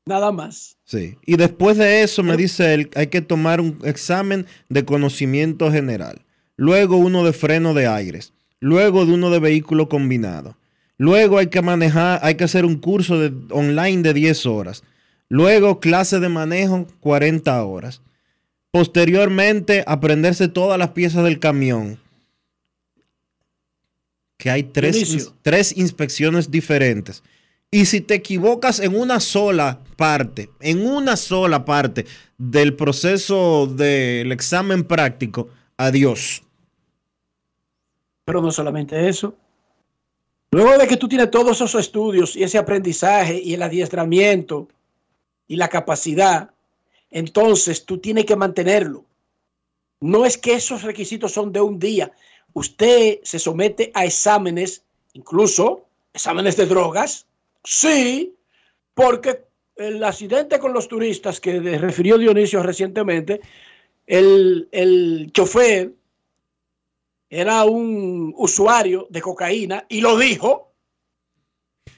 [0.06, 0.76] Nada más.
[0.84, 1.16] Sí.
[1.24, 6.22] Y después de eso me dice él, hay que tomar un examen de conocimiento general.
[6.56, 10.56] Luego uno de freno de aires luego de uno de vehículo combinado.
[10.98, 14.82] Luego hay que manejar, hay que hacer un curso de, online de 10 horas.
[15.28, 18.02] Luego clase de manejo 40 horas.
[18.70, 21.98] Posteriormente aprenderse todas las piezas del camión.
[24.36, 27.22] Que hay tres, tres inspecciones diferentes.
[27.70, 32.06] Y si te equivocas en una sola parte, en una sola parte
[32.38, 36.42] del proceso del examen práctico, adiós.
[38.24, 39.34] Pero no solamente eso.
[40.50, 44.68] Luego de que tú tienes todos esos estudios y ese aprendizaje y el adiestramiento
[45.48, 46.50] y la capacidad,
[47.10, 49.04] entonces tú tienes que mantenerlo.
[50.00, 52.12] No es que esos requisitos son de un día.
[52.56, 57.26] Usted se somete a exámenes, incluso exámenes de drogas.
[57.62, 58.34] Sí,
[58.94, 59.44] porque
[59.76, 63.42] el accidente con los turistas que refirió Dionisio recientemente,
[64.06, 65.92] el, el chofer
[67.28, 70.72] era un usuario de cocaína y lo dijo.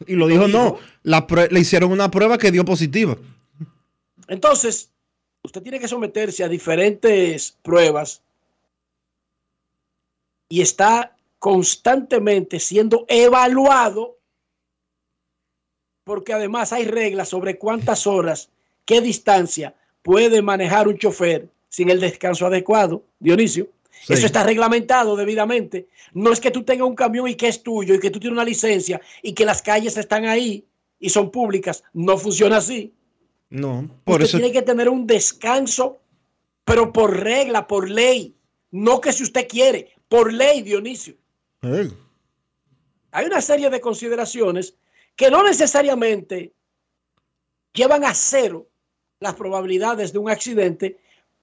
[0.08, 3.16] Y lo dijo, no, le hicieron una prueba que dio positiva.
[4.26, 4.90] Entonces,
[5.44, 8.22] usted tiene que someterse a diferentes pruebas
[10.48, 14.18] y está constantemente siendo evaluado
[16.04, 18.48] porque además hay reglas sobre cuántas horas,
[18.86, 23.68] qué distancia puede manejar un chofer sin el descanso adecuado, Dionisio.
[24.08, 25.88] Eso está reglamentado debidamente.
[26.14, 28.32] No es que tú tengas un camión y que es tuyo y que tú tienes
[28.32, 30.64] una licencia y que las calles están ahí
[30.98, 31.84] y son públicas.
[31.92, 32.94] No funciona así.
[33.50, 35.98] No, por usted tiene que tener un descanso,
[36.64, 38.34] pero por regla, por ley.
[38.70, 41.14] No que si usted quiere, por ley, Dionisio.
[41.62, 44.74] Hay una serie de consideraciones
[45.16, 46.52] que no necesariamente
[47.72, 48.68] llevan a cero
[49.20, 50.98] las probabilidades de un accidente,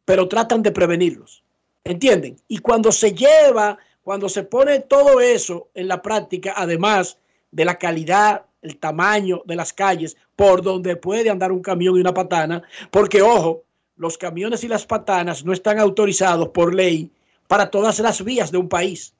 [0.05, 1.43] pero tratan de prevenirlos.
[1.83, 2.37] ¿Entienden?
[2.47, 7.17] Y cuando se lleva, cuando se pone todo eso en la práctica, además
[7.51, 11.99] de la calidad, el tamaño de las calles por donde puede andar un camión y
[11.99, 13.63] una patana, porque ojo,
[13.97, 17.11] los camiones y las patanas no están autorizados por ley
[17.47, 19.13] para todas las vías de un país.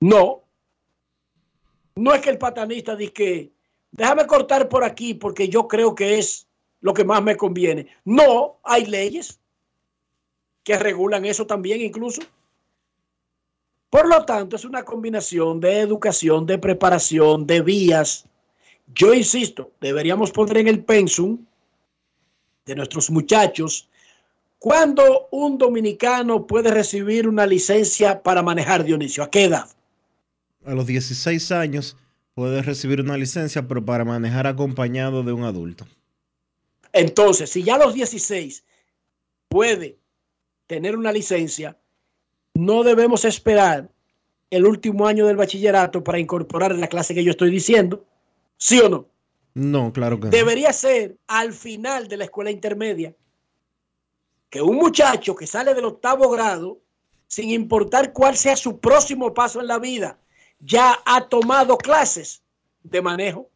[0.00, 0.42] No.
[1.94, 3.52] No es que el patanista diga que
[3.90, 6.46] déjame cortar por aquí porque yo creo que es
[6.80, 7.88] lo que más me conviene.
[8.04, 9.40] No, hay leyes
[10.62, 12.22] que regulan eso también incluso.
[13.88, 18.26] Por lo tanto, es una combinación de educación, de preparación, de vías.
[18.94, 21.38] Yo insisto, deberíamos poner en el pensum
[22.66, 23.88] de nuestros muchachos
[24.58, 29.22] cuándo un dominicano puede recibir una licencia para manejar Dionisio.
[29.22, 29.68] ¿A qué edad?
[30.64, 31.96] A los 16 años
[32.34, 35.86] puede recibir una licencia, pero para manejar acompañado de un adulto.
[36.92, 38.64] Entonces, si ya a los 16
[39.48, 39.98] puede
[40.66, 41.76] tener una licencia,
[42.54, 43.90] no debemos esperar
[44.50, 48.04] el último año del bachillerato para incorporar la clase que yo estoy diciendo.
[48.56, 49.08] ¿Sí o no?
[49.54, 50.30] No, claro que no.
[50.30, 53.14] Debería ser al final de la escuela intermedia
[54.50, 56.80] que un muchacho que sale del octavo grado,
[57.26, 60.18] sin importar cuál sea su próximo paso en la vida,
[60.60, 62.42] ya ha tomado clases
[62.82, 63.50] de manejo.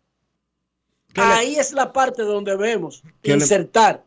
[1.15, 4.05] Ahí es la parte donde debemos Que le- insertar.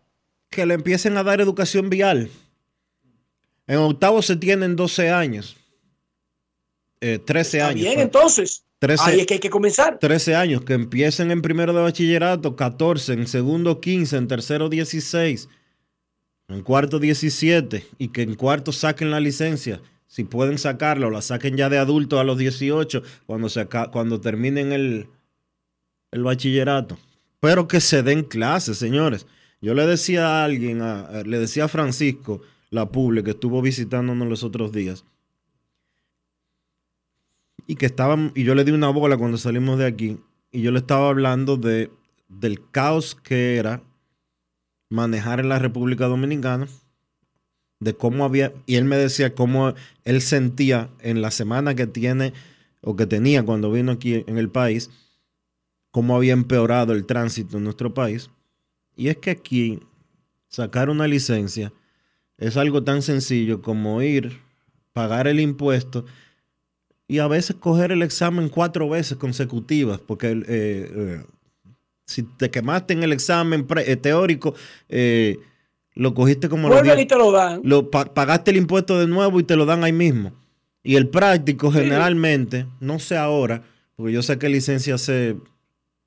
[0.49, 2.29] Que le empiecen a dar educación vial.
[3.67, 5.55] En octavo se tienen 12 años.
[7.01, 7.81] Eh, 13 Está años.
[7.81, 8.03] bien, pues.
[8.05, 8.63] entonces.
[8.79, 9.97] 13 Ahí es que hay que comenzar.
[9.99, 15.47] 13 años, que empiecen en primero de bachillerato, 14, en segundo 15, en tercero 16,
[16.47, 19.81] en cuarto 17 y que en cuarto saquen la licencia.
[20.07, 24.21] Si pueden sacarla o la saquen ya de adultos a los 18 cuando, se cuando
[24.21, 25.07] terminen el,
[26.11, 26.97] el bachillerato.
[27.39, 29.25] Pero que se den clases, señores.
[29.61, 34.27] Yo le decía a alguien, a- le decía a Francisco, la publi, que estuvo visitándonos
[34.27, 35.05] los otros días,
[37.65, 40.17] y que estaban, y yo le di una bola cuando salimos de aquí,
[40.51, 41.91] y yo le estaba hablando de,
[42.27, 43.81] del caos que era
[44.93, 46.67] manejar en la República Dominicana,
[47.79, 52.33] de cómo había, y él me decía cómo él sentía en la semana que tiene,
[52.81, 54.91] o que tenía cuando vino aquí en el país,
[55.89, 58.29] cómo había empeorado el tránsito en nuestro país.
[58.95, 59.79] Y es que aquí
[60.47, 61.73] sacar una licencia
[62.37, 64.41] es algo tan sencillo como ir,
[64.93, 66.05] pagar el impuesto
[67.07, 71.23] y a veces coger el examen cuatro veces consecutivas, porque eh, eh,
[72.13, 74.53] si te quemaste en el examen pre- eh, teórico,
[74.89, 75.37] eh,
[75.95, 77.61] lo cogiste como Vuelven y te lo dan.
[77.63, 80.33] lo pa- pagaste el impuesto de nuevo y te lo dan ahí mismo.
[80.83, 83.63] Y el práctico generalmente, no sé ahora,
[83.95, 85.35] porque yo saqué licencia hace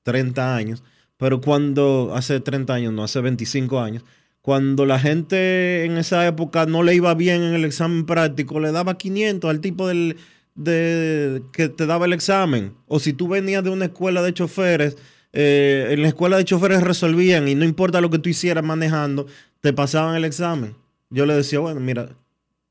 [0.03, 0.83] 30 años,
[1.17, 4.03] pero cuando, hace 30 años, no, hace 25 años,
[4.41, 8.71] cuando la gente en esa época no le iba bien en el examen práctico, le
[8.71, 10.15] daba 500 al tipo del,
[10.55, 12.73] de, que te daba el examen.
[12.87, 14.95] O si tú venías de una escuela de choferes,
[15.33, 19.27] eh, en la escuela de choferes resolvían y no importa lo que tú hicieras manejando,
[19.61, 20.75] te pasaban el examen.
[21.09, 22.09] Yo le decía, bueno, mira,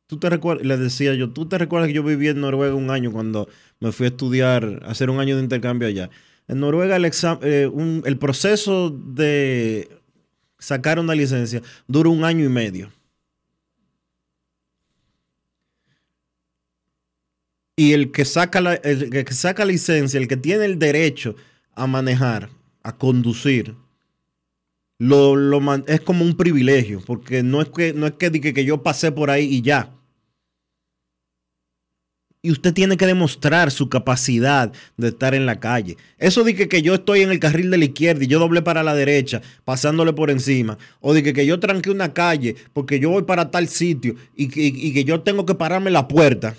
[0.06, 2.90] tú te recuerdas, le decía yo, tú te recuerdas que yo viví en Noruega un
[2.90, 3.48] año cuando
[3.80, 6.10] me fui a estudiar, a hacer un año de intercambio allá.
[6.48, 7.70] En Noruega el, exam- eh,
[8.04, 9.88] el proceso de
[10.58, 12.92] sacar una licencia dura un año y medio.
[17.78, 21.36] Y el que saca la, el que saca licencia, el que tiene el derecho
[21.76, 22.48] a manejar,
[22.82, 23.76] a conducir,
[24.98, 28.64] lo, lo es como un privilegio, porque no es que, no es que, diga que
[28.64, 29.92] yo pasé por ahí y ya.
[32.40, 35.96] Y usted tiene que demostrar su capacidad de estar en la calle.
[36.16, 38.62] Eso de que, que yo estoy en el carril de la izquierda y yo doblé
[38.62, 40.78] para la derecha, pasándole por encima.
[41.00, 44.48] O de que, que yo tranqué una calle porque yo voy para tal sitio y
[44.48, 46.54] que, y que yo tengo que pararme la puerta.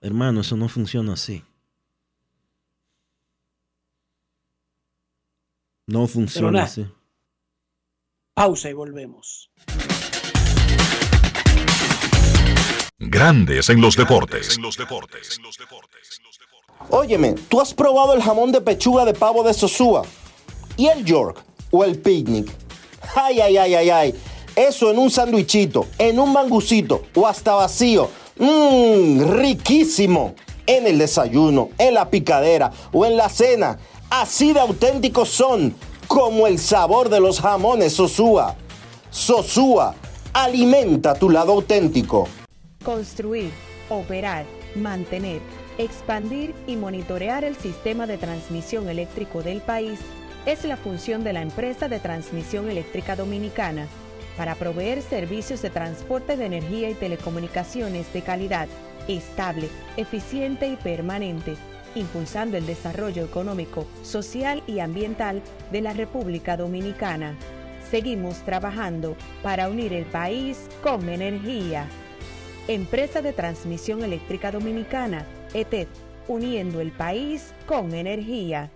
[0.00, 1.42] Hermano, eso no funciona así.
[5.90, 6.64] No funciona nada.
[6.66, 6.86] así.
[8.34, 9.50] Pausa y volvemos.
[12.98, 14.56] Grandes en los deportes.
[16.90, 20.02] Óyeme, ¿tú has probado el jamón de pechuga de pavo de Sosúa?
[20.76, 21.42] ¿Y el York?
[21.72, 22.48] ¿O el picnic?
[23.16, 24.14] Ay, ay, ay, ay, ay.
[24.54, 28.10] Eso en un sandwichito, en un mangucito o hasta vacío.
[28.38, 30.36] Mmm, riquísimo.
[30.66, 33.76] En el desayuno, en la picadera o en la cena.
[34.10, 35.72] Así de auténticos son,
[36.08, 38.56] como el sabor de los jamones Sosúa.
[39.08, 39.94] Sosúa,
[40.32, 42.26] alimenta tu lado auténtico.
[42.84, 43.52] Construir,
[43.88, 45.40] operar, mantener,
[45.78, 50.00] expandir y monitorear el sistema de transmisión eléctrico del país
[50.44, 53.86] es la función de la empresa de transmisión eléctrica dominicana
[54.36, 58.66] para proveer servicios de transporte de energía y telecomunicaciones de calidad,
[59.06, 61.54] estable, eficiente y permanente,
[61.94, 65.42] impulsando el desarrollo económico, social y ambiental
[65.72, 67.36] de la República Dominicana.
[67.90, 71.88] Seguimos trabajando para unir el país con energía.
[72.68, 75.88] Empresa de Transmisión Eléctrica Dominicana, ETED,
[76.28, 78.70] uniendo el país con energía.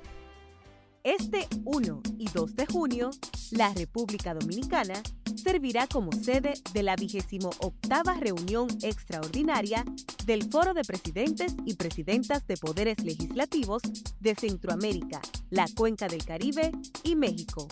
[1.04, 3.10] Este 1 y 2 de junio,
[3.50, 5.02] la República Dominicana
[5.36, 7.60] servirá como sede de la 28
[8.20, 9.84] reunión extraordinaria
[10.24, 13.82] del Foro de Presidentes y Presidentas de Poderes Legislativos
[14.20, 15.20] de Centroamérica,
[15.50, 16.72] la Cuenca del Caribe
[17.02, 17.68] y México.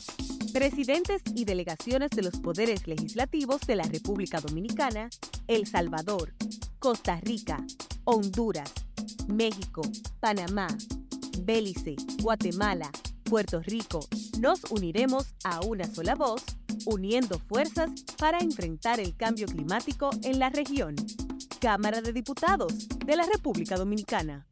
[0.52, 5.08] Presidentes y delegaciones de los poderes legislativos de la República Dominicana,
[5.48, 6.34] El Salvador,
[6.78, 7.64] Costa Rica,
[8.04, 8.70] Honduras,
[9.26, 9.80] México,
[10.20, 10.68] Panamá,
[11.38, 12.90] Belice, Guatemala,
[13.32, 14.00] Puerto Rico,
[14.40, 16.44] nos uniremos a una sola voz,
[16.84, 17.88] uniendo fuerzas
[18.18, 20.96] para enfrentar el cambio climático en la región.
[21.58, 24.51] Cámara de Diputados de la República Dominicana.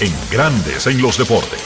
[0.00, 1.60] En Grandes en los Deportes.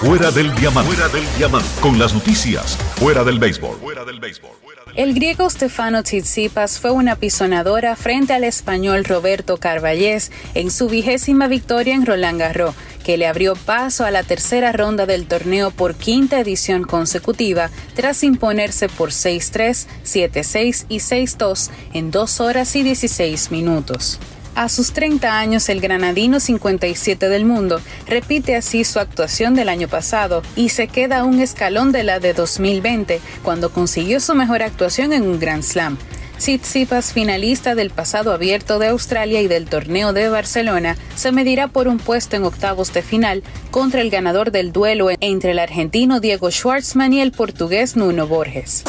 [0.00, 0.92] Fuera del diamante.
[0.92, 1.68] Fuera del diamante.
[1.80, 2.76] Con las noticias.
[2.96, 3.78] Fuera del béisbol.
[3.78, 4.50] Fuera del béisbol.
[4.96, 11.46] El griego Stefano Tsitsipas fue una pisonadora frente al español Roberto Carballés en su vigésima
[11.46, 12.74] victoria en Roland Garros,
[13.04, 18.24] que le abrió paso a la tercera ronda del torneo por quinta edición consecutiva tras
[18.24, 24.18] imponerse por 6-3, 7-6 y 6-2 en 2 horas y 16 minutos.
[24.58, 29.86] A sus 30 años, el granadino 57 del mundo repite así su actuación del año
[29.86, 34.64] pasado y se queda a un escalón de la de 2020, cuando consiguió su mejor
[34.64, 35.96] actuación en un Grand Slam.
[36.38, 41.86] Tsitsipas, finalista del pasado abierto de Australia y del torneo de Barcelona, se medirá por
[41.86, 46.50] un puesto en octavos de final contra el ganador del duelo entre el argentino Diego
[46.50, 48.82] Schwartzman y el portugués Nuno Borges.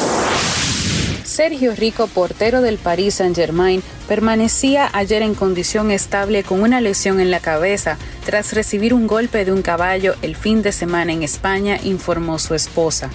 [1.30, 7.30] Sergio Rico, portero del Paris Saint-Germain, permanecía ayer en condición estable con una lesión en
[7.30, 11.78] la cabeza tras recibir un golpe de un caballo el fin de semana en España,
[11.84, 13.10] informó su esposa.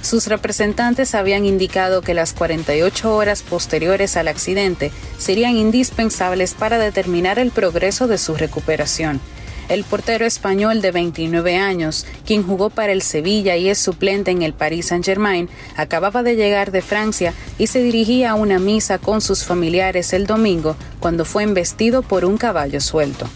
[0.00, 7.40] Sus representantes habían indicado que las 48 horas posteriores al accidente serían indispensables para determinar
[7.40, 9.20] el progreso de su recuperación.
[9.68, 14.42] El portero español de 29 años, quien jugó para el Sevilla y es suplente en
[14.42, 19.20] el Paris Saint-Germain, acababa de llegar de Francia y se dirigía a una misa con
[19.20, 23.28] sus familiares el domingo cuando fue embestido por un caballo suelto.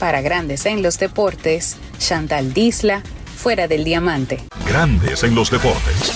[0.00, 3.02] Para Grandes en los Deportes, Chantal Disla,
[3.36, 4.40] fuera del diamante.
[4.68, 6.12] Grandes en los Deportes.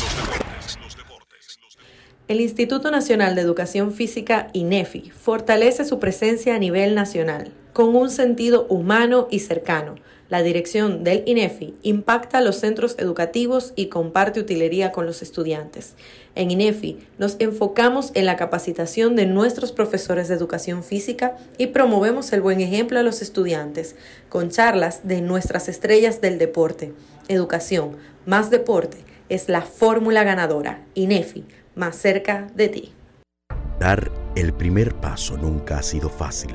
[2.27, 8.11] El Instituto Nacional de Educación Física, INEFI, fortalece su presencia a nivel nacional con un
[8.11, 9.97] sentido humano y cercano.
[10.31, 15.97] La dirección del INEFI impacta los centros educativos y comparte utilería con los estudiantes.
[16.37, 22.33] En INEFI nos enfocamos en la capacitación de nuestros profesores de educación física y promovemos
[22.33, 23.97] el buen ejemplo a los estudiantes
[24.29, 26.93] con charlas de nuestras estrellas del deporte.
[27.27, 28.99] Educación más deporte
[29.29, 30.85] es la fórmula ganadora.
[30.95, 31.45] INEFI,
[31.75, 32.93] más cerca de ti.
[33.81, 36.55] Dar el primer paso nunca ha sido fácil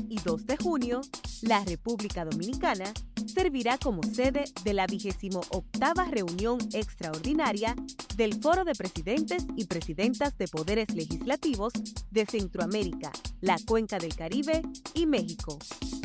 [0.11, 0.99] y 2 de junio,
[1.41, 2.91] la República Dominicana
[3.33, 7.75] servirá como sede de la vigésimo octava reunión extraordinaria
[8.17, 11.71] del Foro de Presidentes y Presidentas de Poderes Legislativos
[12.11, 13.09] de Centroamérica,
[13.39, 14.61] la Cuenca del Caribe
[14.93, 15.57] y México.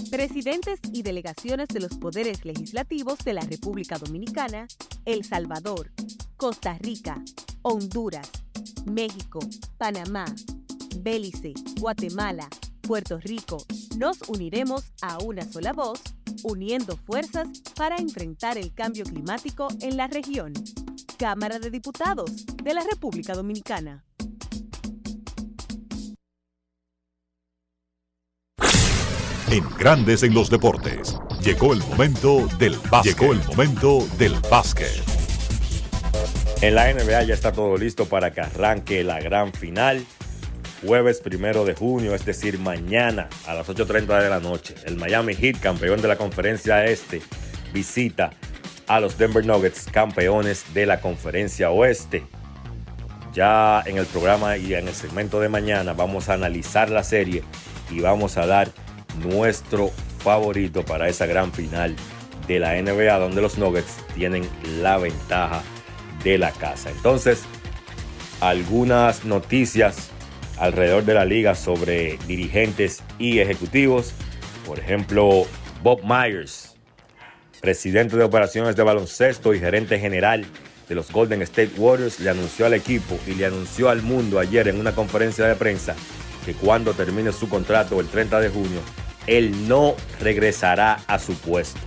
[0.08, 4.68] Presidentes y delegaciones de los poderes legislativos de la República Dominicana,
[5.04, 5.90] El Salvador,
[6.36, 7.20] Costa Rica,
[7.62, 8.30] Honduras,
[8.84, 9.40] México,
[9.78, 10.26] Panamá,
[11.00, 12.48] Belice, Guatemala,
[12.86, 13.58] Puerto Rico,
[13.98, 16.00] nos uniremos a una sola voz,
[16.44, 20.52] uniendo fuerzas para enfrentar el cambio climático en la región.
[21.18, 24.04] Cámara de Diputados de la República Dominicana.
[29.50, 33.18] En Grandes en los Deportes, llegó el momento del básquet.
[33.18, 35.02] Llegó el momento del básquet.
[36.62, 40.06] En la NBA ya está todo listo para que arranque la gran final.
[40.86, 44.76] Jueves primero de junio, es decir, mañana a las 8.30 de la noche.
[44.84, 47.22] El Miami Heat, campeón de la conferencia este,
[47.72, 48.30] visita
[48.86, 52.22] a los Denver Nuggets, campeones de la conferencia oeste.
[53.32, 57.42] Ya en el programa y en el segmento de mañana vamos a analizar la serie
[57.90, 58.68] y vamos a dar
[59.28, 59.90] nuestro
[60.20, 61.96] favorito para esa gran final
[62.46, 64.48] de la NBA, donde los Nuggets tienen
[64.80, 65.62] la ventaja
[66.22, 66.90] de la casa.
[66.90, 67.42] Entonces,
[68.40, 70.12] algunas noticias
[70.58, 74.12] alrededor de la liga sobre dirigentes y ejecutivos.
[74.66, 75.46] Por ejemplo,
[75.82, 76.76] Bob Myers,
[77.60, 80.44] presidente de operaciones de baloncesto y gerente general
[80.88, 84.68] de los Golden State Warriors, le anunció al equipo y le anunció al mundo ayer
[84.68, 85.94] en una conferencia de prensa
[86.44, 88.80] que cuando termine su contrato el 30 de junio,
[89.26, 91.80] él no regresará a su puesto.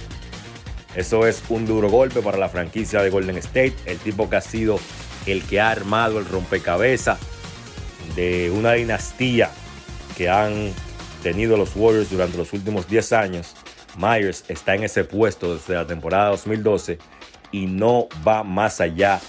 [0.95, 4.41] Eso es un duro golpe para la franquicia de Golden State, el tipo que ha
[4.41, 4.79] sido
[5.25, 7.19] el que ha armado el rompecabezas
[8.15, 9.51] de una dinastía
[10.17, 10.73] que han
[11.23, 13.55] tenido los Warriors durante los últimos 10 años.
[13.97, 16.99] Myers está en ese puesto desde la temporada 2012
[17.51, 19.19] y no va más allá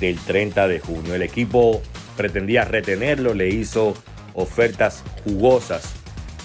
[0.00, 1.14] del 30 de junio.
[1.14, 1.82] El equipo
[2.16, 3.94] pretendía retenerlo, le hizo
[4.34, 5.94] ofertas jugosas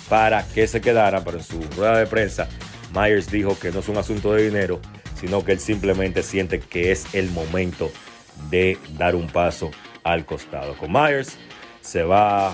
[0.10, 2.48] para que se quedara, pero en su rueda de prensa
[2.94, 4.80] Myers dijo que no es un asunto de dinero,
[5.20, 7.92] sino que él simplemente siente que es el momento
[8.50, 9.72] de dar un paso
[10.04, 10.78] al costado.
[10.78, 11.38] Con Myers
[11.84, 12.54] se va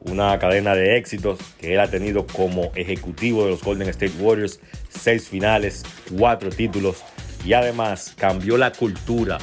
[0.00, 4.60] una cadena de éxitos que él ha tenido como ejecutivo de los Golden State Warriors,
[4.88, 5.82] seis finales,
[6.14, 7.02] cuatro títulos
[7.44, 9.38] y además cambió la cultura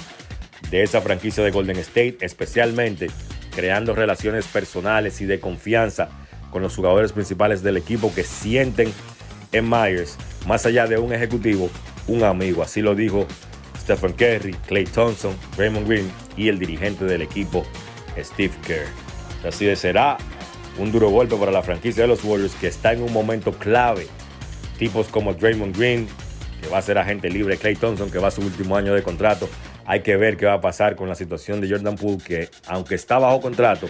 [0.70, 3.08] de esa franquicia de Golden State, especialmente
[3.56, 6.10] creando relaciones personales y de confianza
[6.52, 8.94] con los jugadores principales del equipo que sienten
[9.52, 11.70] en Myers, más allá de un ejecutivo,
[12.08, 12.62] un amigo.
[12.62, 13.26] Así lo dijo
[13.80, 17.66] Stephen Curry, Clay Thompson, Raymond Green y el dirigente del equipo,
[18.18, 18.88] Steve Kerr.
[19.48, 20.18] Así de será
[20.78, 24.08] un duro golpe para la franquicia de los Warriors que está en un momento clave.
[24.78, 26.08] Tipos como Draymond Green,
[26.62, 29.04] que va a ser agente libre, Clay Thompson, que va a su último año de
[29.04, 29.50] contrato.
[29.86, 32.96] Hay que ver qué va a pasar con la situación de Jordan Poole, que aunque
[32.96, 33.90] está bajo contrato,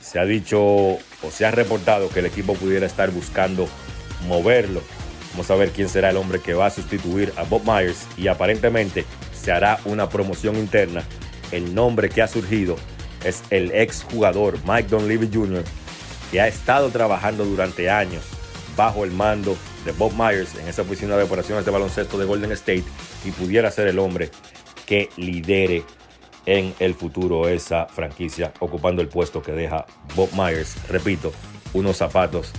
[0.00, 3.68] se ha dicho o se ha reportado que el equipo pudiera estar buscando
[4.26, 4.82] moverlo.
[5.32, 8.28] Vamos a ver quién será el hombre que va a sustituir a Bob Myers y
[8.28, 11.02] aparentemente se hará una promoción interna.
[11.52, 12.76] El nombre que ha surgido
[13.26, 15.64] es el ex jugador Mike Dunleavy Jr.,
[16.30, 18.22] que ha estado trabajando durante años
[18.76, 22.52] bajo el mando de Bob Myers en esa oficina de operaciones de baloncesto de Golden
[22.52, 22.84] State
[23.24, 24.30] y pudiera ser el hombre
[24.84, 25.84] que lidere
[26.44, 30.76] en el futuro esa franquicia, ocupando el puesto que deja Bob Myers.
[30.88, 31.32] Repito,
[31.72, 32.52] unos zapatos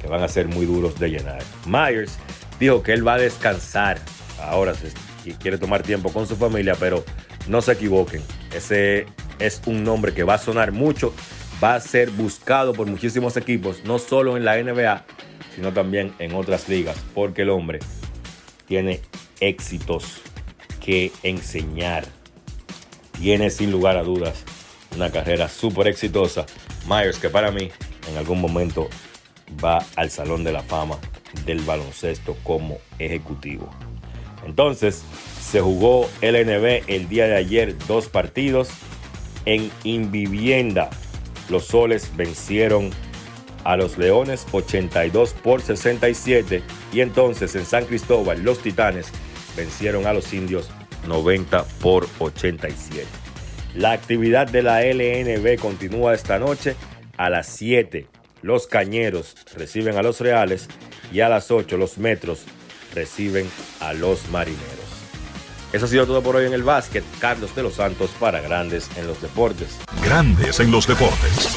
[0.00, 1.42] que van a ser muy duros de llenar.
[1.66, 2.18] Myers
[2.58, 3.98] dijo que él va a descansar.
[4.40, 7.04] Ahora si quiere tomar tiempo con su familia, pero
[7.46, 8.22] no se equivoquen.
[8.54, 9.06] Ese
[9.46, 11.14] es un nombre que va a sonar mucho,
[11.62, 15.04] va a ser buscado por muchísimos equipos, no solo en la NBA,
[15.54, 17.80] sino también en otras ligas, porque el hombre
[18.66, 19.00] tiene
[19.40, 20.22] éxitos
[20.80, 22.04] que enseñar.
[23.20, 24.44] Tiene sin lugar a dudas
[24.96, 26.46] una carrera súper exitosa.
[26.88, 27.70] Myers, que para mí
[28.10, 28.88] en algún momento
[29.62, 30.98] va al Salón de la Fama
[31.44, 33.70] del baloncesto como ejecutivo.
[34.44, 35.02] Entonces,
[35.40, 38.70] se jugó LNB el día de ayer, dos partidos.
[39.44, 40.90] En Invivienda,
[41.48, 42.90] los soles vencieron
[43.64, 46.62] a los Leones 82 por 67
[46.92, 49.12] y entonces en San Cristóbal los Titanes
[49.56, 50.70] vencieron a los Indios
[51.06, 53.06] 90 por 87.
[53.74, 56.74] La actividad de la LNB continúa esta noche
[57.16, 58.06] a las 7
[58.42, 60.68] los Cañeros reciben a los Reales
[61.12, 62.42] y a las 8 los Metros
[62.92, 63.48] reciben
[63.80, 64.81] a los Marineros.
[65.72, 67.04] Eso ha sido todo por hoy en el básquet.
[67.18, 69.78] Carlos de los Santos para Grandes en los Deportes.
[70.04, 71.48] Grandes en los Deportes.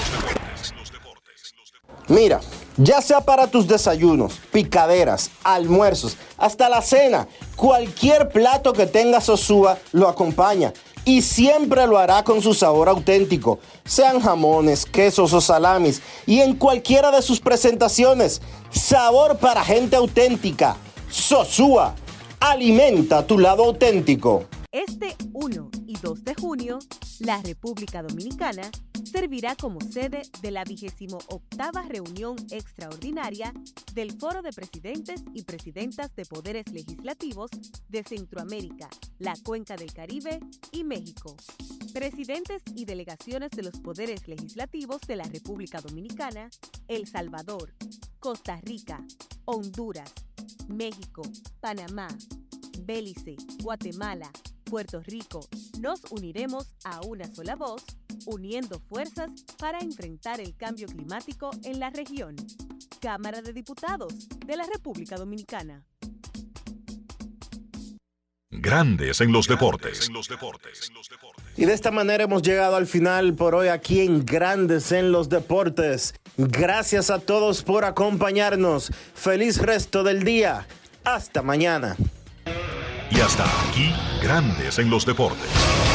[2.07, 2.39] Mira,
[2.77, 7.25] Ya sea para tus desayunos, picaderas, almuerzos, hasta la cena,
[7.55, 10.73] cualquier plato que tenga Sosúa lo acompaña
[11.05, 16.55] y siempre lo hará con su sabor auténtico, sean jamones, quesos o salamis y en
[16.55, 18.41] cualquiera de sus presentaciones.
[18.71, 20.75] Sabor para gente auténtica.
[21.09, 21.95] Sosúa,
[22.39, 24.45] alimenta tu lado auténtico.
[24.71, 26.79] Este 1 y 2 de junio,
[27.19, 28.69] la República Dominicana
[29.05, 30.95] servirá como sede de la 28
[31.87, 33.53] reunión extraordinaria
[33.93, 37.51] del Foro de Presidentes y Presidentas de Poderes Legislativos
[37.87, 40.39] de Centroamérica, la Cuenca del Caribe
[40.71, 41.35] y México.
[41.93, 46.49] Presidentes y delegaciones de los poderes legislativos de la República Dominicana,
[46.87, 47.73] El Salvador,
[48.19, 49.05] Costa Rica,
[49.45, 50.11] Honduras,
[50.67, 51.21] México,
[51.61, 52.07] Panamá,
[52.81, 54.29] Belice, Guatemala,
[54.65, 55.47] Puerto Rico,
[55.79, 57.83] nos uniremos a una sola voz,
[58.25, 58.94] uniendo fuerzas
[59.59, 62.35] para enfrentar el cambio climático en la región.
[63.01, 64.13] Cámara de Diputados
[64.45, 65.83] de la República Dominicana.
[68.49, 70.09] Grandes en los deportes.
[71.57, 75.29] Y de esta manera hemos llegado al final por hoy aquí en Grandes en los
[75.29, 76.15] Deportes.
[76.37, 78.91] Gracias a todos por acompañarnos.
[79.13, 80.67] Feliz resto del día.
[81.03, 81.95] Hasta mañana.
[83.11, 85.94] Y hasta aquí, Grandes en los Deportes.